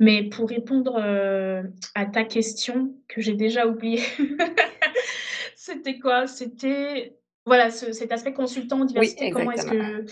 Mais 0.00 0.24
pour 0.24 0.48
répondre, 0.48 0.96
euh, 0.96 1.62
à 1.94 2.06
ta 2.06 2.24
question 2.24 2.96
que 3.06 3.20
j'ai 3.20 3.34
déjà 3.34 3.68
oubliée, 3.68 4.02
c'était 5.54 6.00
quoi? 6.00 6.26
C'était 6.26 7.16
voilà, 7.46 7.70
ce 7.70 7.92
cet 7.92 8.10
aspect 8.10 8.32
consultant 8.32 8.80
en 8.80 8.84
diversité, 8.84 9.30
comment 9.30 9.52
est-ce 9.52 9.66
que 9.66 10.06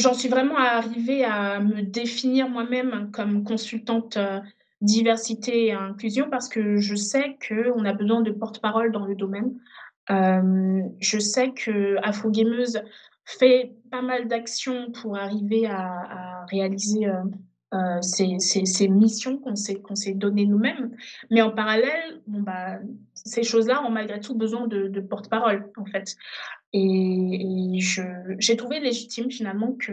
j'en 0.00 0.14
suis 0.14 0.28
vraiment 0.28 0.56
arrivée 0.56 1.24
à 1.24 1.60
me 1.60 1.82
définir 1.82 2.48
moi-même 2.48 3.10
comme 3.12 3.44
consultante, 3.44 4.16
heu, 4.16 4.40
diversité 4.80 5.66
et 5.66 5.72
inclusion 5.72 6.28
parce 6.30 6.48
que 6.48 6.78
je 6.78 6.94
sais 6.94 7.36
qu'on 7.46 7.84
a 7.84 7.92
besoin 7.92 8.22
de 8.22 8.30
porte-parole 8.30 8.92
dans 8.92 9.04
le 9.04 9.14
domaine. 9.14 9.54
je 10.08 11.18
sais 11.18 11.52
qu'Afrogameuse 11.52 12.82
fait 13.38 13.72
pas 13.90 14.02
mal 14.02 14.28
d'actions 14.28 14.90
pour 14.92 15.16
arriver 15.16 15.66
à, 15.66 16.46
réaliser 16.50 17.06
euh, 17.06 17.22
euh, 17.74 18.00
ces, 18.02 18.38
ces, 18.38 18.88
missions 18.88 19.38
qu'on 19.38 19.54
s'est 19.54 20.14
données 20.14 20.46
nous-mêmes. 20.46 20.96
Mais 21.30 21.42
en 21.42 21.50
parallèle, 21.50 22.20
bah, 22.26 22.78
ces 23.14 23.42
choses-là 23.42 23.84
ont 23.84 23.90
malgré 23.90 24.20
tout 24.20 24.34
besoin 24.34 24.66
de, 24.66 24.88
de 24.88 25.00
porte-parole, 25.00 25.70
en 25.76 25.84
fait. 25.84 26.16
Et, 26.72 27.76
et 27.76 27.80
j'ai 28.38 28.56
trouvé 28.56 28.80
légitime 28.80 29.30
finalement 29.30 29.72
que, 29.72 29.92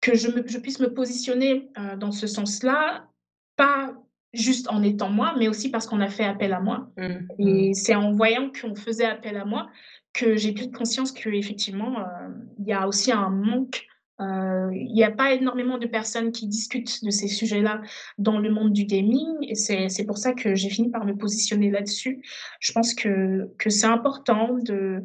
que 0.00 0.14
je, 0.14 0.28
me, 0.28 0.46
je 0.46 0.58
puisse 0.58 0.80
me 0.80 0.92
positionner 0.92 1.70
euh, 1.78 1.96
dans 1.96 2.12
ce 2.12 2.26
sens-là, 2.26 3.08
pas 3.56 3.94
juste 4.32 4.68
en 4.68 4.82
étant 4.82 5.10
moi, 5.10 5.34
mais 5.38 5.48
aussi 5.48 5.70
parce 5.70 5.86
qu'on 5.86 6.00
a 6.00 6.08
fait 6.08 6.24
appel 6.24 6.52
à 6.52 6.60
moi. 6.60 6.90
Mmh, 6.96 7.02
et 7.38 7.70
mmh. 7.70 7.74
c'est 7.74 7.94
en 7.94 8.12
voyant 8.12 8.50
qu'on 8.50 8.74
faisait 8.74 9.06
appel 9.06 9.36
à 9.36 9.44
moi 9.44 9.68
que 10.12 10.36
j'ai 10.36 10.52
pris 10.52 10.70
conscience 10.70 11.12
qu'effectivement, 11.12 12.00
euh, 12.00 12.28
il 12.58 12.66
y 12.66 12.72
a 12.72 12.86
aussi 12.88 13.12
un 13.12 13.30
manque. 13.30 13.86
Euh, 14.20 14.70
il 14.74 14.92
n'y 14.92 15.04
a 15.04 15.10
pas 15.10 15.32
énormément 15.32 15.78
de 15.78 15.86
personnes 15.86 16.30
qui 16.30 16.46
discutent 16.46 17.02
de 17.04 17.10
ces 17.10 17.26
sujets-là 17.26 17.80
dans 18.18 18.38
le 18.38 18.50
monde 18.50 18.72
du 18.72 18.84
gaming 18.84 19.26
et 19.40 19.54
c'est 19.54 20.04
pour 20.04 20.18
ça 20.18 20.34
que 20.34 20.54
j'ai 20.54 20.68
fini 20.68 20.90
par 20.90 21.06
me 21.06 21.16
positionner 21.16 21.70
là-dessus. 21.70 22.22
Je 22.60 22.72
pense 22.72 22.92
que, 22.92 23.50
que 23.56 23.70
c'est 23.70 23.86
important 23.86 24.58
de, 24.58 24.74
euh, 24.74 25.00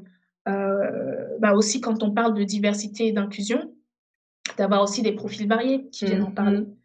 bah 1.39 1.53
aussi 1.53 1.81
quand 1.81 2.03
on 2.03 2.11
parle 2.11 2.33
de 2.33 2.43
diversité 2.43 3.07
et 3.07 3.11
d'inclusion, 3.11 3.71
d'avoir 4.57 4.81
aussi 4.81 5.01
des 5.01 5.11
profils 5.11 5.47
variés 5.47 5.87
qui 5.91 6.05
viennent 6.05 6.23
en 6.23 6.31
parler. 6.31 6.59
Mmh 6.59 6.75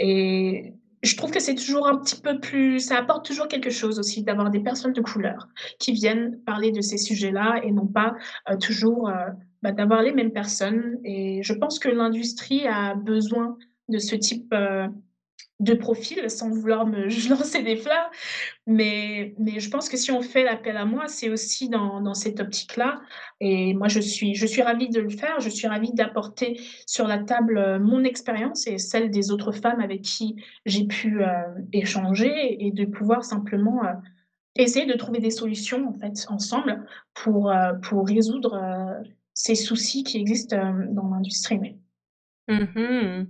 et 0.00 0.74
je 1.02 1.16
trouve 1.16 1.32
que 1.32 1.40
c'est 1.40 1.54
toujours 1.54 1.88
un 1.88 1.98
petit 1.98 2.20
peu 2.20 2.38
plus, 2.38 2.78
ça 2.78 2.96
apporte 2.96 3.26
toujours 3.26 3.48
quelque 3.48 3.70
chose 3.70 3.98
aussi 3.98 4.22
d'avoir 4.22 4.50
des 4.50 4.60
personnes 4.60 4.92
de 4.92 5.00
couleur 5.00 5.48
qui 5.78 5.92
viennent 5.92 6.40
parler 6.44 6.70
de 6.70 6.80
ces 6.80 6.96
sujets-là 6.96 7.60
et 7.64 7.72
non 7.72 7.86
pas 7.86 8.14
euh, 8.48 8.56
toujours 8.56 9.08
euh, 9.08 9.26
bah, 9.62 9.72
d'avoir 9.72 10.02
les 10.02 10.12
mêmes 10.12 10.32
personnes. 10.32 10.98
Et 11.04 11.42
je 11.42 11.52
pense 11.54 11.78
que 11.78 11.88
l'industrie 11.88 12.66
a 12.66 12.94
besoin 12.94 13.56
de 13.88 13.98
ce 13.98 14.14
type 14.14 14.52
euh, 14.54 14.86
de 15.62 15.74
profil, 15.74 16.28
sans 16.28 16.50
vouloir 16.50 16.86
me 16.86 17.06
lancer 17.30 17.62
des 17.62 17.76
fleurs. 17.76 18.10
Mais, 18.66 19.34
mais 19.38 19.60
je 19.60 19.70
pense 19.70 19.88
que 19.88 19.96
si 19.96 20.10
on 20.10 20.20
fait 20.20 20.42
l'appel 20.42 20.76
à 20.76 20.84
moi, 20.84 21.06
c'est 21.06 21.30
aussi 21.30 21.68
dans, 21.68 22.00
dans 22.00 22.14
cette 22.14 22.40
optique-là. 22.40 23.00
Et 23.40 23.72
moi, 23.74 23.88
je 23.88 24.00
suis, 24.00 24.34
je 24.34 24.46
suis 24.46 24.62
ravie 24.62 24.88
de 24.88 25.00
le 25.00 25.08
faire. 25.08 25.40
Je 25.40 25.48
suis 25.48 25.68
ravie 25.68 25.92
d'apporter 25.92 26.60
sur 26.86 27.06
la 27.06 27.18
table 27.18 27.58
euh, 27.58 27.78
mon 27.78 28.02
expérience 28.02 28.66
et 28.66 28.78
celle 28.78 29.10
des 29.10 29.30
autres 29.30 29.52
femmes 29.52 29.80
avec 29.80 30.02
qui 30.02 30.36
j'ai 30.66 30.84
pu 30.84 31.22
euh, 31.22 31.28
échanger 31.72 32.64
et 32.64 32.72
de 32.72 32.84
pouvoir 32.84 33.24
simplement 33.24 33.84
euh, 33.84 33.92
essayer 34.56 34.86
de 34.86 34.94
trouver 34.94 35.20
des 35.20 35.30
solutions 35.30 35.88
en 35.88 35.92
fait 35.94 36.26
ensemble 36.28 36.84
pour, 37.14 37.54
pour 37.82 38.06
résoudre 38.06 39.00
ces 39.32 39.54
soucis 39.54 40.04
qui 40.04 40.18
existent 40.18 40.74
dans 40.90 41.08
l'industrie. 41.08 41.76
Mmh 42.48 43.24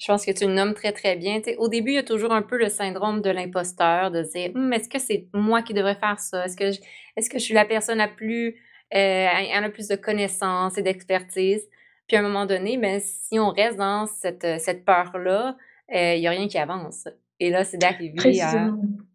je 0.00 0.06
pense 0.06 0.24
que 0.24 0.30
tu 0.30 0.46
le 0.46 0.54
nommes 0.54 0.72
très, 0.72 0.92
très 0.92 1.14
bien. 1.14 1.40
au 1.58 1.68
début, 1.68 1.90
il 1.90 1.94
y 1.94 1.98
a 1.98 2.02
toujours 2.02 2.32
un 2.32 2.40
peu 2.40 2.56
le 2.56 2.70
syndrome 2.70 3.20
de 3.20 3.28
l'imposteur, 3.28 4.10
de 4.10 4.22
dire 4.22 4.50
«Hum, 4.54 4.72
est-ce 4.72 4.88
que 4.88 4.98
c'est 4.98 5.28
moi 5.34 5.60
qui 5.60 5.74
devrais 5.74 5.94
faire 5.94 6.18
ça? 6.18 6.46
Est-ce 6.46 6.56
que 6.56 6.72
je, 6.72 6.80
est-ce 7.16 7.28
que 7.28 7.38
je 7.38 7.44
suis 7.44 7.54
la 7.54 7.66
personne 7.66 7.98
la 7.98 8.08
plus 8.08 8.56
euh, 8.94 9.26
a 9.26 9.68
plus 9.68 9.88
de 9.88 9.96
connaissances 9.96 10.78
et 10.78 10.82
d'expertise? 10.82 11.68
Puis 12.08 12.16
à 12.16 12.20
un 12.20 12.22
moment 12.22 12.46
donné, 12.46 12.78
ben, 12.78 12.98
si 12.98 13.38
on 13.38 13.50
reste 13.50 13.76
dans 13.76 14.06
cette, 14.06 14.46
cette 14.58 14.86
peur-là, 14.86 15.58
euh, 15.94 16.14
il 16.14 16.20
n'y 16.20 16.26
a 16.26 16.30
rien 16.30 16.48
qui 16.48 16.56
avance. 16.56 17.06
Et 17.38 17.50
là, 17.50 17.64
c'est 17.64 17.78
d'arriver 17.78 18.40
à 18.40 18.70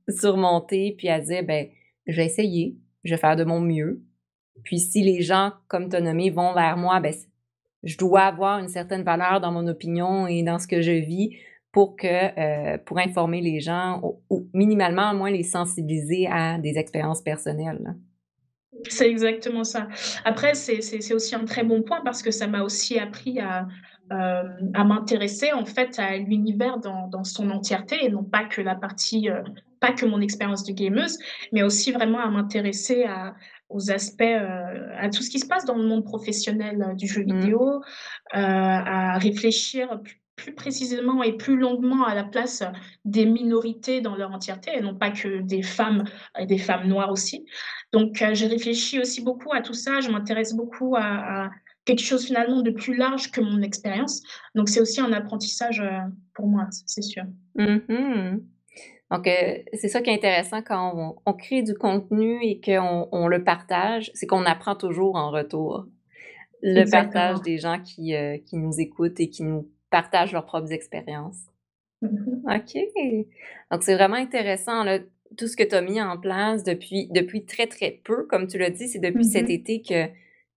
surmonter 0.07 0.93
puis 0.95 1.09
à 1.09 1.19
dire 1.19 1.43
ben, 1.43 1.67
je 2.05 2.15
vais 2.15 2.25
essayer, 2.25 2.77
je 3.03 3.15
vais 3.15 3.19
faire 3.19 3.35
de 3.35 3.43
mon 3.43 3.59
mieux. 3.59 4.03
Puis 4.63 4.77
si 4.79 5.01
les 5.01 5.23
gens, 5.23 5.51
comme 5.67 5.89
tu 5.89 5.95
as 5.95 6.01
nommé, 6.01 6.29
vont 6.29 6.53
vers 6.53 6.77
moi, 6.77 6.99
ben, 6.99 7.13
je 7.85 7.97
dois 7.97 8.23
avoir 8.23 8.59
une 8.59 8.67
certaine 8.67 9.03
valeur 9.03 9.39
dans 9.39 9.51
mon 9.51 9.67
opinion 9.67 10.27
et 10.27 10.43
dans 10.43 10.59
ce 10.59 10.67
que 10.67 10.81
je 10.81 10.91
vis 10.91 11.37
pour 11.71 11.95
que 11.95 12.07
euh, 12.07 12.77
pour 12.79 12.99
informer 12.99 13.41
les 13.41 13.59
gens 13.59 14.01
ou, 14.29 14.47
minimalement 14.53 15.11
au 15.11 15.15
moins 15.15 15.31
les 15.31 15.43
sensibiliser 15.43 16.27
à 16.27 16.57
des 16.57 16.77
expériences 16.77 17.21
personnelles. 17.21 17.95
C'est 18.89 19.09
exactement 19.09 19.63
ça. 19.63 19.87
Après, 20.25 20.53
c'est 20.53 21.13
aussi 21.13 21.35
un 21.35 21.45
très 21.45 21.63
bon 21.63 21.81
point 21.81 22.01
parce 22.03 22.21
que 22.21 22.31
ça 22.31 22.45
m'a 22.47 22.61
aussi 22.61 22.99
appris 22.99 23.39
à, 23.39 23.67
à 24.09 24.83
m'intéresser 24.83 25.53
en 25.53 25.65
fait 25.65 25.97
à 25.97 26.17
l'univers 26.17 26.77
dans 26.79 27.23
son 27.23 27.49
entièreté 27.49 28.05
et 28.05 28.09
non 28.09 28.23
pas 28.23 28.43
que 28.43 28.61
la 28.61 28.75
partie, 28.75 29.29
heu, 29.29 29.43
pas 29.79 29.91
que 29.91 30.05
mon 30.05 30.21
expérience 30.21 30.63
de 30.63 30.73
gameuse, 30.73 31.17
mais 31.51 31.63
aussi 31.63 31.91
vraiment 31.91 32.19
à 32.19 32.29
m'intéresser 32.29 33.05
à 33.05 33.35
aux 33.69 33.91
aspects, 33.91 34.21
heu, 34.21 34.89
à 34.97 35.09
tout 35.09 35.23
ce 35.23 35.29
qui 35.29 35.39
se 35.39 35.47
passe 35.47 35.65
dans 35.65 35.75
le 35.77 35.85
monde 35.87 36.03
professionnel, 36.05 36.81
heu, 36.91 36.95
du 36.95 37.07
jeu 37.07 37.23
Mmh. 37.23 37.31
vidéo, 37.41 37.61
heu, 37.77 37.81
à 38.33 39.17
réfléchir 39.17 40.01
plus 40.03 40.21
plus 40.37 40.53
précisément 40.53 41.23
et 41.23 41.37
plus 41.37 41.55
longuement 41.57 42.03
à 42.05 42.13
la 42.13 42.25
place 42.25 42.61
des 43.05 43.25
minorités 43.25 44.01
dans 44.01 44.17
leur 44.17 44.31
entièreté 44.33 44.71
et 44.75 44.81
non 44.81 44.93
pas 44.93 45.09
que 45.09 45.41
des 45.41 45.61
femmes 45.63 46.03
et 46.37 46.45
des 46.45 46.57
femmes 46.57 46.87
noires 46.89 47.09
aussi. 47.09 47.45
Donc 47.93 48.21
j'ai 48.33 48.47
réfléchi 48.47 48.99
aussi 48.99 49.21
beaucoup 49.23 49.53
à 49.53 49.61
tout 49.61 49.73
ça, 49.73 50.01
je 50.01 50.09
m'intéresse 50.11 50.53
beaucoup 50.53 50.95
à 50.97 51.45
à 51.45 51.49
quelque 51.85 52.01
chose 52.01 52.25
finalement 52.25 52.61
de 52.63 52.71
plus 52.71 52.95
large 52.97 53.31
que 53.31 53.39
mon 53.39 53.61
expérience. 53.61 54.23
Donc 54.55 54.67
c'est 54.67 54.81
aussi 54.81 54.99
un 54.99 55.13
apprentissage, 55.13 55.81
pour 56.33 56.47
moi, 56.47 56.67
c'est 56.85 57.01
sûr. 57.03 57.23
Mmh 57.55 58.54
Donc, 59.11 59.27
heu, 59.27 59.63
c'est 59.73 59.87
ça 59.89 60.01
qui 60.01 60.09
est 60.09 60.13
intéressant 60.13 60.61
quand 60.63 60.93
on 60.95 61.15
on 61.25 61.33
crée 61.33 61.61
du 61.63 61.75
contenu 61.75 62.39
et 62.43 62.59
qu'on 62.61 63.07
on 63.11 63.27
le 63.27 63.43
partage, 63.43 64.11
c'est 64.15 64.27
qu'on 64.27 64.45
apprend 64.45 64.75
toujours 64.75 65.15
en 65.15 65.31
retour. 65.31 65.85
Le 66.63 66.85
partage 66.89 67.41
des 67.41 67.57
gens 67.59 67.79
qui, 67.81 68.15
heu, 68.15 68.37
qui 68.45 68.57
nous 68.57 68.79
écoutent 68.79 69.19
et 69.19 69.29
qui 69.29 69.43
nous 69.43 69.69
partagent 69.91 70.33
leurs 70.33 70.45
propres 70.45 70.71
expériences. 70.73 71.47
OK. 72.47 72.77
Donc 73.71 73.83
c'est 73.83 73.95
vraiment 73.95 74.15
intéressant 74.15 74.83
là, 74.83 74.99
tout 75.37 75.47
ce 75.47 75.57
que 75.57 75.63
tu 75.63 75.75
as 75.75 75.81
mis 75.81 76.01
en 76.01 76.17
place 76.17 76.63
depuis 76.63 77.07
depuis 77.11 77.45
très, 77.45 77.67
très 77.67 77.91
peu. 78.03 78.25
Comme 78.27 78.47
tu 78.47 78.57
l'as 78.57 78.69
dit, 78.69 78.87
c'est 78.87 78.99
depuis 78.99 79.25
cet 79.25 79.49
mh. 79.49 79.49
été 79.49 79.81
que, 79.81 80.07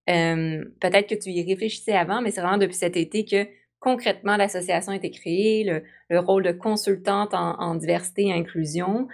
hem, 0.07 0.71
peut-être 0.81 1.09
que 1.09 1.14
tu 1.14 1.31
y 1.31 1.43
réfléchissais 1.45 1.95
avant, 1.95 2.21
mais 2.21 2.31
c'est 2.31 2.43
vraiment 2.43 2.59
depuis 2.59 2.75
cet 2.77 2.97
été 2.97 3.25
que 3.25 3.47
concrètement 3.81 4.37
l'association 4.37 4.93
a 4.93 4.97
été 4.97 5.11
créée, 5.11 5.64
le 5.64 5.83
le 6.11 6.20
rôle 6.20 6.43
de 6.45 6.53
consultante 6.53 7.35
en 7.35 7.59
en 7.61 7.74
diversité 7.76 8.24
et 8.29 8.33
inclusion 8.33 9.09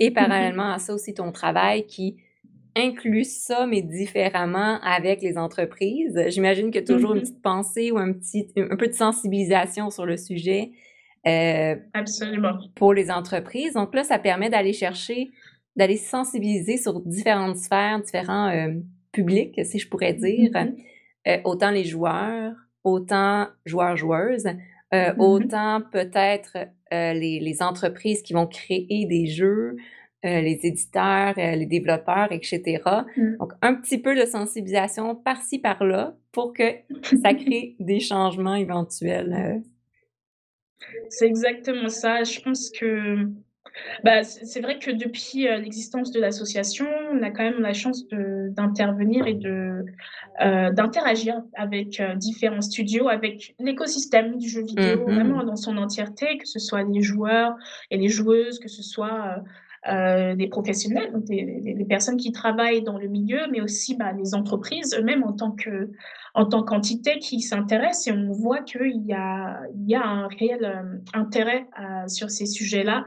et 0.00 0.10
Mmh 0.18 0.26
mh. 0.40 0.50
parallèlement 0.50 0.72
à 0.72 0.78
ça 0.78 0.94
aussi 0.94 1.14
ton 1.14 1.32
travail 1.32 1.86
qui 1.86 2.16
inclut 2.76 3.24
ça, 3.24 3.66
mais 3.66 3.82
différemment 3.82 4.80
avec 4.82 5.22
les 5.22 5.38
entreprises. 5.38 6.18
J'imagine 6.28 6.70
que 6.70 6.78
toujours 6.80 7.14
une 7.14 7.20
mh. 7.20 7.22
petite 7.22 7.42
pensée 7.42 7.90
ou 7.92 7.98
un 7.98 8.12
petit 8.12 8.48
un 8.56 8.76
peu 8.76 8.88
de 8.88 8.92
sensibilisation 8.94 9.90
sur 9.90 10.06
le 10.06 10.16
sujet, 10.16 10.72
heu 11.26 11.78
Absolument. 11.94 12.72
pour 12.76 12.94
les 12.94 13.10
entreprises. 13.10 13.74
Donc 13.74 13.94
là, 13.94 14.04
ça 14.04 14.18
permet 14.18 14.50
d'aller 14.50 14.72
chercher 14.72 15.30
d'aller 15.76 15.96
sensibiliser 15.96 16.76
sur 16.78 17.00
différentes 17.00 17.56
sphères, 17.58 18.00
différents, 18.02 18.48
hem, 18.48 18.84
publics, 19.12 19.60
si 19.64 19.78
je 19.78 19.88
pourrais 19.88 20.14
dire, 20.14 20.50
Mmh 20.50 20.56
mh. 20.58 20.90
heu, 21.28 21.40
autant 21.44 21.70
les 21.70 21.84
joueurs, 21.84 22.54
autant 22.84 23.48
joueurs-joueuses, 23.66 24.46
heu, 24.94 25.12
Mmh 25.16 25.16
mh. 25.16 25.18
autant 25.18 25.80
peut-être, 25.92 26.56
heu, 26.92 27.12
les 27.14 27.40
les 27.40 27.62
entreprises 27.62 28.22
qui 28.22 28.32
vont 28.32 28.46
créer 28.46 29.06
des 29.06 29.26
jeux, 29.26 29.76
heu, 30.24 30.40
les 30.40 30.58
éditeurs, 30.64 31.34
les 31.36 31.66
développeurs 31.66 32.32
et 32.32 32.40
cetera. 32.42 33.06
Mmh. 33.16 33.36
Donc 33.38 33.52
un 33.62 33.74
petit 33.74 33.98
peu 33.98 34.14
de 34.18 34.26
sensibilisation 34.26 35.14
par-ci 35.14 35.58
par-là 35.58 36.16
pour 36.32 36.52
que 36.52 36.62
ça 37.22 37.34
crée 37.34 37.76
des 37.80 38.00
changements 38.00 38.54
éventuels, 38.56 39.62
C'est 41.08 41.26
exactement 41.26 41.88
ça. 41.88 42.22
Je 42.24 42.40
pense 42.40 42.70
que, 42.70 43.26
bah, 44.04 44.22
c'est 44.24 44.60
vrai 44.60 44.78
que 44.78 44.90
depuis, 44.90 45.46
heu, 45.48 45.56
l'existence 45.60 46.10
de 46.12 46.20
l'association, 46.20 46.86
on 47.12 47.22
a 47.22 47.30
quand 47.30 47.42
même 47.44 47.60
la 47.60 47.72
chance 47.72 48.06
d'intervenir 48.08 49.26
et 49.26 49.34
de, 49.34 49.84
heu, 50.42 50.70
d'interagir 50.72 51.42
avec, 51.54 52.00
heu, 52.00 52.14
différents 52.16 52.62
studios, 52.62 53.08
avec 53.08 53.54
l'écosystème 53.60 54.38
du 54.38 54.48
jeu 54.48 54.62
mmh 54.76 54.96
vidéo 54.96 55.10
mh. 55.10 55.10
vraiment 55.12 55.44
dans 55.44 55.56
son 55.56 55.76
entièreté, 55.78 56.38
que 56.38 56.46
ce 56.48 56.58
soit 56.58 56.82
les 56.84 57.02
joueurs 57.02 57.56
et 57.90 57.98
les 57.98 58.08
joueuses, 58.08 58.58
que 58.60 58.68
ce 58.68 58.82
soit, 58.82 59.42
heu, 59.88 60.36
des 60.36 60.48
professionnels, 60.48 61.12
donc 61.12 61.24
des 61.24 61.86
personnes 61.88 62.16
qui 62.18 62.32
travaillent 62.32 62.82
dans 62.82 62.98
le 62.98 63.08
milieu, 63.08 63.40
mais 63.50 63.60
aussi, 63.60 63.96
bah, 63.96 64.12
les 64.12 64.34
entreprises 64.34 64.94
eux-mêmes 64.98 65.24
en 65.24 65.32
tant 65.32 65.52
que 65.52 65.90
en 66.34 66.46
tant 66.46 66.62
qu'entité 66.62 67.18
qui 67.18 67.40
s'intéressent. 67.40 68.06
Et 68.08 68.12
on 68.12 68.32
voit 68.32 68.60
qu'il 68.62 69.04
y 69.06 69.12
a 69.12 69.60
il 69.74 69.88
y 69.90 69.94
a 69.96 70.04
un 70.06 70.28
réel, 70.28 70.64
hem, 70.64 71.02
intérêt, 71.14 71.66
heu, 71.80 72.08
sur 72.08 72.30
ces 72.30 72.46
sujets-là. 72.46 73.06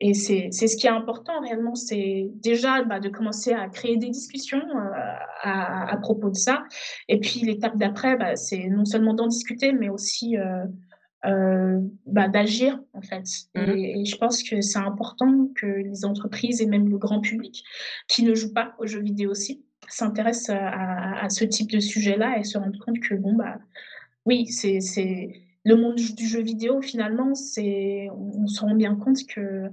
Et 0.00 0.14
c'est 0.14 0.48
c'est 0.52 0.68
ce 0.68 0.76
qui 0.76 0.86
est 0.88 0.90
important 0.90 1.40
réellement, 1.42 1.74
c'est 1.76 2.30
déjà, 2.42 2.82
bah, 2.84 3.00
de 3.00 3.08
commencer 3.10 3.52
à 3.52 3.68
créer 3.68 3.96
des 3.98 4.10
discussions, 4.10 4.58
heu, 4.60 4.92
à 5.42 5.92
à 5.92 5.96
propos 5.98 6.30
de 6.30 6.36
ça. 6.36 6.64
Et 7.08 7.20
puis 7.20 7.40
l'étape 7.42 7.76
d'après, 7.78 8.16
bah, 8.16 8.36
c'est 8.36 8.68
non 8.68 8.84
seulement 8.86 9.14
d'en 9.14 9.28
discuter, 9.28 9.72
mais 9.72 9.90
aussi, 9.90 10.36
heu, 11.26 11.80
bah, 12.06 12.28
d'agir 12.28 12.80
en 12.92 13.02
fait 13.02 13.24
Mmh. 13.54 13.60
et 13.76 14.00
et 14.00 14.04
je 14.04 14.16
pense 14.16 14.42
que 14.42 14.60
c'est 14.60 14.78
important 14.78 15.48
que 15.56 15.66
les 15.66 16.04
entreprises 16.04 16.60
et 16.60 16.66
même 16.66 16.88
le 16.88 16.98
grand 16.98 17.20
public 17.20 17.64
qui 18.08 18.22
ne 18.24 18.34
joue 18.34 18.52
pas 18.52 18.74
aux 18.78 18.86
jeux 18.86 19.02
vidéo 19.02 19.30
aussi, 19.30 19.64
s'intéressent 19.88 20.50
à 20.50 20.68
à 20.68 21.24
à 21.24 21.28
ce 21.30 21.44
type 21.44 21.70
de 21.70 21.80
sujet-là 21.80 22.38
et 22.38 22.44
se 22.44 22.58
rendent 22.58 22.78
compte 22.78 23.00
que 23.00 23.14
bon, 23.14 23.34
bah, 23.34 23.58
oui, 24.26 24.46
c'est 24.48 24.80
c'est 24.80 25.32
le 25.64 25.76
monde 25.76 25.96
du 25.96 26.26
jeu 26.26 26.42
vidéo 26.42 26.80
finalement, 26.82 27.34
c'est 27.34 28.08
on 28.12 28.44
on 28.44 28.46
se 28.46 28.60
rend 28.60 28.74
bien 28.74 28.96
compte 28.96 29.26
que, 29.26 29.70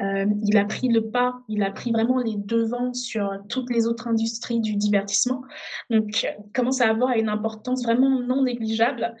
hem, 0.00 0.40
il 0.42 0.56
a 0.56 0.64
pris 0.64 0.88
le 0.88 1.10
pas, 1.10 1.40
il 1.48 1.62
a 1.62 1.70
pris 1.70 1.92
vraiment 1.92 2.18
les 2.18 2.36
devants 2.36 2.92
sur 2.94 3.30
toutes 3.48 3.70
les 3.70 3.86
autres 3.86 4.08
industries 4.08 4.60
du 4.60 4.76
divertissement. 4.76 5.42
Donc, 5.90 6.22
il 6.24 6.52
commence 6.52 6.80
à 6.80 6.88
avoir 6.90 7.12
une 7.16 7.28
importance 7.28 7.82
vraiment 7.84 8.20
non 8.20 8.42
négligeable, 8.44 9.14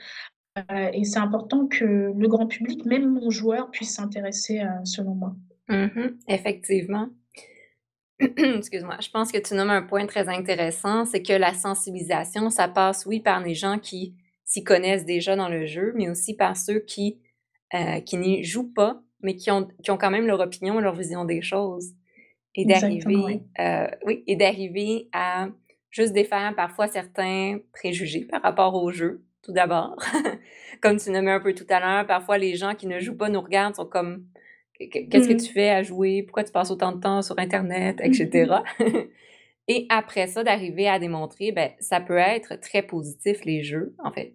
heu 0.56 0.90
et 0.92 1.04
c'est 1.04 1.18
important 1.18 1.66
que 1.66 1.84
le 1.84 2.28
grand 2.28 2.46
public, 2.46 2.84
même 2.86 3.12
non-joueur, 3.12 3.70
puisse 3.70 3.94
s'intéresser, 3.94 4.60
heu, 4.60 4.84
selon 4.84 5.14
moi. 5.14 5.36
Mmh 5.68 6.18
Effectivement. 6.28 7.08
Excuse-moi. 8.20 8.96
Je 9.00 9.10
pense 9.10 9.32
que 9.32 9.38
tu 9.38 9.54
nommes 9.54 9.70
un 9.70 9.82
point 9.82 10.06
très 10.06 10.28
intéressant, 10.28 11.04
c'est 11.04 11.22
que 11.22 11.32
la 11.32 11.52
sensibilisation, 11.52 12.50
ça 12.50 12.68
passe, 12.68 13.06
oui, 13.06 13.20
par 13.20 13.40
les 13.42 13.54
gens 13.54 13.78
qui 13.78 14.14
s'y 14.44 14.62
connaissent 14.62 15.04
déjà 15.04 15.36
dans 15.36 15.48
le 15.48 15.66
jeu, 15.66 15.92
mais 15.96 16.08
aussi 16.08 16.34
par 16.36 16.56
ceux 16.56 16.80
qui, 16.80 17.18
heu, 17.74 18.00
qui 18.06 18.16
n'y 18.16 18.44
jouent 18.44 18.72
pas, 18.72 19.02
mais 19.22 19.36
qui 19.36 19.50
ont 19.50 19.68
qui 19.82 19.90
ont 19.90 19.96
quand 19.98 20.10
même 20.10 20.26
leur 20.26 20.40
opinion 20.40 20.78
et 20.78 20.82
leur 20.82 20.94
vision 20.94 21.24
des 21.24 21.42
choses 21.42 21.92
et 22.54 22.66
d'arriver, 22.66 23.42
heu, 23.60 23.86
oui 24.06 24.24
et 24.26 24.36
d'arriver 24.36 25.08
à 25.12 25.48
juste 25.90 26.12
défaire 26.12 26.54
parfois 26.56 26.88
certains 26.88 27.58
préjugés 27.72 28.24
par 28.26 28.42
rapport 28.42 28.74
au 28.76 28.90
jeu, 28.92 29.24
tout 29.44 29.52
d'abord. 29.52 29.96
Comme 30.82 30.98
tu 30.98 31.10
nommais 31.10 31.32
un 31.32 31.40
peu 31.40 31.54
tout 31.54 31.66
à 31.70 31.80
l'heure, 31.80 32.06
parfois 32.06 32.38
les 32.38 32.56
gens 32.56 32.74
qui 32.74 32.86
ne 32.86 33.00
jouent 33.00 33.16
pas 33.16 33.28
nous 33.28 33.40
regardent, 33.42 33.76
sont 33.76 33.86
comme: 33.86 34.26
«Qu 34.80 34.88
qu'est-ce 35.10 35.28
que 35.28 35.34
tu 35.34 35.50
Mmh. 35.50 35.54
fais 35.54 35.70
à 35.70 35.82
jouer? 35.82 36.22
Pourquoi 36.24 36.44
tu 36.44 36.52
passes 36.52 36.70
autant 36.70 36.92
de 36.92 37.00
temps 37.00 37.22
sur 37.22 37.38
internet?» 37.38 38.00
et 38.02 38.08
Mmh. 38.10 38.62
Et 39.68 39.86
après 39.90 40.26
ça, 40.28 40.44
d'arriver 40.44 40.88
à 40.88 40.98
démontrer, 40.98 41.52
ben, 41.52 41.70
ça 41.80 42.00
peut 42.00 42.18
être 42.18 42.56
très 42.60 42.82
positif 42.82 43.44
les 43.44 43.62
jeux, 43.62 43.94
en 44.04 44.12
fait, 44.12 44.34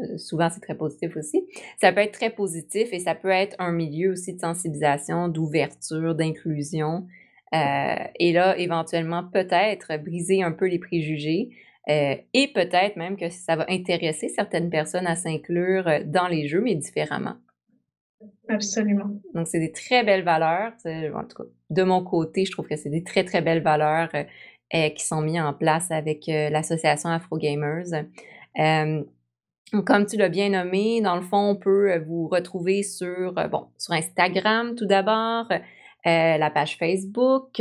heu, 0.00 0.18
souvent 0.18 0.50
c'est 0.50 0.60
très 0.60 0.76
positif 0.76 1.16
aussi. 1.16 1.46
Ça 1.80 1.92
peut 1.92 2.00
être 2.00 2.12
très 2.12 2.30
positif 2.30 2.88
et 2.92 3.00
ça 3.00 3.14
peut 3.14 3.28
être 3.30 3.56
un 3.60 3.72
milieu 3.72 4.12
aussi 4.12 4.34
de 4.34 4.40
sensibilisation, 4.40 5.28
d'ouverture, 5.28 6.14
d'inclusion, 6.16 7.06
heu 7.54 7.58
et 8.20 8.32
là, 8.32 8.56
éventuellement, 8.58 9.24
peut-être 9.24 9.96
briser 10.02 10.42
un 10.42 10.52
peu 10.52 10.66
les 10.68 10.78
préjugés, 10.78 11.50
heu 11.88 12.16
et 12.32 12.52
peut-être 12.52 12.96
même 12.96 13.16
que 13.16 13.28
ça 13.30 13.56
va 13.56 13.66
intéresser 13.68 14.28
certaines 14.28 14.70
personnes 14.70 15.06
à 15.06 15.16
s'inclure, 15.16 15.88
heu, 15.88 16.04
dans 16.04 16.28
les 16.28 16.48
jeux, 16.48 16.60
mais 16.60 16.74
différemment. 16.74 17.36
Absolument. 18.48 19.10
Donc 19.34 19.48
c'est 19.48 19.58
des 19.58 19.72
très 19.72 20.04
belles 20.04 20.24
valeurs, 20.24 20.72
sais, 20.78 21.10
en 21.10 21.24
tout 21.24 21.42
cas, 21.42 21.48
de 21.70 21.82
mon 21.82 22.04
côté, 22.04 22.44
je 22.44 22.52
trouve 22.52 22.68
que 22.68 22.76
c'est 22.76 22.90
des 22.90 23.02
très, 23.02 23.24
très 23.24 23.40
belles 23.40 23.62
valeurs, 23.62 24.10
qui 24.70 25.04
sont 25.04 25.20
mis 25.20 25.40
en 25.40 25.52
place 25.52 25.90
avec, 25.90 26.24
l'association 26.26 27.10
Afro 27.10 27.36
Gamers. 27.36 28.04
Comme 28.56 30.06
tu 30.06 30.16
l'as 30.16 30.28
bien 30.28 30.50
nommé, 30.50 31.00
dans 31.00 31.16
le 31.16 31.22
fond, 31.22 31.50
on 31.50 31.56
peut, 31.56 31.98
vous 32.06 32.28
retrouver 32.28 32.82
sur, 32.82 33.32
bon, 33.50 33.66
sur 33.78 33.92
Instagram 33.94 34.74
tout 34.76 34.86
d'abord, 34.86 35.48
la 36.04 36.50
page 36.50 36.76
Facebook 36.78 37.60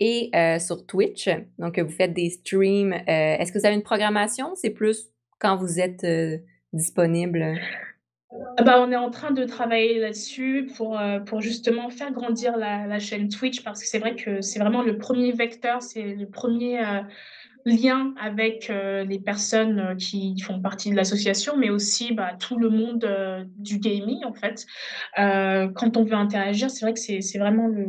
et 0.00 0.30
heu, 0.34 0.58
sur 0.58 0.86
Twitch. 0.86 1.28
Donc, 1.58 1.78
vous 1.78 1.90
faites 1.90 2.12
des 2.14 2.30
streams, 2.30 2.92
heu, 2.94 3.02
est-ce 3.06 3.52
que 3.52 3.58
vous 3.58 3.66
avez 3.66 3.76
une 3.76 3.82
programmation? 3.82 4.54
C'est 4.56 4.70
plus 4.70 5.10
quand 5.38 5.56
vous 5.56 5.78
êtes, 5.78 6.02
heu, 6.04 6.40
disponible? 6.72 7.58
Ah 8.56 8.62
bah, 8.62 8.80
on 8.80 8.92
est 8.92 8.96
en 8.96 9.10
train 9.10 9.32
de 9.32 9.44
travailler 9.44 9.98
là-dessus 9.98 10.68
pour, 10.76 11.00
pour 11.26 11.40
justement 11.40 11.90
faire 11.90 12.12
grandir 12.12 12.56
la 12.56 12.86
la 12.86 12.98
chaîne 13.00 13.28
Twitch 13.28 13.64
parce 13.64 13.80
que 13.82 13.88
c'est 13.88 13.98
vrai 13.98 14.14
que 14.14 14.40
c'est 14.40 14.60
vraiment 14.60 14.82
le 14.82 14.98
premier 14.98 15.32
vecteur, 15.32 15.82
c'est 15.82 16.14
le 16.14 16.28
premier 16.28 16.74
er 16.74 17.02
lien 17.66 18.14
avec, 18.20 18.72
les 19.06 19.18
personnes, 19.18 19.96
qui 19.98 20.38
font 20.40 20.60
partie 20.60 20.90
de 20.90 20.96
l'association, 20.96 21.56
mais 21.56 21.70
aussi, 21.70 22.14
bah, 22.14 22.34
tout 22.38 22.56
le 22.56 22.70
monde, 22.70 23.04
du 23.56 23.78
gaming 23.78 24.24
en 24.24 24.32
fait. 24.32 24.64
Quand 25.16 25.96
on 25.96 26.04
veut 26.04 26.14
interagir, 26.14 26.70
c'est 26.70 26.84
vrai 26.84 26.94
que 26.94 27.00
c'est 27.00 27.38
vraiment 27.38 27.66
le 27.66 27.88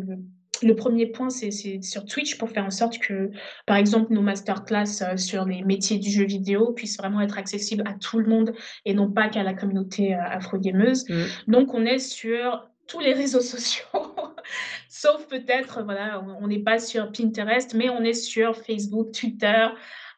le 0.64 0.76
premier 0.76 1.07
point, 1.07 1.30
c'est 1.30 1.51
sur 1.82 2.05
Twitch 2.05 2.38
pour 2.38 2.49
faire 2.49 2.66
en 2.66 2.72
sorte 2.72 2.99
que, 2.99 3.32
par 3.66 3.78
exemple, 3.78 4.14
nos 4.14 4.22
masterclass, 4.22 5.01
heu, 5.01 5.18
sur 5.18 5.45
les 5.45 5.64
métiers 5.64 5.97
du 5.97 6.09
jeu 6.09 6.26
vidéo 6.26 6.74
puissent 6.74 6.97
vraiment 6.97 7.22
être 7.22 7.38
accessibles 7.38 7.84
à 7.88 7.93
tout 7.93 8.20
le 8.20 8.28
monde 8.28 8.53
et 8.86 8.93
non 8.93 9.12
pas 9.12 9.30
qu'à 9.30 9.43
la 9.43 9.53
communauté, 9.53 10.14
heu, 10.14 10.20
afro-gameuse. 10.20 11.09
Mmh. 11.09 11.51
Donc 11.51 11.74
on 11.74 11.86
est 11.86 11.99
sur 11.99 12.68
tous 12.88 12.99
les 12.99 13.14
réseaux 13.14 13.41
sociaux, 13.41 13.86
sauf 14.89 15.28
peut-être, 15.28 15.84
voilà, 15.84 16.24
on 16.41 16.47
n'est 16.47 16.59
pas 16.59 16.80
sur 16.80 17.12
Pinterest, 17.12 17.74
mais 17.74 17.89
on 17.89 18.03
est 18.03 18.14
sur 18.14 18.57
Facebook, 18.57 19.12
Twitter, 19.14 19.68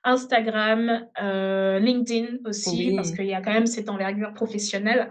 Instagram, 0.04 1.08
heu, 1.22 1.78
LinkedIn 1.80 2.40
aussi, 2.46 2.94
parce 2.96 3.12
qu'il 3.12 3.26
y 3.26 3.34
a 3.34 3.42
quand 3.42 3.54
même 3.54 3.68
cette 3.68 3.90
envergure 3.90 4.34
professionnelle 4.34 5.10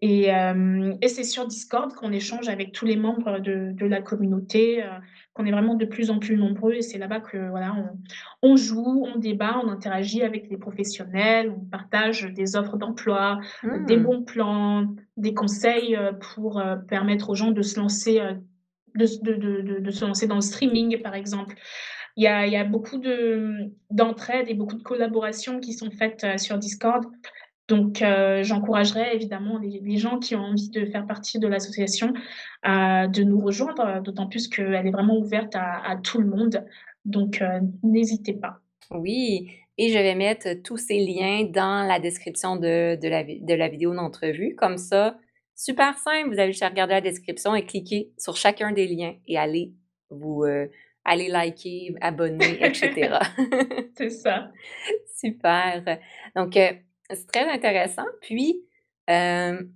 et 0.00 0.24
hem 0.26 0.96
et 1.02 1.08
c'est 1.08 1.24
sur 1.24 1.46
Discord 1.46 1.92
qu'on 1.94 2.12
échange 2.12 2.48
avec 2.48 2.72
tous 2.72 2.86
les 2.86 2.96
membres 2.96 3.38
de 3.40 3.72
de 3.72 3.86
la 3.86 4.00
communauté, 4.02 4.82
heu, 4.82 4.88
qu'on 5.34 5.44
est 5.46 5.50
vraiment 5.52 5.74
de 5.74 5.84
plus 5.84 6.10
en 6.10 6.18
plus 6.18 6.36
nombreux 6.36 6.74
et 6.74 6.82
c'est 6.82 6.98
là-bas 6.98 7.20
que, 7.20 7.48
voilà, 7.50 7.74
on 7.74 7.98
on 8.50 8.56
joue, 8.56 9.04
on 9.06 9.18
débat, 9.18 9.60
on 9.64 9.68
interagit 9.68 10.22
avec 10.22 10.48
les 10.50 10.56
professionnels, 10.56 11.50
on 11.56 11.64
partage 11.64 12.22
des 12.34 12.56
offres 12.56 12.76
d'emploi, 12.76 13.38
des 13.72 13.96
Mmh. 13.96 14.02
bons 14.02 14.22
plans, 14.24 14.94
des 15.16 15.34
conseils, 15.34 15.96
heu, 15.96 16.12
pour, 16.34 16.62
permettre 16.88 17.30
aux 17.30 17.34
gens 17.34 17.50
de 17.50 17.62
se 17.62 17.78
lancer, 17.80 18.20
de 18.94 19.06
se 19.06 19.20
de 19.22 19.34
de 19.34 19.62
de 19.62 19.78
de 19.80 19.90
se 19.90 20.04
lancer 20.04 20.26
dans 20.26 20.36
le 20.36 20.40
streaming, 20.40 21.02
par 21.02 21.14
exemple. 21.14 21.54
Il 22.16 22.24
y 22.24 22.26
a 22.26 22.46
il 22.46 22.52
y 22.52 22.56
a 22.56 22.64
beaucoup 22.64 22.98
de, 22.98 23.70
d'entraide 23.90 24.48
et 24.48 24.54
beaucoup 24.54 24.76
de 24.76 24.82
collaborations 24.82 25.60
qui 25.60 25.72
sont 25.72 25.90
faites, 25.90 26.26
sur 26.38 26.58
Discord. 26.58 27.04
Donc 27.68 28.02
heu, 28.02 28.42
j'encouragerais 28.42 29.14
évidemment 29.14 29.58
les 29.58 29.80
les 29.84 29.96
gens 29.98 30.18
qui 30.18 30.34
ont 30.34 30.40
envie 30.40 30.70
de 30.70 30.86
faire 30.86 31.06
partie 31.06 31.38
de 31.38 31.46
l'association, 31.48 32.12
à 32.62 33.06
de 33.08 33.22
nous 33.22 33.40
rejoindre, 33.40 34.02
d'autant 34.02 34.26
plus 34.26 34.48
qu'elle 34.48 34.86
est 34.86 34.90
vraiment 34.90 35.16
ouverte 35.18 35.54
à 35.54 35.82
à 35.86 35.96
tout 35.96 36.20
le 36.20 36.28
monde. 36.28 36.64
Donc 37.04 37.42
heu, 37.42 37.60
n'hésitez 37.82 38.32
pas. 38.34 38.60
Oui 38.90 39.50
et 39.78 39.90
je 39.90 39.98
vais 39.98 40.16
mettre 40.16 40.54
tous 40.64 40.76
ces 40.76 40.98
liens 40.98 41.44
dans 41.44 41.86
la 41.86 42.00
description 42.00 42.56
de 42.56 42.96
de 43.00 43.08
la 43.08 43.22
de 43.22 43.54
la 43.54 43.68
vidéo 43.68 43.94
d'entrevue. 43.94 44.54
Comme 44.56 44.76
ça, 44.76 45.16
super 45.54 45.96
simple, 45.96 46.28
vous 46.32 46.38
avez 46.40 46.52
juste 46.52 46.64
regarder 46.64 46.94
la 46.94 47.00
description 47.00 47.54
et 47.54 47.64
cliquer 47.64 48.10
sur 48.18 48.36
chacun 48.36 48.72
des 48.72 48.88
liens 48.88 49.14
et 49.28 49.38
aller 49.38 49.72
vous, 50.10 50.44
heu, 50.44 50.70
aller 51.04 51.28
liker, 51.28 51.94
abonner 52.00 52.58
et 52.60 52.74
cetera. 52.74 53.20
C'est 53.96 54.10
ça. 54.10 54.50
Super. 55.20 55.98
Donc, 56.34 56.56
heu, 56.56 56.70
c'est 57.10 57.26
très 57.26 57.48
intéressant. 57.50 58.06
Puis, 58.20 58.62
hem, 59.06 59.72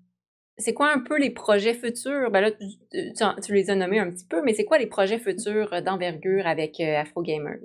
c'est 0.59 0.75
quoi 0.75 0.93
un 0.93 1.01
peu 1.01 1.19
les 1.19 1.31
projets 1.31 1.75
futurs? 1.75 2.31
Ben 2.31 2.41
là, 2.41 2.51
tu 2.53 2.67
tu 2.91 3.23
en 3.25 3.35
tu 3.37 3.55
les 3.55 3.71
as 3.71 3.75
nommés 3.75 3.99
un 3.99 4.11
petit 4.11 4.27
peu, 4.27 4.43
mais 4.43 4.55
c'est 4.55 4.65
quoi 4.65 4.79
les 4.79 4.87
projets 4.87 5.19
futurs, 5.19 5.73
heu, 5.73 5.83
d'envergure 5.83 6.47
avec, 6.47 6.81
heu, 6.81 6.97
Afro 6.97 7.23
Gamers? 7.23 7.59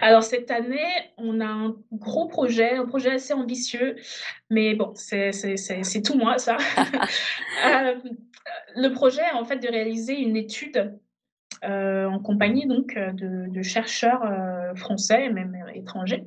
Alors 0.00 0.22
cette 0.22 0.50
année, 0.50 0.86
on 1.16 1.40
a 1.40 1.46
un 1.46 1.76
gros 1.92 2.28
projet, 2.28 2.72
un 2.74 2.86
projet 2.86 3.12
assez 3.12 3.32
ambitieux, 3.32 3.96
mais 4.50 4.74
bon, 4.74 4.92
c'est 4.94 5.32
tout 6.04 6.16
moi 6.16 6.38
ça. 6.38 6.56
Le 8.76 8.88
projet, 8.90 9.22
en 9.34 9.44
fait, 9.44 9.56
de 9.56 9.68
réaliser 9.68 10.14
une 10.20 10.36
étude, 10.36 10.98
en 11.64 12.20
compagnie 12.20 12.66
donc 12.66 12.94
de 12.94 13.48
de 13.50 13.62
chercheurs, 13.62 14.24
heu, 14.24 14.57
français 14.76 15.26
et 15.26 15.30
même, 15.30 15.54
heu, 15.54 15.76
étrangers, 15.76 16.24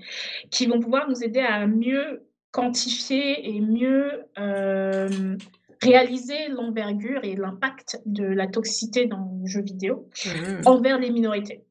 qui 0.52 0.66
vont 0.68 0.80
pouvoir 0.80 1.10
nous 1.10 1.24
aider 1.24 1.40
à 1.42 1.68
mieux 1.68 2.28
quantifier 2.52 3.56
et 3.56 3.62
mieux, 3.62 4.26
hem, 4.36 5.42
réaliser 5.82 6.50
l'envergure 6.50 7.22
et 7.24 7.36
l'impact 7.36 8.02
de 8.06 8.26
la 8.26 8.48
toxicité 8.48 9.06
dans 9.08 9.40
le 9.42 9.48
jeu 9.48 9.62
vidéo 9.62 10.10
Mmh. 10.26 10.62
envers 10.68 11.00
les 11.00 11.10
minorités. 11.12 11.64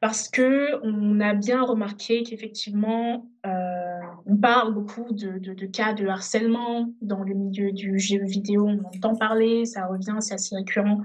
Parce 0.00 0.28
qu'on 0.28 1.20
a 1.20 1.34
bien 1.34 1.62
remarqué 1.62 2.22
qu'effectivement, 2.24 3.30
heu, 3.46 3.50
on 4.26 4.36
parle 4.36 4.74
beaucoup 4.74 5.12
de 5.12 5.38
de 5.38 5.54
de 5.54 5.66
cas 5.66 5.92
de 5.94 6.06
harcèlement 6.06 6.92
dans 7.02 7.22
le 7.22 7.34
milieu 7.34 7.72
du 7.72 7.98
jeu 7.98 8.24
vidéo. 8.24 8.66
On 8.68 8.84
entend 8.86 9.16
parler, 9.16 9.64
ça 9.66 9.86
revient, 9.86 10.16
c'est 10.20 10.34
assez 10.34 10.56
récurrent. 10.56 11.00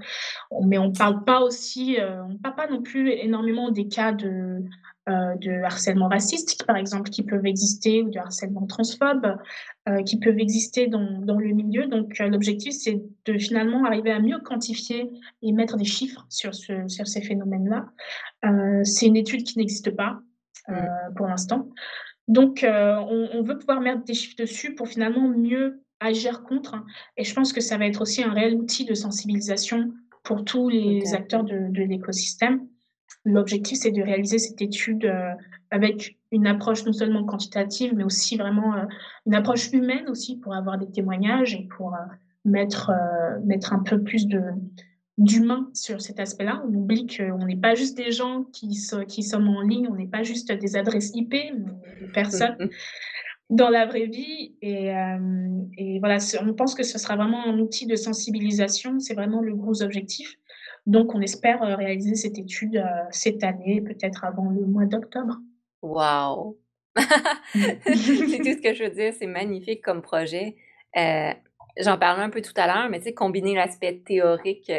Mais 0.64 0.78
on 0.78 0.92
parle 0.92 1.24
pas 1.24 1.40
aussi, 1.42 1.98
heu, 2.00 2.22
on 2.30 2.36
parle 2.38 2.54
pas 2.56 2.68
non 2.68 2.82
plus 2.82 3.10
énormément 3.12 3.70
des 3.70 3.88
cas 3.88 4.12
de, 4.12 4.62
heu, 5.08 5.38
de 5.40 5.62
harcèlement 5.64 6.08
raciste, 6.08 6.64
par 6.66 6.76
exemple, 6.76 7.10
qui 7.10 7.22
peuvent 7.24 7.46
exister 7.46 8.02
ou 8.02 8.10
de 8.10 8.18
harcèlement 8.18 8.66
transphobe, 8.66 9.36
heu, 9.88 10.02
qui 10.04 10.18
peuvent 10.18 10.38
exister 10.38 10.86
dans 10.88 11.20
dans 11.22 11.38
le 11.38 11.48
milieu. 11.54 11.86
Donc 11.88 12.18
l'objectif, 12.20 12.74
c'est 12.74 13.02
de 13.26 13.38
finalement 13.38 13.84
arriver 13.84 14.12
à 14.12 14.20
mieux 14.20 14.38
quantifier 14.40 15.10
et 15.42 15.52
mettre 15.52 15.76
des 15.76 15.84
chiffres 15.84 16.26
sur 16.30 16.54
ce 16.54 16.88
sur 16.88 17.06
ces 17.06 17.22
phénomènes-là. 17.22 17.86
C'est 18.84 19.06
une 19.06 19.16
étude 19.16 19.44
qui 19.44 19.58
n'existe 19.58 19.90
pas, 19.94 20.20
Mmh. 20.68 21.14
pour 21.16 21.26
l'instant. 21.26 21.70
Donc 22.28 22.62
heu, 22.64 22.68
on 22.70 23.28
on 23.34 23.42
veut 23.42 23.58
pouvoir 23.58 23.80
mettre 23.80 24.04
des 24.04 24.14
chiffres 24.14 24.36
dessus 24.38 24.74
pour 24.74 24.88
finalement 24.88 25.28
mieux 25.28 25.82
agir 26.00 26.42
contre 26.44 26.76
et 27.16 27.24
je 27.24 27.34
pense 27.34 27.52
que 27.52 27.60
ça 27.60 27.76
va 27.78 27.86
être 27.86 28.02
aussi 28.02 28.22
un 28.22 28.32
réel 28.32 28.54
outil 28.54 28.84
de 28.84 28.94
sensibilisation 28.94 29.92
pour 30.22 30.44
tous 30.44 30.68
les 30.68 31.14
acteurs 31.14 31.44
de 31.44 31.68
de 31.70 31.82
l'écosystème. 31.82 32.66
L'objectif, 33.24 33.78
c'est 33.78 33.90
de 33.90 34.02
réaliser 34.02 34.38
cette 34.38 34.62
étude, 34.62 35.04
heu, 35.04 35.32
avec 35.70 36.18
une 36.32 36.46
approche 36.46 36.84
non 36.86 36.92
seulement 36.92 37.24
quantitative, 37.24 37.94
mais 37.94 38.04
aussi 38.04 38.36
vraiment, 38.36 38.76
heu, 38.76 38.86
une 39.26 39.34
approche 39.34 39.72
humaine 39.72 40.08
aussi 40.08 40.36
pour 40.38 40.54
avoir 40.54 40.78
des 40.78 40.90
témoignages 40.90 41.54
et 41.54 41.66
pour, 41.76 41.96
mettre, 42.44 42.92
mettre 43.44 43.72
un 43.72 43.80
peu 43.80 44.02
plus 44.02 44.26
de 44.26 44.40
d'humain 45.18 45.70
sur 45.74 46.00
cet 46.00 46.20
aspect-là. 46.20 46.62
On 46.66 46.74
oublie 46.74 47.06
qu'on 47.06 47.44
n'est 47.46 47.56
pas 47.56 47.74
juste 47.74 47.96
des 47.96 48.12
gens 48.12 48.44
qui 48.52 48.74
so 48.74 49.04
qui 49.04 49.22
sommes 49.22 49.48
en 49.48 49.62
ligne, 49.62 49.88
on 49.90 49.96
n'est 49.96 50.06
pas 50.08 50.22
juste 50.22 50.52
des 50.52 50.76
adresses 50.76 51.12
IP, 51.14 51.34
mais 51.34 51.74
des 52.00 52.08
personnes 52.08 52.56
dans 53.50 53.70
la 53.70 53.86
vraie 53.86 54.06
vie 54.06 54.56
et 54.62 54.86
hem 54.86 55.68
et 55.78 55.98
voilà, 56.00 56.18
on 56.42 56.54
pense 56.54 56.74
que 56.74 56.82
ce 56.84 56.98
sera 56.98 57.16
vraiment 57.16 57.44
un 57.46 57.58
outil 57.58 57.86
de 57.86 57.96
sensibilisation, 57.96 59.00
c'est 59.00 59.14
vraiment 59.14 59.40
le 59.42 59.54
gros 59.54 59.82
objectif. 59.82 60.34
Donc 60.86 61.14
on 61.14 61.20
espère, 61.20 61.62
heu, 61.62 61.74
réaliser 61.74 62.14
cette 62.14 62.38
étude, 62.38 62.76
heu, 62.76 62.84
cette 63.10 63.44
année, 63.44 63.80
peut-être 63.82 64.24
avant 64.24 64.50
le 64.50 64.66
mois 64.66 64.86
d'octobre. 64.86 65.38
Wow! 65.82 66.58
Mmh. 67.54 67.60
C'est 67.84 68.38
tout 68.38 68.52
ce 68.52 68.62
que 68.62 68.74
je 68.74 68.84
veux 68.84 68.90
dire, 68.90 69.12
c'est 69.18 69.26
magnifique 69.26 69.82
comme 69.82 70.02
projet. 70.02 70.56
J'en 71.78 71.96
parlais 71.98 72.22
un 72.22 72.30
peu 72.30 72.42
tout 72.42 72.52
à 72.56 72.66
l'heure, 72.66 72.88
mais 72.90 72.98
tu 72.98 73.04
sais, 73.06 73.14
combiner 73.14 73.54
l'aspect 73.54 74.02
théorique, 74.04 74.72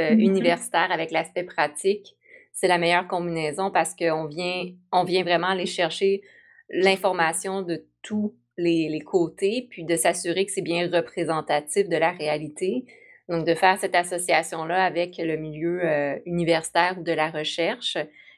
heu, 0.00 0.16
Mmh 0.16 0.40
mh. 0.40 0.60
universitaire 0.60 0.90
avec 0.92 1.10
l'aspect 1.12 1.44
pratique, 1.44 2.16
c'est 2.52 2.68
la 2.68 2.78
meilleure 2.78 3.08
combinaison 3.08 3.70
parce 3.70 3.94
qu'on 3.94 4.26
vient 4.26 4.64
on 4.92 5.04
vient 5.04 5.22
vraiment 5.24 5.48
aller 5.48 5.66
chercher 5.66 6.22
l'information 6.70 7.62
de 7.62 7.84
tous 8.02 8.34
les 8.58 8.88
les 8.88 9.00
côtés, 9.00 9.66
puis 9.70 9.84
de 9.84 9.96
s'assurer 9.96 10.46
que 10.46 10.52
c'est 10.52 10.62
bien 10.62 10.88
représentatif 10.90 11.88
de 11.88 11.96
la 11.96 12.10
réalité. 12.12 12.84
Donc 13.28 13.46
de 13.46 13.54
faire 13.54 13.78
cette 13.78 13.94
association-là 13.94 14.84
avec 14.84 15.16
le 15.18 15.36
milieu, 15.36 15.80
heu, 15.84 16.22
universitaire 16.26 16.96
ou 16.98 17.02
de 17.04 17.12
la 17.12 17.30
recherche, 17.30 17.96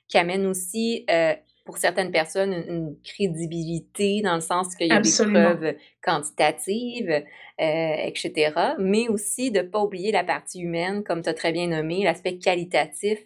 qui 0.08 0.18
amène 0.18 0.46
aussi, 0.46 1.04
heu, 1.10 1.34
pour 1.64 1.78
certaines 1.78 2.10
personnes, 2.12 2.52
une 2.52 2.68
une 2.68 3.00
crédibilité 3.02 4.22
dans 4.22 4.34
le 4.36 4.40
sens 4.40 4.74
qu'il 4.76 4.88
y 4.88 4.94
a 4.96 5.00
des 5.00 5.14
preuves 5.16 5.74
quantitatives, 6.02 7.10
heu, 7.10 7.22
et 7.58 8.12
cetera, 8.16 8.76
mais 8.78 9.08
aussi 9.08 9.50
de 9.50 9.62
pas 9.62 9.80
oublier 9.82 10.12
la 10.12 10.24
partie 10.24 10.60
humaine, 10.62 11.04
comme 11.04 11.22
tu 11.22 11.28
as 11.28 11.34
très 11.34 11.52
bien 11.52 11.68
nommé, 11.68 12.04
l'aspect 12.04 12.38
qualitatif, 12.38 13.18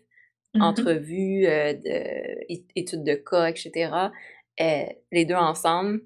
Mmh 0.55 0.73
mh. 0.77 0.97
entrevue, 1.01 1.47
heu, 1.47 1.75
de 1.75 2.45
ét 2.53 2.67
étude 2.77 3.05
de 3.05 3.15
cas, 3.17 3.49
et 3.51 3.57
cetera. 3.57 4.13
Heu, 4.61 4.87
les 5.13 5.25
2 5.27 5.35
ensemble, 5.37 6.03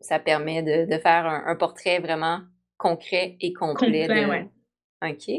ça 0.00 0.18
permet 0.20 0.62
de 0.62 0.86
de 0.86 0.98
faire 1.00 1.26
un 1.26 1.44
un 1.46 1.56
portrait 1.56 2.00
vraiment 2.00 2.40
concret 2.78 3.36
et 3.40 3.52
complet 3.54 4.08
Complet, 4.08 4.08
de 4.10 4.24
ouais. 4.26 4.48
OK. 5.04 5.30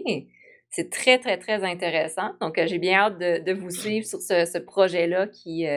C'est 0.72 0.90
très, 0.92 1.20
très, 1.20 1.38
très 1.40 1.64
intéressant. 1.66 2.32
Donc, 2.42 2.58
heu, 2.60 2.68
j'ai 2.68 2.80
bien 2.80 3.00
hâte 3.00 3.20
de 3.20 3.40
de 3.44 3.54
vous 3.54 3.72
suivre 3.72 4.06
sur 4.08 4.22
ce 4.22 4.46
ce 4.46 4.58
projet-là 4.60 5.28
qui, 5.28 5.68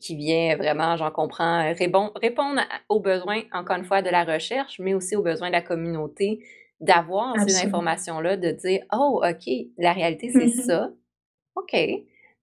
qui 0.00 0.16
vient 0.16 0.56
vraiment, 0.56 0.96
j'en 0.96 1.10
comprends, 1.10 1.72
rébon 1.74 2.12
répondre 2.16 2.60
aux 2.88 3.00
besoins, 3.00 3.42
encore 3.52 3.76
une 3.78 3.84
fois, 3.84 4.02
de 4.02 4.10
la 4.10 4.24
recherche, 4.24 4.78
mais 4.80 4.94
aussi 4.94 5.16
aux 5.16 5.22
besoins 5.22 5.48
de 5.48 5.52
la 5.54 5.62
communauté, 5.62 6.40
d'avoir 6.80 7.38
ces 7.40 7.56
informations-là, 7.56 8.36
de 8.36 8.50
dire: 8.52 8.82
«Oh 8.92 9.22
OK, 9.24 9.48
la 9.78 9.92
réalité, 9.92 10.30
c'est 10.30 10.46
Mmh 10.46 10.54
mh. 10.56 10.76
ça. 10.76 10.90
OK. 11.56 11.76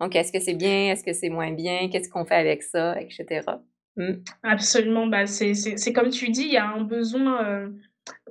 Donc 0.02 0.16
est-ce 0.16 0.32
que 0.34 0.39
c'est 0.41 0.56
bien? 0.56 0.91
Est-ce 0.94 1.04
que 1.06 1.14
c'est 1.14 1.30
moins 1.30 1.52
bien? 1.54 1.89
Qu'est-ce 1.89 2.10
qu'on 2.10 2.26
fait 2.26 2.36
avec 2.36 2.64
ça?» 2.64 3.00
et 3.02 3.10
cetera. 3.12 3.62
Mmh. 3.98 4.14
Absolument, 4.44 5.06
bah, 5.08 5.28
c'est 5.28 5.94
comme 5.94 6.10
tu 6.10 6.30
dis, 6.30 6.44
il 6.44 6.52
y 6.54 6.58
a 6.58 6.68
un 6.68 6.82
besoin, 6.82 7.48
heu, 7.48 7.76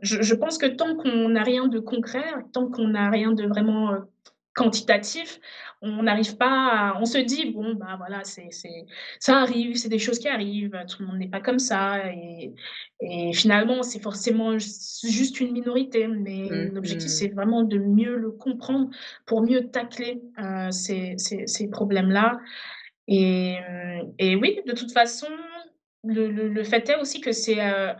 je 0.03 0.23
je 0.23 0.35
pense 0.35 0.59
que 0.59 0.67
tant 0.67 0.97
qu'on 0.97 1.31
n'a 1.31 1.43
rien 1.45 1.69
de 1.69 1.81
concret, 1.81 2.25
tant 2.53 2.69
qu'on 2.71 2.89
n'a 2.89 3.11
rien 3.11 3.33
de 3.33 3.47
vraiment, 3.47 3.93
heu 3.95 4.03
quantitatif, 4.55 5.41
on 5.83 6.03
n'arrive 6.05 6.37
pas 6.37 6.93
à 6.95 7.01
on 7.01 7.05
se 7.07 7.19
dit: 7.19 7.51
«Bon, 7.53 7.75
bah, 7.75 7.97
voilà, 7.99 8.25
c'est 8.25 8.49
c'est 8.51 8.87
ça 9.21 9.39
arrive, 9.41 9.77
c'est 9.77 9.89
des 9.89 9.99
choses 9.99 10.19
qui 10.19 10.29
arrivent, 10.29 10.77
tout 10.89 11.03
le 11.03 11.09
monde 11.09 11.19
n'est 11.19 11.29
pas 11.29 11.41
comme 11.41 11.59
ça» 11.59 12.13
et 12.13 12.55
et 13.01 13.33
finalement, 13.35 13.83
c'est 13.83 14.01
forcément 14.01 14.57
juste 14.59 15.41
une 15.41 15.53
minorité, 15.53 16.07
mais 16.09 16.51
Mmh 16.51 16.71
l'objectif, 16.73 17.11
mh. 17.11 17.13
c'est 17.13 17.29
vraiment 17.29 17.63
de 17.65 17.79
mieux 17.79 18.17
le 18.17 18.31
comprendre 18.31 18.91
pour 19.27 19.43
mieux 19.43 19.71
tacler, 19.71 20.23
heu, 20.39 20.71
ces 20.71 21.15
ces 21.19 21.47
ces 21.47 21.69
problèmes-là 21.69 22.39
et 23.09 23.57
mmh 23.59 24.13
et 24.19 24.37
oui, 24.37 24.61
de 24.67 24.73
toute 24.73 24.93
façon, 24.93 25.29
le 26.05 26.31
le 26.31 26.49
le 26.49 26.65
fait 26.65 26.89
est 26.91 26.97
aussi 26.97 27.21
que 27.21 27.33
c'est, 27.33 27.61
heu, 27.61 27.93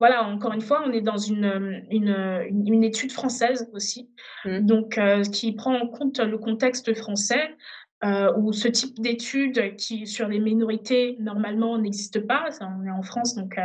voilà, 0.00 0.24
encore 0.24 0.52
une 0.54 0.62
fois, 0.62 0.82
on 0.86 0.92
est 0.92 1.02
dans 1.02 1.18
une, 1.18 1.84
une, 1.90 2.42
une 2.50 2.84
étude 2.84 3.12
française 3.12 3.68
aussi, 3.72 4.08
Mmh. 4.44 4.60
donc 4.60 4.96
heu, 4.98 5.22
qui 5.30 5.52
prend 5.52 5.76
en 5.78 5.86
compte 5.86 6.18
le 6.20 6.38
contexte 6.38 6.94
français, 6.96 7.54
heu, 8.04 8.30
où 8.38 8.52
ce 8.54 8.68
type 8.68 8.98
d'études 8.98 9.76
qui 9.76 10.06
sur 10.06 10.26
les 10.28 10.38
minorités, 10.38 11.16
normalement, 11.20 11.76
n'existe 11.78 12.26
pas. 12.26 12.48
On 12.62 12.86
est 12.86 12.90
en 12.90 13.02
France, 13.02 13.34
donc 13.34 13.56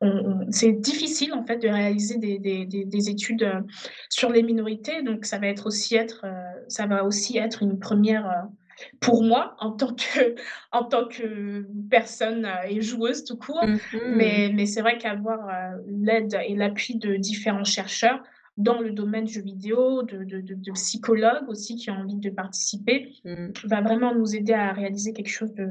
on 0.00 0.46
c'est 0.50 0.72
difficile, 0.72 1.34
en 1.34 1.44
fait, 1.44 1.56
de 1.58 1.68
réaliser 1.68 2.18
des 2.18 2.38
des 2.38 2.64
des 2.66 2.84
des 2.84 3.10
études, 3.10 3.42
heu, 3.42 3.66
sur 4.08 4.30
les 4.30 4.42
minorités, 4.44 5.02
donc 5.02 5.24
ça 5.24 5.38
va 5.38 5.48
être 5.48 5.66
aussi 5.66 5.96
être, 5.96 6.24
ça 6.68 6.86
va 6.86 7.04
aussi 7.04 7.38
être 7.38 7.62
une 7.62 7.78
première 7.78 8.24
re 8.24 8.59
pour 9.00 9.22
moi, 9.24 9.56
en 9.60 9.72
tant 9.72 9.94
que 9.94 10.34
en 10.72 10.84
tant 10.84 11.06
que 11.08 11.66
personne, 11.90 12.44
heu 12.46 12.68
et 12.70 12.80
joueuse 12.80 13.24
tout 13.24 13.36
court, 13.36 13.64
Mmh 13.66 13.74
mh. 13.92 13.98
mais 14.08 14.50
mais 14.54 14.66
c'est 14.66 14.80
vrai 14.82 14.98
qu'avoir, 14.98 15.48
heu, 15.48 15.82
l'aide 15.88 16.36
et 16.46 16.54
l'appui 16.56 16.96
de 16.98 17.16
différents 17.16 17.64
chercheurs 17.64 18.22
dans 18.56 18.80
le 18.80 18.90
domaine 18.92 19.24
du 19.24 19.34
jeu 19.34 19.42
vidéo, 19.42 20.02
de 20.02 20.24
de 20.24 20.40
de 20.40 20.54
de 20.54 20.72
psychologues 20.72 21.48
aussi 21.48 21.76
qui 21.76 21.90
ont 21.90 21.94
envie 21.94 22.16
de 22.18 22.30
participer, 22.30 23.12
Mmh. 23.24 23.52
va 23.64 23.80
vraiment 23.80 24.14
nous 24.14 24.34
aider 24.36 24.52
à 24.52 24.72
réaliser 24.72 25.12
quelque 25.12 25.28
chose 25.30 25.54
de 25.54 25.66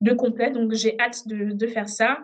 de 0.00 0.12
complet, 0.14 0.50
donc 0.50 0.72
j'ai 0.74 0.98
hâte 1.00 1.26
de 1.28 1.52
de 1.52 1.66
faire 1.66 1.88
ça 1.88 2.18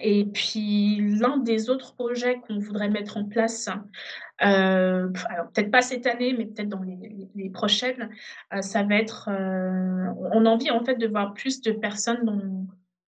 et 0.00 0.24
puis 0.26 0.98
l'un 1.18 1.38
des 1.38 1.70
autres 1.70 1.94
projets 1.94 2.40
qu'on 2.46 2.58
voudrait 2.58 2.88
mettre 2.90 3.16
en 3.18 3.24
place, 3.24 3.68
heu, 3.68 5.12
alors 5.28 5.48
peut-être 5.54 5.70
pas 5.70 5.82
cette 5.82 6.06
année, 6.06 6.34
mais 6.38 6.46
peut-être 6.46 6.68
dans 6.70 6.82
les 6.82 6.96
les 6.96 7.28
les 7.34 7.50
prochaines, 7.50 8.10
heu, 8.54 8.62
ça 8.62 8.82
va 8.84 8.96
être, 8.96 9.28
heu, 9.30 10.08
on 10.32 10.46
a 10.46 10.50
envie, 10.50 10.70
en 10.70 10.84
fait, 10.84 10.96
de 10.96 11.06
voir 11.08 11.34
plus 11.34 11.60
de 11.62 11.72
personnes 11.72 12.66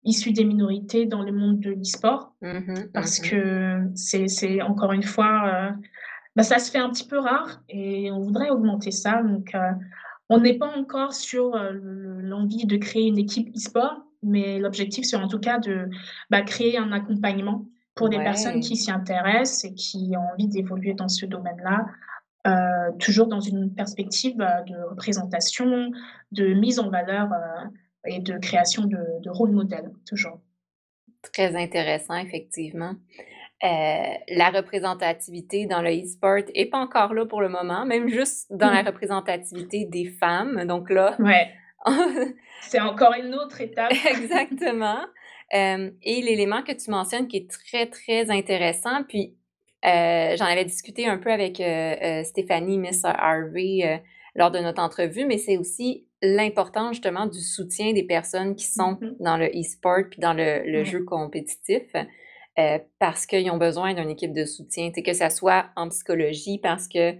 issues 0.05 0.33
des 0.33 0.45
minorités 0.45 1.07
dans 1.07 1.23
le 1.23 1.33
monde 1.33 1.61
de 1.61 1.71
l'e-sport 1.73 2.35
Mmh 2.43 2.49
mh. 2.49 2.75
Mmh 2.75 2.91
parce 2.95 3.21
mh. 3.21 3.31
que 3.31 3.81
c'est 3.97 4.63
encore 4.63 4.93
une 4.93 5.03
fois, 5.05 5.73
bah, 6.37 6.43
ça 6.45 6.59
se 6.59 6.71
fait 6.73 6.79
un 6.79 6.91
petit 6.91 7.07
peu 7.09 7.19
rare 7.19 7.63
et 7.69 8.11
on 8.13 8.21
voudrait 8.21 8.51
augmenter 8.51 8.91
ça, 8.93 9.23
donc 9.23 9.55
on 10.31 10.41
n'est 10.41 10.59
pas 10.59 10.73
encore 10.77 11.15
sur, 11.15 11.57
l'envie 11.73 12.67
de 12.67 12.77
créer 12.79 13.07
une 13.09 13.19
équipe 13.19 13.51
e-sport, 13.57 14.03
mais 14.23 14.59
l'objectif, 14.59 15.05
c'est 15.05 15.17
en 15.17 15.29
tout 15.29 15.39
cas 15.41 15.59
de, 15.59 15.89
bah, 16.31 16.43
créer 16.43 16.79
un 16.79 16.93
accompagnement 16.93 17.67
pour 17.95 18.09
des 18.09 18.19
personnes 18.19 18.61
qui 18.61 18.77
s'y 18.77 18.91
intéressent 18.91 19.65
et 19.65 19.75
qui 19.75 20.13
ont 20.17 20.33
envie 20.33 20.49
d'évoluer 20.49 20.95
dans 20.95 21.09
ce 21.09 21.27
domaine-là, 21.27 21.87
heu, 22.47 22.97
toujours 22.99 23.27
dans 23.27 23.41
une 23.41 23.75
perspective, 23.75 24.41
heu, 24.41 24.65
de 24.67 24.89
représentation, 24.91 25.91
de 26.33 26.55
mise 26.55 26.79
en 26.79 26.89
valeur, 26.91 27.29
heu 27.33 27.69
et 28.05 28.19
de 28.19 28.37
création 28.39 28.85
de 28.85 28.99
de 29.23 29.31
rôle 29.31 29.53
modèle, 29.53 29.93
toujours. 30.09 30.41
Très 31.33 31.55
intéressant, 31.55 32.17
effectivement. 32.17 32.95
La 33.63 34.51
représentativité 34.51 35.67
dans 35.67 35.83
le 35.83 35.91
e-sport 35.91 36.39
est 36.55 36.67
pas 36.67 36.79
encore 36.79 37.15
là 37.15 37.27
pour 37.27 37.41
le 37.41 37.49
moment, 37.49 37.85
même 37.87 38.09
juste 38.09 38.53
dans 38.53 38.71
la 38.71 38.83
représentativité 38.91 39.85
des 39.85 40.07
femmes, 40.07 40.65
donc 40.67 40.91
là 40.91 41.17
Ouais. 41.21 41.49
C'est 42.63 42.81
encore 42.81 43.15
une 43.15 43.35
autre 43.35 43.61
étape. 43.61 43.93
Exactement, 44.11 45.01
hem 45.51 45.93
et 46.03 46.23
l'élément 46.23 46.63
que 46.63 46.73
tu 46.73 46.91
mentionnes 46.91 47.29
qui 47.29 47.39
est 47.39 47.51
très, 47.51 47.87
très 47.87 48.31
intéressant, 48.31 49.03
puis, 49.09 49.35
heu, 49.85 50.37
j'en 50.37 50.45
avais 50.47 50.65
discuté 50.65 51.07
un 51.07 51.19
peu 51.19 51.31
avec, 51.33 51.61
heu, 51.61 52.23
Stéphanie 52.25 52.79
Miss 52.79 53.03
Harvey, 53.05 54.03
lors 54.35 54.51
de 54.51 54.61
notre 54.61 54.81
entrevue, 54.83 55.27
mais 55.27 55.37
c'est 55.39 55.59
aussi 55.59 56.07
l'importance, 56.23 56.93
justement, 56.95 57.27
du 57.27 57.41
soutien 57.41 57.93
des 57.93 58.05
personnes 58.05 58.55
qui 58.57 58.65
sont 58.67 58.93
mh. 59.01 59.17
dans 59.21 59.37
le 59.37 59.47
e-sport 59.49 60.05
puis 60.11 60.21
dans 60.21 60.33
le 60.33 60.85
jeu 60.85 61.05
compétitif, 61.05 61.83
parce 62.99 63.27
qu'ils 63.27 63.51
ont 63.51 63.59
besoin 63.59 63.93
d'une 63.93 64.09
équipe 64.11 64.33
de 64.33 64.45
soutien. 64.45 64.91
Que 64.91 65.13
ça 65.13 65.29
soit 65.31 65.67
en 65.77 65.89
psychologie 65.89 66.59
parce 66.63 66.89
que, 66.89 67.15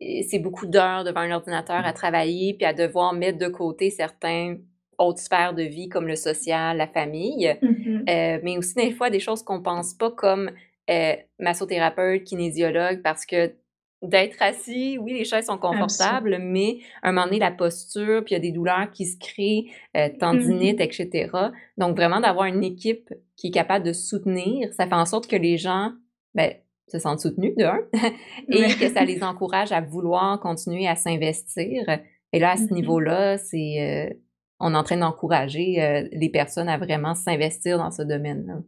c'est 0.00 0.38
beaucoup 0.38 0.66
d'heures 0.66 1.04
devant 1.04 1.20
un 1.20 1.30
ordinateur 1.32 1.84
à 1.86 1.92
travailler 1.92 2.54
puis 2.54 2.66
à 2.66 2.72
devoir 2.74 3.12
mettre 3.14 3.38
de 3.38 3.48
côté 3.48 3.90
certains 3.90 4.56
autres 4.98 5.20
sphères 5.20 5.54
de 5.54 5.62
vie 5.62 5.88
comme 5.88 6.06
le 6.08 6.16
social, 6.16 6.76
la 6.76 6.86
famille, 6.88 7.48
Mmh 7.62 7.68
mh. 7.86 8.08
heu, 8.08 8.40
mais 8.42 8.58
aussi 8.58 8.74
des 8.74 8.92
fois 8.92 9.10
des 9.10 9.20
choses 9.20 9.42
qu'on 9.42 9.62
pense 9.62 9.94
pas 9.94 10.10
comme, 10.10 10.50
heu, 10.90 11.14
massothérapeute, 11.38 12.24
kinésiologue 12.24 13.02
parce 13.02 13.26
que 13.26 13.54
d'être 14.02 14.42
assis, 14.42 14.98
oui, 14.98 15.14
les 15.14 15.24
chaises 15.24 15.46
sont 15.46 15.58
Absolument. 15.70 15.76
confortables, 15.76 16.38
mais 16.40 16.78
à 17.02 17.08
un 17.08 17.12
moment 17.12 17.26
donné, 17.26 17.38
la 17.38 17.50
posture, 17.50 18.22
puis 18.24 18.34
il 18.34 18.36
y 18.36 18.38
a 18.38 18.40
des 18.40 18.52
douleurs 18.52 18.90
qui 18.92 19.06
se 19.06 19.18
créent, 19.18 19.66
heu, 19.96 20.10
Mmh 20.30 20.38
tendinite 20.40 20.80
mh. 20.80 20.80
et 20.80 20.92
cetera, 20.92 21.52
donc 21.78 21.96
vraiment 21.96 22.20
d'avoir 22.20 22.46
une 22.46 22.62
équipe 22.64 23.12
qui 23.36 23.48
est 23.48 23.50
capable 23.50 23.84
de 23.86 23.92
soutenir, 23.94 24.72
ça 24.74 24.86
fait 24.86 24.94
en 24.94 25.06
sorte 25.06 25.26
que 25.28 25.36
les 25.36 25.56
gens, 25.58 25.92
ben, 26.34 26.52
se 26.88 26.98
sentent 26.98 27.20
soutenus 27.20 27.54
de 27.56 27.64
1 27.64 27.80
Ouais. 28.48 28.68
et 28.70 28.76
que 28.76 28.88
ça 28.88 29.04
les 29.04 29.22
encourage 29.22 29.72
à 29.72 29.80
vouloir 29.80 30.40
continuer 30.40 30.86
à 30.88 30.96
s'investir 30.96 31.84
et 32.32 32.38
là, 32.40 32.52
à 32.52 32.56
ce 32.56 32.62
Mmh 32.64 32.66
mh. 32.66 32.74
niveau-là, 32.74 33.38
c'est, 33.38 34.10
heu, 34.12 34.20
on 34.60 34.74
est 34.74 34.76
en 34.76 34.82
train 34.84 34.96
d'encourager, 34.98 35.82
heu, 35.82 36.08
les 36.12 36.28
personnes 36.30 36.68
à 36.68 36.78
vraiment 36.78 37.14
s'investir 37.14 37.78
dans 37.78 37.90
ce 37.90 38.02
domaine-là. 38.02 38.58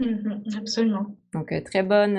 Mmh 0.00 0.06
mh. 0.06 0.56
Absolument. 0.58 1.16
Donc 1.34 1.52
heu, 1.52 1.62
très 1.62 1.82
bonne, 1.82 2.18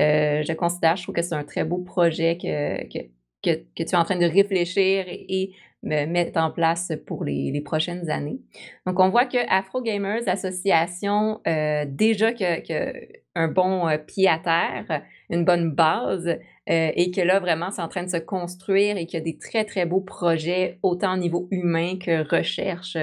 je 0.00 0.52
considère, 0.54 0.96
je 0.96 1.02
trouve 1.04 1.14
que 1.14 1.22
c'est 1.22 1.34
un 1.34 1.44
très 1.44 1.64
beau 1.64 1.78
projet 1.78 2.36
que 2.38 2.84
que 2.88 2.98
que 3.42 3.56
que 3.76 3.82
tu 3.82 3.90
es 3.90 3.96
en 3.96 4.04
train 4.04 4.18
de 4.18 4.26
réfléchir 4.26 5.04
et 5.08 5.52
mettre 5.82 6.40
en 6.40 6.50
place 6.50 6.92
pour 7.06 7.24
les 7.24 7.50
les 7.50 7.60
prochaines 7.60 8.08
années. 8.10 8.38
Donc 8.86 9.00
on 9.00 9.08
voit 9.08 9.26
que 9.26 9.38
Afro 9.48 9.82
Gamers 9.82 10.28
Association, 10.28 11.40
heu, 11.46 11.84
déjà 11.86 12.32
que 12.32 12.60
qu'un 12.60 13.48
bon, 13.48 13.88
heu, 13.88 13.98
pied 13.98 14.28
à 14.28 14.38
terre, 14.38 15.02
une 15.30 15.44
bonne 15.44 15.72
base, 15.72 16.28
heu 16.28 16.38
et 16.66 17.10
que 17.10 17.20
là, 17.20 17.40
vraiment, 17.40 17.70
c'est 17.70 17.82
en 17.82 17.88
train 17.88 18.04
de 18.04 18.10
se 18.10 18.18
construire 18.18 18.96
et 18.96 19.06
qu'il 19.06 19.18
y 19.18 19.22
a 19.22 19.24
des 19.24 19.36
très, 19.38 19.64
très 19.64 19.84
beaux 19.84 20.00
projets, 20.00 20.78
autant 20.82 21.14
au 21.14 21.16
niveau 21.16 21.48
humain 21.50 21.98
que 21.98 22.28
recherche, 22.28 22.96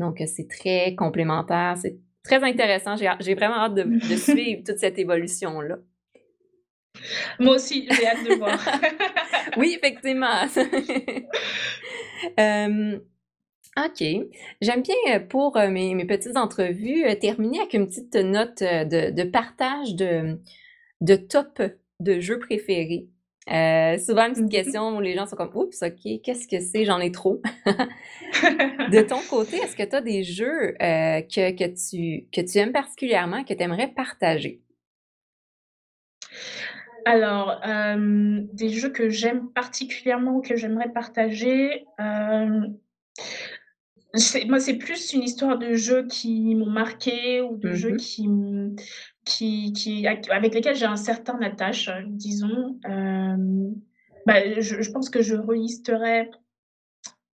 donc 0.00 0.20
c'est 0.26 0.48
très 0.48 0.94
complémentaire, 0.96 1.76
c'est 1.80 1.96
très 2.24 2.42
intéressant. 2.42 2.96
J'ai 2.96 3.34
vraiment 3.34 3.56
hâte 3.56 3.74
de 3.74 3.84
de 3.84 4.16
suivre 4.16 4.62
toute 4.64 4.78
cette 4.78 4.98
évolution-là. 4.98 5.76
Moi 7.38 7.56
aussi, 7.56 7.86
j'ai 7.90 8.06
hâte 8.06 8.22
de 8.22 8.30
voir. 8.32 8.58
Oui, 9.56 9.74
effectivement. 9.76 10.46
Hem, 12.36 13.00
OK. 13.78 14.04
J'aime 14.60 14.82
bien, 14.82 15.20
pour, 15.28 15.56
heu, 15.58 15.68
mes 15.70 15.94
mes 15.94 16.06
petites 16.06 16.36
entrevues, 16.36 17.04
terminer 17.20 17.60
avec 17.60 17.74
une 17.74 17.86
petite 17.88 18.14
note, 18.16 18.60
de 18.62 19.10
de 19.10 19.22
partage 19.24 19.94
de 19.96 20.40
de 21.02 21.16
top 21.16 21.62
de 22.00 22.20
jeux 22.20 22.38
préférés. 22.40 23.08
Heu, 23.50 23.98
souvent 23.98 24.26
une 24.26 24.32
petite 24.34 24.44
Mmh 24.44 24.46
mh. 24.46 24.50
question 24.50 24.96
où 24.96 25.00
les 25.00 25.14
gens 25.16 25.26
sont 25.26 25.36
comme: 25.36 25.52
«Oups, 25.54 25.82
OK, 25.82 26.22
qu'est-ce 26.24 26.48
que 26.48 26.60
c'est? 26.60 26.84
J'en 26.84 27.00
ai 27.00 27.12
trop». 27.12 27.42
De 28.88 29.02
ton 29.02 29.24
côté, 29.24 29.58
est-ce 29.58 29.76
que 29.76 29.82
tu 29.84 29.94
as 29.96 30.00
des 30.00 30.24
jeux, 30.24 30.74
que 30.80 31.50
que 31.52 31.64
tu 31.74 32.26
que 32.32 32.40
tu 32.40 32.58
aimes 32.58 32.72
particulièrement, 32.72 33.44
que 33.44 33.54
tu 33.54 33.62
aimerais 33.62 33.88
partager? 33.88 34.60
Alors, 37.08 37.58
hem, 37.64 38.46
des 38.52 38.68
jeux 38.68 38.90
que 38.90 39.08
j'aime 39.08 39.48
particulièrement, 39.54 40.42
que 40.42 40.56
j'aimerais 40.56 40.92
partager, 40.92 41.86
c'est 44.14 44.44
moi, 44.44 44.60
c'est 44.60 44.74
plus 44.76 45.14
une 45.14 45.22
histoire 45.22 45.58
de 45.58 45.72
jeux 45.72 46.06
qui 46.06 46.54
m'ont 46.54 46.68
marquée 46.70 47.40
ou 47.40 47.56
de 47.56 47.70
Mmh 47.70 47.74
jeux 47.74 47.92
mh. 47.92 47.96
qui 47.96 48.24
m 48.26 48.76
qui 49.24 49.72
qui 49.72 50.06
ac 50.06 50.28
avec 50.30 50.52
lesquels 50.54 50.76
j'ai 50.76 50.84
un 50.86 50.96
certain 50.96 51.40
attache, 51.40 51.88
disons. 52.08 52.78
Hem, 52.84 53.74
bah, 54.26 54.60
je 54.60 54.82
je 54.82 54.90
pense 54.90 55.08
que 55.08 55.22
je 55.22 55.34
relisterai 55.36 56.30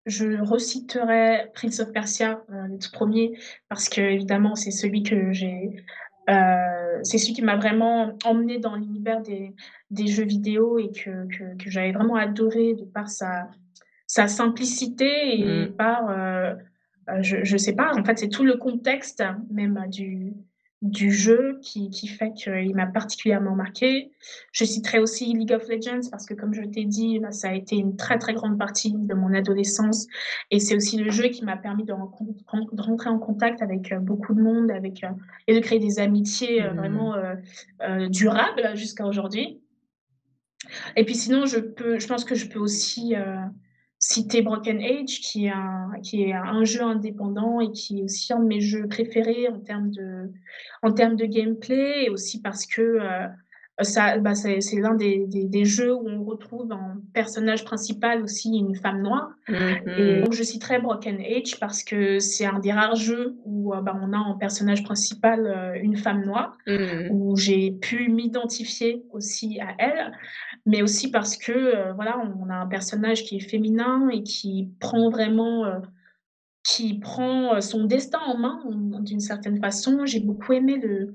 je 0.07 0.39
reciterai 0.43 1.51
Prince 1.55 1.81
of 1.81 1.91
Persia, 1.93 2.45
le 2.49 2.79
tout 2.79 2.91
1er 2.93 3.39
parce 3.71 3.89
qu'évidemment, 3.89 4.55
c'est 4.55 4.71
celui 4.71 5.03
que 5.03 5.33
j'ai, 5.33 5.71
heu, 6.31 7.01
c'est 7.05 7.19
celui 7.19 7.35
qui 7.35 7.43
m'a 7.43 7.57
vraiment 7.57 8.17
emmenée 8.25 8.59
dans 8.59 8.77
l'univers 8.77 9.21
des 9.23 9.55
des 9.91 10.07
jeux 10.09 10.25
vidéo 10.25 10.79
et 10.79 10.91
que 10.93 11.27
que 11.29 11.57
que 11.63 11.71
j'avais 11.71 11.93
vraiment 11.93 12.17
adoré 12.17 12.75
de 12.75 12.85
par 12.85 13.09
sa 13.11 13.49
sa 14.09 14.29
simplicité 14.29 15.41
et 15.41 15.69
Mmh. 15.69 15.77
par, 15.77 16.11
heu 16.11 16.57
heu, 17.11 17.23
je 17.23 17.45
je 17.45 17.57
sais 17.59 17.75
pas, 17.75 17.93
en 17.97 18.05
fait, 18.05 18.19
c'est 18.19 18.29
tout 18.31 18.45
le 18.45 18.57
contexte 18.57 19.23
même 19.51 19.85
du 19.91 20.35
du 20.85 21.11
jeu 21.11 21.59
qui 21.63 21.89
qui 21.89 22.07
fait 22.07 22.33
qu'il 22.35 22.75
m'a 22.77 22.87
particulièrement 22.87 23.57
marquée. 23.57 24.13
Je 24.53 24.65
citerai 24.65 24.99
aussi 24.99 25.25
League 25.33 25.53
of 25.53 25.67
Legends 25.69 26.09
parce 26.11 26.27
que 26.27 26.35
comme 26.35 26.53
je 26.53 26.63
t'ai 26.63 26.85
dit, 26.85 27.19
bah, 27.19 27.33
ça 27.33 27.49
a 27.49 27.55
été 27.55 27.77
une 27.77 27.97
très, 27.97 28.19
très 28.19 28.35
grande 28.35 28.59
partie 28.59 28.93
de 28.93 29.15
mon 29.15 29.33
adolescence 29.33 30.07
et 30.51 30.61
c'est 30.61 30.77
aussi 30.77 30.99
le 30.99 31.11
jeu 31.11 31.29
qui 31.29 31.43
m'a 31.45 31.57
permis 31.57 31.85
de 31.85 31.95
rentrer 32.83 33.09
en 33.09 33.19
contact 33.19 33.63
avec, 33.63 33.93
heu, 33.93 33.99
beaucoup 33.99 34.35
de 34.35 34.43
monde, 34.43 34.71
avec, 34.71 35.03
heu 35.05 35.09
et 35.47 35.55
de 35.55 35.61
créer 35.61 35.79
des 35.79 35.99
amitiés, 35.99 36.63
heu, 36.63 36.71
Mmh. 36.73 36.77
vraiment, 36.77 37.15
durables 38.11 38.77
jusqu'à 38.77 39.07
aujourd'hui. 39.07 39.61
Et 40.97 41.05
puis 41.05 41.15
sinon, 41.15 41.47
je 41.47 41.61
peux 41.61 41.99
je 41.99 42.07
pense 42.07 42.25
que 42.25 42.35
je 42.35 42.47
peux 42.49 42.59
aussi, 42.59 43.15
citer 44.07 44.43
Broken 44.43 44.81
Age 44.83 45.21
qui 45.21 45.47
est 45.47 45.51
un 45.51 45.91
qui 46.03 46.23
est 46.25 46.33
un 46.35 46.65
jeu 46.65 46.83
indépendant 46.83 47.61
et 47.61 47.71
qui 47.73 48.01
est 48.01 48.03
aussi 48.05 48.33
un 48.33 48.41
de 48.41 48.47
mes 48.47 48.61
jeux 48.61 48.87
préférés 48.89 49.49
en 49.49 49.61
termes 49.61 49.91
de 49.91 50.31
en 50.83 50.93
termes 50.93 51.17
de 51.17 51.25
gameplay 51.27 52.05
et 52.05 52.11
aussi 52.11 52.41
parce 52.43 52.67
que, 52.67 52.83
heu, 52.83 53.29
ça 53.83 54.19
bah, 54.19 54.35
c'est 54.37 54.61
c'est 54.61 54.81
l'un 54.81 54.95
des 54.95 55.27
des 55.27 55.47
des 55.47 55.65
jeux 55.65 55.93
où 55.95 56.09
on 56.09 56.23
retrouve 56.25 56.71
en 56.73 56.97
personnage 57.13 57.65
principal 57.65 58.23
aussi 58.23 58.51
une 58.57 58.75
femme 58.77 59.03
noire 59.03 59.31
Mmh 59.49 59.57
et 59.97 60.17
mh. 60.23 60.25
donc 60.25 60.33
je 60.35 60.43
citerai 60.45 60.81
Broken 60.81 61.21
Age 61.21 61.59
parce 61.61 61.85
que 61.85 62.19
c'est 62.21 62.47
un 62.47 62.59
des 62.61 62.73
rares 62.73 62.97
jeux 62.97 63.37
où, 63.45 63.75
heu, 63.75 63.83
bah, 63.83 63.97
on 64.03 64.13
a 64.13 64.19
en 64.19 64.37
personnage 64.39 64.85
principal, 64.85 65.47
heu, 65.47 65.81
une 65.83 65.97
femme 65.97 66.25
noire, 66.25 66.57
Mmh. 66.67 67.11
où 67.11 67.37
j'ai 67.37 67.73
pu 67.73 68.09
m'identifier 68.11 69.05
aussi 69.13 69.61
à 69.61 69.75
elle 69.79 70.13
mais 70.67 70.83
aussi 70.83 71.11
parce 71.11 71.37
que, 71.39 71.93
voilà, 71.95 72.19
on 72.41 72.51
a 72.51 72.55
un 72.57 72.67
personnage 72.69 73.25
qui 73.25 73.37
est 73.37 73.41
féminin 73.51 74.09
et 74.11 74.23
qui 74.25 74.71
prend 74.81 75.11
vraiment, 75.11 75.65
qui 76.65 76.99
prend, 77.01 77.61
son 77.63 77.85
destin 77.87 78.21
en 78.27 78.39
main, 78.39 78.61
d'une 79.03 79.21
certaine 79.21 79.59
façon. 79.61 80.07
J'ai 80.07 80.21
beaucoup 80.21 80.53
aimé 80.55 80.79
le, 80.83 81.13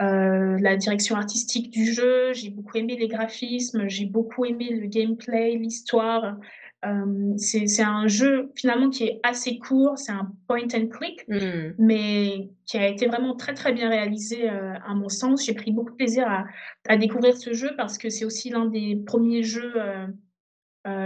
heu, 0.00 0.56
la 0.60 0.76
direction 0.76 1.16
artistique 1.16 1.70
du 1.70 1.92
jeu, 1.92 2.32
j'ai 2.34 2.50
beaucoup 2.50 2.76
aimé 2.78 2.96
les 2.98 3.08
graphismes, 3.08 3.88
j'ai 3.88 4.06
beaucoup 4.06 4.44
aimé 4.44 4.70
le 4.70 4.86
gameplay, 4.86 5.56
l'histoire. 5.56 6.38
Hem, 6.82 7.36
c'est 7.38 7.82
un 7.82 8.06
jeu 8.08 8.52
finalement 8.56 8.90
qui 8.90 9.04
est 9.04 9.20
assez 9.22 9.58
court, 9.58 9.98
c'est 9.98 10.12
un 10.12 10.32
point 10.48 10.68
and 10.74 10.88
click, 10.88 11.24
Mmh. 11.28 11.72
mais 11.78 12.50
qui 12.66 12.78
a 12.78 12.86
été 12.88 13.06
vraiment 13.06 13.34
très, 13.36 13.54
très 13.54 13.72
bien 13.72 13.88
réalisé, 13.88 14.48
heu, 14.50 14.74
à 14.86 14.94
mon 14.94 15.08
sens. 15.08 15.44
J'ai 15.44 15.54
pris 15.54 15.72
beaucoup 15.72 15.90
de 15.92 15.96
plaisir 15.96 16.28
à 16.28 16.44
à 16.88 16.96
découvrir 16.96 17.36
ce 17.36 17.52
jeu 17.54 17.70
parce 17.76 17.98
que 17.98 18.10
c'est 18.10 18.24
aussi 18.24 18.50
l'un 18.50 18.66
des 18.66 18.96
premiers 19.06 19.42
jeux, 19.42 19.74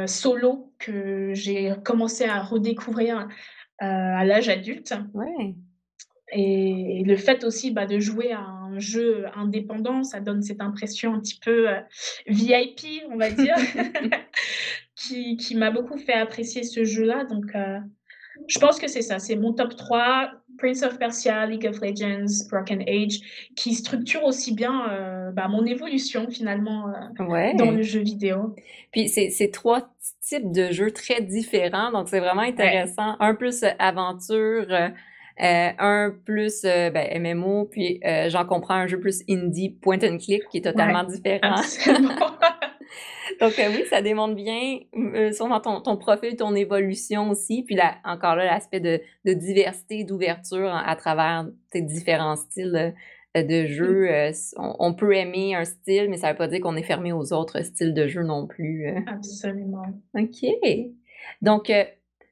solo 0.07 0.75
que 0.79 1.33
j'ai 1.35 1.75
commencé 1.85 2.25
à 2.25 2.41
redécouvrir, 2.43 3.29
à 3.79 4.25
l'âge 4.25 4.49
adulte 4.49 4.95
Ouais. 5.13 5.55
Et 6.33 7.03
le 7.07 7.17
fait 7.17 7.45
aussi, 7.45 7.71
bah, 7.73 7.87
de 7.87 7.99
jouer 8.01 8.33
à 8.33 8.41
un 8.41 8.79
jeu 8.79 9.27
indépendant, 9.37 10.05
ça 10.05 10.21
donne 10.21 10.43
cette 10.43 10.61
impression 10.63 11.15
un 11.15 11.21
petit 11.21 11.39
peu, 11.45 11.69
heu, 11.71 11.77
VIP, 12.29 13.03
on 13.11 13.17
va 13.17 13.31
dire, 13.31 13.57
qui 14.97 15.37
qui 15.37 15.57
m'a 15.57 15.71
beaucoup 15.71 15.99
fait 15.99 16.15
apprécier 16.15 16.63
ce 16.65 16.85
jeu-là 16.85 17.25
donc 17.25 17.55
heu, 17.57 17.79
je 18.49 18.59
pense 18.59 18.79
que 18.81 18.89
c'est 18.89 19.03
ça, 19.03 19.19
c'est 19.19 19.37
mon 19.37 19.53
top 19.55 19.77
3, 19.77 20.33
Prince 20.59 20.83
of 20.83 20.99
Persia, 20.99 21.47
League 21.47 21.67
of 21.67 21.81
Legends, 21.81 22.47
Broken 22.51 22.83
Age, 22.89 23.21
qui 23.57 23.75
structure 23.75 24.25
aussi 24.25 24.55
bien, 24.55 25.29
heu, 25.29 25.33
bah, 25.33 25.49
mon 25.49 25.65
évolution 25.67 26.29
finalement, 26.31 26.87
dans 27.57 27.71
le 27.73 27.83
jeu 27.83 28.01
vidéo. 28.01 28.55
Puis 28.93 29.09
c'est 29.09 29.31
c'est 29.31 29.51
3 29.51 29.81
t 29.83 29.87
types 30.23 30.53
de 30.53 30.71
jeux 30.73 30.91
très 30.93 31.23
différents, 31.23 31.93
donc 31.93 32.09
c'est 32.09 32.21
vraiment 32.21 32.43
Ouais. 32.43 32.49
intéressant. 32.49 33.17
Un 33.21 33.35
plus, 33.35 33.65
aventure, 33.79 34.67
heu, 35.43 35.73
un 35.79 36.15
plus, 36.25 36.65
heu, 36.65 36.91
ben, 36.91 37.09
MMO, 37.23 37.67
puis, 37.67 38.01
heu, 38.07 38.29
j'en 38.29 38.45
comprends 38.45 38.75
un 38.75 38.87
jeu 38.87 39.01
plus 39.01 39.23
indie 39.29 39.71
point 39.71 39.99
and 40.03 40.19
click 40.19 40.43
qui 40.51 40.59
est 40.59 40.63
totalement 40.63 41.05
Ouais, 41.05 41.17
différent. 41.17 41.61
Donc 43.41 43.55
oui, 43.59 43.85
ça 43.89 44.03
démontre 44.03 44.35
bien, 44.35 44.81
sûrement 45.33 45.61
ton 45.61 45.81
ton 45.81 45.97
profil, 45.97 46.37
ton 46.37 46.55
évolution 46.55 47.31
aussi, 47.31 47.63
puis 47.63 47.75
la 47.75 47.95
encore 48.05 48.37
là, 48.37 48.45
l'aspect 48.45 48.81
de 48.81 49.01
de 49.25 49.33
diversité, 49.33 50.05
d'ouverture 50.05 50.75
à 50.75 50.95
travers 50.97 51.47
tes 51.71 51.81
différents 51.81 52.37
styles, 52.37 52.95
de 53.35 54.07
s 54.07 54.55
on 54.59 54.75
on 54.81 54.95
peut 54.95 55.15
aimer 55.17 55.55
un 55.55 55.65
style, 55.65 56.09
mais 56.11 56.17
ça 56.17 56.33
veut 56.33 56.37
pas 56.39 56.49
dire 56.49 56.61
qu'on 56.61 56.77
est 56.77 56.83
fermé 56.83 57.13
aux 57.13 57.33
autres 57.33 57.63
styles 57.65 57.95
de 57.95 58.09
jeux 58.09 58.25
non 58.25 58.47
plus. 58.47 58.87
Absolument. 59.07 59.85
OK. 60.19 60.47
Donc 61.41 61.73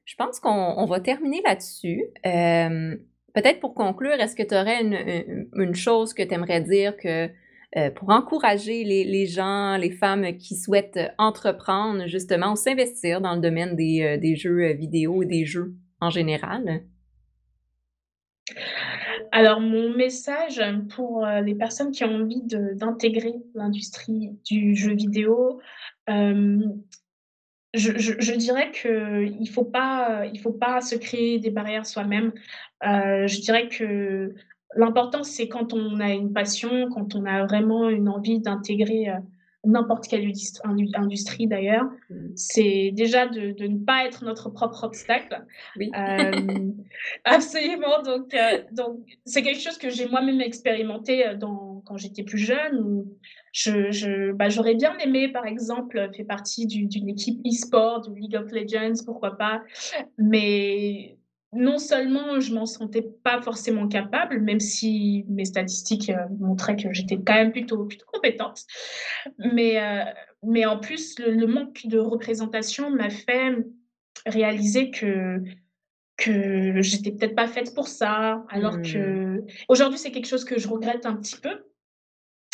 je 0.09 0.15
pense 0.15 0.39
qu'on 0.39 0.49
on 0.49 0.85
va 0.85 0.99
terminer 0.99 1.39
là-dessus. 1.45 2.01
Hem, 2.23 2.99
peut-être 3.35 3.59
pour 3.59 3.75
conclure, 3.75 4.13
est-ce 4.13 4.35
que 4.35 4.41
tu 4.41 4.55
aurais 4.55 4.81
une 4.81 5.75
chose 5.75 6.15
que 6.15 6.23
tu 6.23 6.33
aimerais 6.33 6.61
dire 6.61 6.95
heu, 7.05 7.93
pour 7.93 8.09
encourager 8.09 8.83
les 8.83 9.27
gens, 9.27 9.77
les 9.77 9.91
femmes 9.91 10.35
qui 10.37 10.55
souhaitent 10.55 10.99
entreprendre 11.19 12.07
justement 12.07 12.53
ou 12.53 12.55
s'investir 12.55 13.21
dans 13.21 13.35
le 13.35 13.39
domaine 13.39 13.75
des, 13.75 14.17
des 14.17 14.35
jeux, 14.35 14.73
vidéo 14.73 15.21
et 15.21 15.27
des 15.27 15.45
jeux 15.45 15.75
en 16.01 16.09
général? 16.09 16.81
Alors 19.31 19.59
mon 19.59 19.95
message 19.95 20.59
pour, 20.95 21.23
les 21.43 21.53
personnes 21.53 21.91
qui 21.91 22.03
ont 22.03 22.15
envie 22.15 22.41
d'intégrer 22.41 23.35
l'industrie 23.53 24.31
du 24.43 24.75
jeu 24.75 24.95
vidéo, 24.95 25.61
je 27.73 27.97
je 27.97 28.13
je 28.19 28.33
dirais 28.33 28.71
qu'il 28.71 29.49
faut 29.49 29.65
pas, 29.65 30.25
il 30.33 30.39
faut 30.39 30.51
pas 30.53 30.81
se 30.81 30.95
créer 30.95 31.39
des 31.39 31.51
barrières 31.51 31.85
soi-même. 31.85 32.31
Heu, 32.83 33.27
je 33.27 33.41
dirais 33.41 33.67
que 33.67 34.33
l'important, 34.75 35.23
c'est 35.23 35.47
quand 35.47 35.73
on 35.73 35.99
a 35.99 36.09
une 36.09 36.33
passion, 36.33 36.89
quand 36.89 37.15
on 37.15 37.25
a 37.25 37.45
vraiment 37.45 37.89
une 37.89 38.09
envie 38.09 38.39
d'intégrer, 38.39 39.09
heu, 39.09 39.21
n'importe 39.65 40.07
quelle 40.07 40.31
industrie 40.95 41.47
d'ailleurs, 41.47 41.85
Mmh. 42.09 42.27
c'est 42.35 42.91
déjà 42.93 43.27
de 43.27 43.51
de 43.51 43.67
ne 43.67 43.77
pas 43.83 44.05
être 44.05 44.23
notre 44.23 44.49
propre 44.49 44.83
obstacle. 44.85 45.45
Oui. 45.75 45.91
Hem, 45.93 46.73
absolument, 47.25 48.01
donc 48.01 48.33
c'est 49.25 49.43
quelque 49.43 49.61
chose 49.61 49.77
que 49.77 49.89
j'ai 49.89 50.07
moi-même 50.07 50.41
expérimenté, 50.41 51.23
dans 51.37 51.83
quand 51.85 51.97
j'étais 51.97 52.23
plus 52.23 52.37
jeune 52.37 52.79
où 52.79 53.07
je 53.53 53.91
je 53.91 54.31
bah, 54.33 54.49
j'aurais 54.49 54.75
bien 54.75 54.97
aimé, 54.99 55.29
par 55.29 55.45
exemple, 55.45 56.09
faire 56.15 56.25
partie 56.27 56.67
d'u 56.67 56.85
d'une 56.87 57.09
équipe 57.09 57.39
e-sport, 57.47 58.01
de 58.01 58.13
League 58.15 58.35
of 58.35 58.51
Legends, 58.51 59.03
pourquoi 59.05 59.37
pas. 59.37 59.63
Mais 60.17 61.17
non 61.53 61.79
seulement 61.79 62.39
je 62.39 62.53
m'en 62.53 62.65
sentais 62.67 63.03
pas 63.23 63.41
forcément 63.41 63.87
capable, 63.87 64.41
même 64.41 64.59
si 64.59 65.25
mes 65.29 65.45
statistiques, 65.45 66.09
heu, 66.11 66.15
montraient 66.39 66.75
que 66.77 66.93
j'étais 66.93 67.17
quand 67.17 67.33
même 67.35 67.51
plutôt 67.51 67.85
plutôt 67.85 68.05
compétente, 68.13 68.61
mais 69.39 69.77
heu, 69.81 70.05
mais 70.43 70.65
en 70.65 70.79
plus 70.79 71.19
le 71.19 71.31
le 71.31 71.47
manque 71.47 71.81
de 71.85 71.97
représentation 71.99 72.91
m'a 72.91 73.09
fait 73.09 73.55
réaliser 74.25 74.91
que 74.91 75.41
que 76.17 76.81
j'étais 76.81 77.11
peut-être 77.11 77.35
pas 77.35 77.47
faite 77.47 77.73
pour 77.75 77.87
ça. 77.87 78.45
Alors 78.49 78.81
Mmh. 78.81 79.19
qu'aujourd'hui, 79.61 79.99
c'est 79.99 80.11
quelque 80.11 80.27
chose 80.27 80.45
que 80.45 80.59
je 80.59 80.67
regrette 80.67 81.05
un 81.05 81.15
petit 81.15 81.37
peu, 81.39 81.63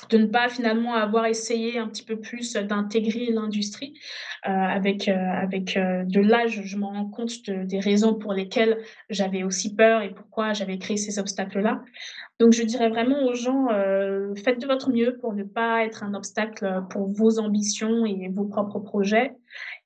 de 0.09 0.17
ne 0.17 0.25
pas 0.27 0.49
finalement 0.49 0.93
avoir 0.95 1.25
essayé 1.25 1.77
un 1.79 1.87
petit 1.87 2.03
peu 2.03 2.19
plus 2.19 2.53
d'intégrer 2.53 3.27
l'industrie, 3.31 3.93
heu, 4.47 4.51
avec, 4.51 5.07
heu, 5.09 5.13
avec, 5.13 5.77
heu, 5.77 6.03
de 6.05 6.19
l'âge, 6.21 6.61
je 6.63 6.77
m'en 6.77 6.89
rends 6.91 7.09
compte 7.09 7.43
de 7.47 7.63
des 7.65 7.79
raisons 7.79 8.15
pour 8.15 8.33
lesquelles 8.33 8.77
j'avais 9.09 9.43
aussi 9.43 9.75
peur 9.75 10.01
et 10.03 10.13
pourquoi 10.13 10.53
j'avais 10.53 10.77
créé 10.77 10.97
ces 10.97 11.19
obstacles-là. 11.19 11.81
Donc 12.39 12.53
je 12.53 12.63
dirais 12.63 12.89
vraiment 12.89 13.23
aux 13.25 13.35
gens, 13.35 13.67
faites 14.43 14.59
de 14.61 14.67
votre 14.67 14.91
mieux 14.91 15.17
pour 15.21 15.33
ne 15.33 15.43
pas 15.43 15.85
être 15.85 16.03
un 16.03 16.13
obstacle, 16.15 16.83
pour 16.91 17.07
vos 17.11 17.39
ambitions 17.39 18.05
et 18.05 18.29
vos 18.33 18.45
propres 18.45 18.79
projets 18.79 19.33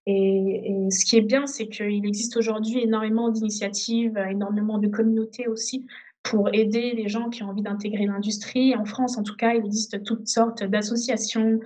et 0.07 0.73
et 0.87 0.91
ce 0.91 1.05
qui 1.05 1.17
est 1.17 1.21
bien, 1.21 1.45
c'est 1.47 1.67
qu'il 1.69 2.05
existe 2.05 2.37
aujourd'hui 2.37 2.79
énormément 2.81 3.29
d'initiatives, 3.31 4.17
énormément 4.31 4.77
de 4.79 4.87
communautés 4.87 5.47
aussi 5.47 5.85
pour 6.29 6.49
aider 6.53 6.93
les 6.95 7.09
gens 7.09 7.29
qui 7.29 7.43
ont 7.43 7.49
envie 7.49 7.63
d'intégrer 7.63 8.05
l'industrie. 8.05 8.75
En 8.75 8.85
France, 8.85 9.17
en 9.17 9.23
tout 9.23 9.35
cas, 9.37 9.53
il 9.55 9.65
existe 9.65 10.03
toutes 10.03 10.27
sortes 10.27 10.63
d'associations, 10.63 11.59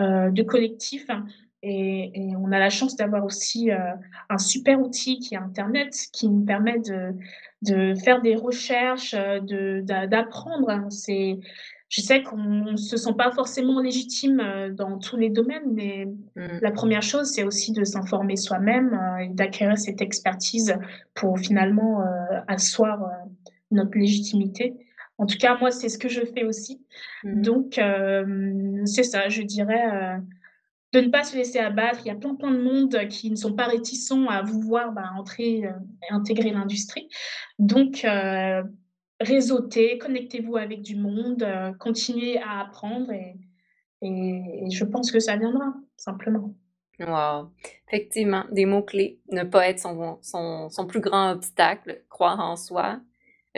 heu, 0.00 0.30
de 0.32 0.42
collectifs 0.42 1.08
et 1.62 2.12
et 2.14 2.36
on 2.36 2.52
a 2.52 2.58
la 2.60 2.70
chance 2.70 2.96
d'avoir 2.96 3.24
aussi, 3.26 3.70
heu, 3.72 3.76
un 4.30 4.38
super 4.38 4.80
outil 4.80 5.18
qui 5.20 5.34
est 5.34 5.38
internet, 5.38 5.94
qui 6.12 6.28
nous 6.28 6.44
permet 6.44 6.78
de 6.80 7.12
de 7.62 7.94
faire 8.04 8.22
des 8.22 8.36
recherches, 8.36 9.14
de 9.14 9.82
d'apprendre. 9.82 10.86
C'est 10.90 11.38
je 11.90 12.00
sais 12.02 12.22
qu'on 12.22 12.76
se 12.76 12.96
sent 12.96 13.14
pas 13.18 13.30
forcément 13.32 13.80
légitime, 13.80 14.40
heu, 14.40 14.70
dans 14.72 14.98
tous 14.98 15.16
les 15.16 15.30
domaines, 15.30 15.72
mais 15.74 16.06
Mmh. 16.36 16.58
la 16.62 16.70
1re 16.72 17.02
chose, 17.02 17.28
c'est 17.32 17.44
aussi 17.44 17.72
de 17.72 17.84
s'informer 17.84 18.36
soi-même, 18.36 18.98
et 19.22 19.28
d'acquérir 19.30 19.78
cette 19.78 20.02
expertise 20.02 20.74
pour 21.14 21.38
finalement, 21.38 22.02
asseoir, 22.48 23.08
notre 23.76 23.98
légitimité. 23.98 24.74
En 25.18 25.26
tout 25.26 25.38
cas, 25.38 25.58
moi, 25.58 25.70
c'est 25.72 25.88
ce 25.90 25.98
que 25.98 26.08
je 26.10 26.22
fais 26.26 26.44
aussi. 26.44 26.82
Mmh 27.24 27.42
mh. 27.42 27.42
Donc 27.42 27.78
hem, 27.78 28.86
c'est 28.86 29.04
ça, 29.04 29.28
je 29.30 29.42
dirais, 29.42 29.86
heu, 30.18 30.22
de 30.94 31.00
ne 31.02 31.10
pas 31.10 31.24
se 31.24 31.36
laisser 31.36 31.58
abattre. 31.60 32.00
Il 32.04 32.08
y 32.08 32.12
a 32.12 32.16
plein, 32.16 32.34
plein 32.36 32.52
de 32.52 32.62
monde 32.62 32.96
qui 33.10 33.30
ne 33.30 33.36
sont 33.36 33.54
pas 33.54 33.66
réticents 33.66 34.26
à 34.28 34.42
vous 34.42 34.60
voir, 34.62 34.92
bah, 34.92 35.10
entrer, 35.18 35.58
et 35.60 35.68
intégrer 36.12 36.50
l'industrie. 36.52 37.08
Donc 37.60 38.04
heu 38.06 38.64
réseauter, 39.20 39.98
connectez-vous 39.98 40.56
avec 40.58 40.82
du 40.82 40.96
monde, 40.96 41.46
continuez 41.80 42.38
à 42.40 42.60
apprendre 42.62 43.12
et 43.12 43.36
et 44.02 44.08
et 44.66 44.70
je 44.72 44.84
pense 44.86 45.10
que 45.12 45.20
ça 45.20 45.36
viendra, 45.38 45.74
simplement. 45.98 46.54
Wow! 46.98 47.50
Effectivement, 47.88 48.44
des 48.50 48.64
mots-clés, 48.64 49.20
ne 49.30 49.42
pas 49.44 49.68
être 49.68 49.78
son 49.80 50.18
son 50.22 50.70
son 50.70 50.86
plus 50.86 51.00
grand 51.00 51.32
obstacle, 51.32 52.02
croire 52.08 52.40
en 52.40 52.56
soi, 52.56 53.00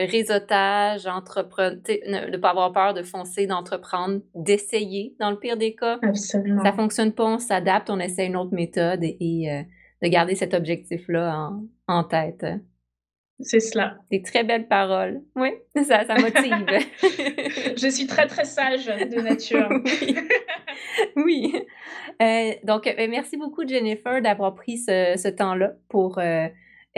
réseautage, 0.05 1.05
entrepren 1.07 1.81
tu 1.83 1.93
sais, 1.93 2.01
ne 2.07 2.37
pas 2.37 2.51
avoir 2.51 2.71
peur 2.71 2.93
de 2.93 3.03
foncer, 3.03 3.47
d'entreprendre, 3.47 4.21
d'essayer 4.35 5.15
dans 5.19 5.29
le 5.31 5.37
pire 5.37 5.57
des 5.57 5.75
cas. 5.75 5.99
Ça 6.01 6.07
Absolument. 6.09 6.73
fonctionne 6.73 7.11
pas, 7.11 7.25
on 7.25 7.39
s'adapte, 7.39 7.89
on 7.89 7.99
essaie 7.99 8.25
une 8.27 8.35
autre 8.37 8.53
méthode 8.53 9.03
et 9.03 9.17
et 9.19 9.51
heu, 9.51 9.63
de 10.01 10.07
garder 10.07 10.35
cet 10.35 10.53
objectif-là 10.53 11.35
en 11.37 11.63
en 11.87 12.03
tête. 12.03 12.45
C'est 13.41 13.61
cela. 13.61 13.97
Des 14.11 14.21
très 14.21 14.43
belles 14.43 14.67
paroles. 14.67 15.21
Oui, 15.35 15.49
ça 15.75 16.05
ça 16.05 16.15
motive. 16.15 16.67
Je 17.77 17.87
suis 17.89 18.05
très, 18.05 18.27
très 18.27 18.43
sage 18.45 18.85
de 18.87 19.21
nature. 19.21 19.69
Oui. 21.15 21.53
Oui. 21.53 21.53
Heu, 22.21 22.51
donc, 22.63 22.85
heu, 22.87 22.93
beh, 22.95 23.07
merci 23.07 23.37
beaucoup 23.37 23.65
Jennifer 23.67 24.21
d'avoir 24.21 24.55
pris 24.55 24.77
ce 24.77 25.15
ce 25.17 25.27
temps-là 25.29 25.73
pour, 25.87 26.19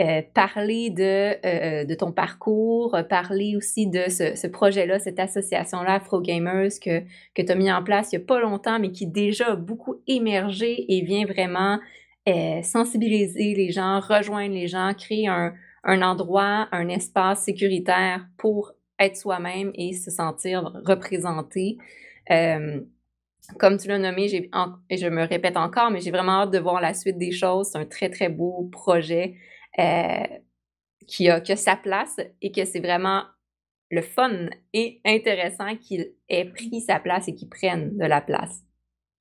heu, 0.00 0.22
parler 0.34 0.90
de, 0.90 1.32
heu 1.44 1.82
heu, 1.82 1.86
de 1.86 1.94
ton 1.94 2.12
parcours, 2.12 2.96
parler 3.08 3.56
aussi 3.56 3.86
de 3.86 4.08
ce 4.08 4.46
projet-là, 4.46 4.98
cette 4.98 5.18
association-là 5.20 5.94
Afro-Gamers 5.94 6.70
que 6.82 7.00
que 7.34 7.42
tu 7.42 7.52
as 7.52 7.54
mis 7.54 7.70
en 7.72 7.82
place 7.82 8.12
il 8.12 8.16
y 8.18 8.22
a 8.22 8.24
pas 8.24 8.40
longtemps, 8.40 8.78
mais 8.78 8.90
qui 8.92 9.06
déjà 9.06 9.52
a 9.52 9.56
beaucoup 9.56 9.96
émergé 10.06 10.84
et 10.88 11.02
vient 11.02 11.26
vraiment, 11.26 11.78
sensibiliser 12.62 13.54
les 13.54 13.70
gens, 13.72 14.00
rejoindre 14.00 14.54
les 14.54 14.68
gens, 14.68 14.92
créer 14.94 15.26
un 15.28 15.54
un 15.84 16.00
endroit, 16.02 16.68
un 16.70 16.88
espace 16.88 17.42
sécuritaire 17.44 18.26
pour 18.38 18.72
être 19.00 19.16
soi-même 19.16 19.72
et 19.74 19.94
se 19.94 20.12
sentir 20.12 20.72
représenté. 20.86 21.76
Comme 23.58 23.76
tu 23.76 23.88
l'as 23.88 23.98
nommé, 23.98 24.28
j'ai 24.28 24.50
et 24.90 24.96
je 24.96 25.06
me 25.08 25.22
répète 25.26 25.56
encore, 25.56 25.90
mais 25.90 26.00
j'ai 26.00 26.10
vraiment 26.10 26.42
hâte 26.42 26.50
de 26.52 26.58
voir 26.58 26.80
la 26.80 26.94
suite 26.94 27.18
des 27.18 27.32
choses. 27.32 27.68
C'est 27.72 27.78
un 27.78 27.84
très, 27.84 28.08
très 28.10 28.28
beau 28.28 28.68
projet, 28.72 29.34
heu, 29.78 30.26
qui 31.06 31.28
a 31.28 31.40
qui 31.40 31.52
a 31.52 31.56
sa 31.56 31.76
place 31.76 32.16
et 32.42 32.52
que 32.52 32.64
c'est 32.64 32.80
vraiment 32.80 33.24
le 33.90 34.02
fun 34.02 34.48
et 34.72 35.00
intéressant 35.04 35.76
qu'il 35.76 36.12
ait 36.28 36.46
pris 36.46 36.80
sa 36.80 36.98
place 37.00 37.28
et 37.28 37.34
qu'il 37.34 37.48
prenne 37.48 37.96
de 37.98 38.04
la 38.06 38.20
place. 38.20 38.62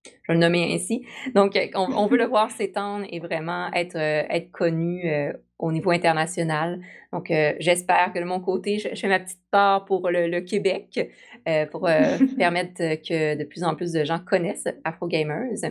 Je 0.05 0.11
vais 0.29 0.33
le 0.35 0.39
nommer 0.39 0.73
ainsi. 0.73 1.05
Donc, 1.35 1.55
heu, 1.55 1.69
on 1.75 1.91
on 1.93 2.07
veut 2.07 2.17
le 2.17 2.25
voir 2.27 2.51
s'étendre 2.51 3.05
et 3.09 3.19
vraiment 3.19 3.71
être, 3.73 3.97
être 3.97 4.51
connu, 4.51 5.03
au 5.59 5.71
niveau 5.71 5.91
international. 5.91 6.81
Donc, 7.13 7.27
j'espère 7.59 8.11
que 8.13 8.19
de 8.19 8.23
mon 8.25 8.39
côté, 8.39 8.79
je 8.79 8.89
je 8.93 8.99
fais 8.99 9.07
ma 9.07 9.19
petite 9.19 9.41
part 9.51 9.85
pour 9.85 10.09
le 10.09 10.27
le 10.27 10.41
Québec, 10.41 10.99
pour, 11.71 11.81
permettre 12.37 12.77
que 13.07 13.35
de 13.35 13.43
plus 13.43 13.63
en 13.63 13.75
plus 13.75 13.91
de 13.93 14.03
gens 14.03 14.19
connaissent 14.19 14.67
Afro-Gamers. 14.83 15.63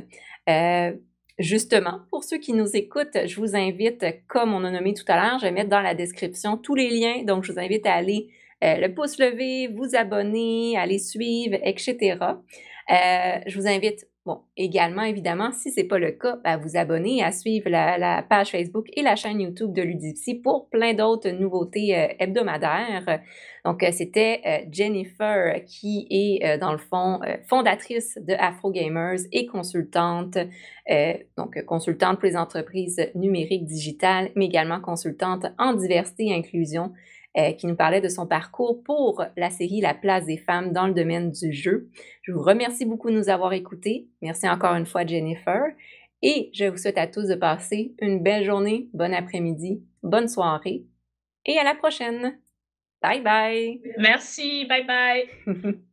Heu, 0.48 1.02
justement, 1.40 2.00
pour 2.10 2.22
ceux 2.24 2.38
qui 2.38 2.52
nous 2.52 2.76
écoutent, 2.76 3.26
je 3.26 3.36
vous 3.40 3.56
invite, 3.56 4.04
comme 4.28 4.54
on 4.54 4.62
a 4.64 4.70
nommé 4.70 4.94
tout 4.94 5.04
à 5.08 5.16
l'heure, 5.16 5.38
je 5.40 5.46
vais 5.46 5.52
mettre 5.52 5.70
dans 5.70 5.80
la 5.80 5.94
description 5.94 6.56
tous 6.56 6.76
les 6.76 6.90
liens. 6.90 7.24
Donc, 7.24 7.44
je 7.44 7.52
vous 7.52 7.58
invite 7.58 7.86
à 7.86 7.94
aller, 7.94 8.28
heu, 8.62 8.80
le 8.80 8.94
pouce 8.94 9.18
levé, 9.18 9.68
vous 9.68 9.96
abonner, 9.96 10.76
aller 10.76 10.98
suivre 10.98 11.56
et 11.64 11.74
cetera. 11.78 12.42
Heu, 12.90 13.40
je 13.46 13.58
vous 13.58 13.66
invite, 13.66 14.06
bon, 14.26 14.40
également, 14.56 15.02
évidemment, 15.02 15.50
si 15.52 15.70
c'est 15.70 15.84
pas 15.84 15.98
le 15.98 16.12
cas, 16.12 16.38
à 16.44 16.56
vous 16.56 16.76
abonner, 16.76 17.22
à 17.22 17.32
suivre 17.32 17.68
la 17.70 18.22
page 18.28 18.50
Facebook 18.50 18.86
et 18.94 19.02
la 19.02 19.16
chaîne 19.16 19.40
YouTube 19.40 19.72
de 19.72 19.82
Ludipsy 19.82 20.34
pour 20.34 20.68
plein 20.68 20.94
d'autres 20.94 21.30
nouveautés, 21.30 21.96
heu, 21.96 22.08
hebdomadaires. 22.18 23.20
Donc, 23.64 23.82
heu, 23.82 23.88
c'était, 23.92 24.40
heu, 24.46 24.68
Jennifer 24.70 25.64
qui 25.66 26.06
est, 26.10 26.58
dans 26.58 26.72
le 26.72 26.78
fond, 26.78 27.20
fondatrice 27.48 28.18
de 28.20 28.34
Afro-Gamers 28.34 29.20
et 29.32 29.46
consultante, 29.46 30.38
donc 31.36 31.64
consultante 31.64 32.18
pour 32.18 32.26
les 32.26 32.36
entreprises 32.36 33.00
numériques 33.14 33.64
digitales, 33.64 34.30
mais 34.36 34.46
également 34.46 34.80
consultante 34.80 35.46
en 35.58 35.74
diversité 35.74 36.26
et 36.26 36.34
inclusion, 36.34 36.92
heu, 37.38 37.52
qui 37.52 37.66
nous 37.66 37.76
parlait 37.76 38.00
de 38.00 38.08
son 38.08 38.26
parcours 38.26 38.82
pour 38.82 39.24
la 39.36 39.50
série 39.50 39.80
La 39.80 39.94
place 39.94 40.26
des 40.26 40.38
femmes 40.38 40.72
dans 40.72 40.86
le 40.86 40.94
domaine 40.94 41.30
du 41.30 41.52
jeu. 41.52 41.88
Je 42.22 42.32
vous 42.32 42.42
remercie 42.42 42.86
beaucoup 42.86 43.10
de 43.10 43.16
nous 43.16 43.28
avoir 43.28 43.52
écoutés. 43.52 44.08
Merci 44.22 44.48
encore 44.48 44.74
une 44.74 44.86
fois 44.86 45.06
Jennifer 45.06 45.62
et 46.22 46.50
je 46.52 46.66
vous 46.66 46.76
souhaite 46.76 46.98
à 46.98 47.06
tous 47.06 47.28
de 47.28 47.34
passer 47.34 47.94
une 48.00 48.22
belle 48.22 48.44
journée, 48.44 48.88
bon 48.92 49.14
après-midi, 49.14 49.82
bonne 50.02 50.28
soirée 50.28 50.84
et 51.46 51.58
à 51.58 51.64
la 51.64 51.74
prochaine. 51.74 52.38
Bye 53.02 53.22
bye. 53.22 53.80
Merci, 53.98 54.66
bye 54.66 54.86
bye. 54.86 55.80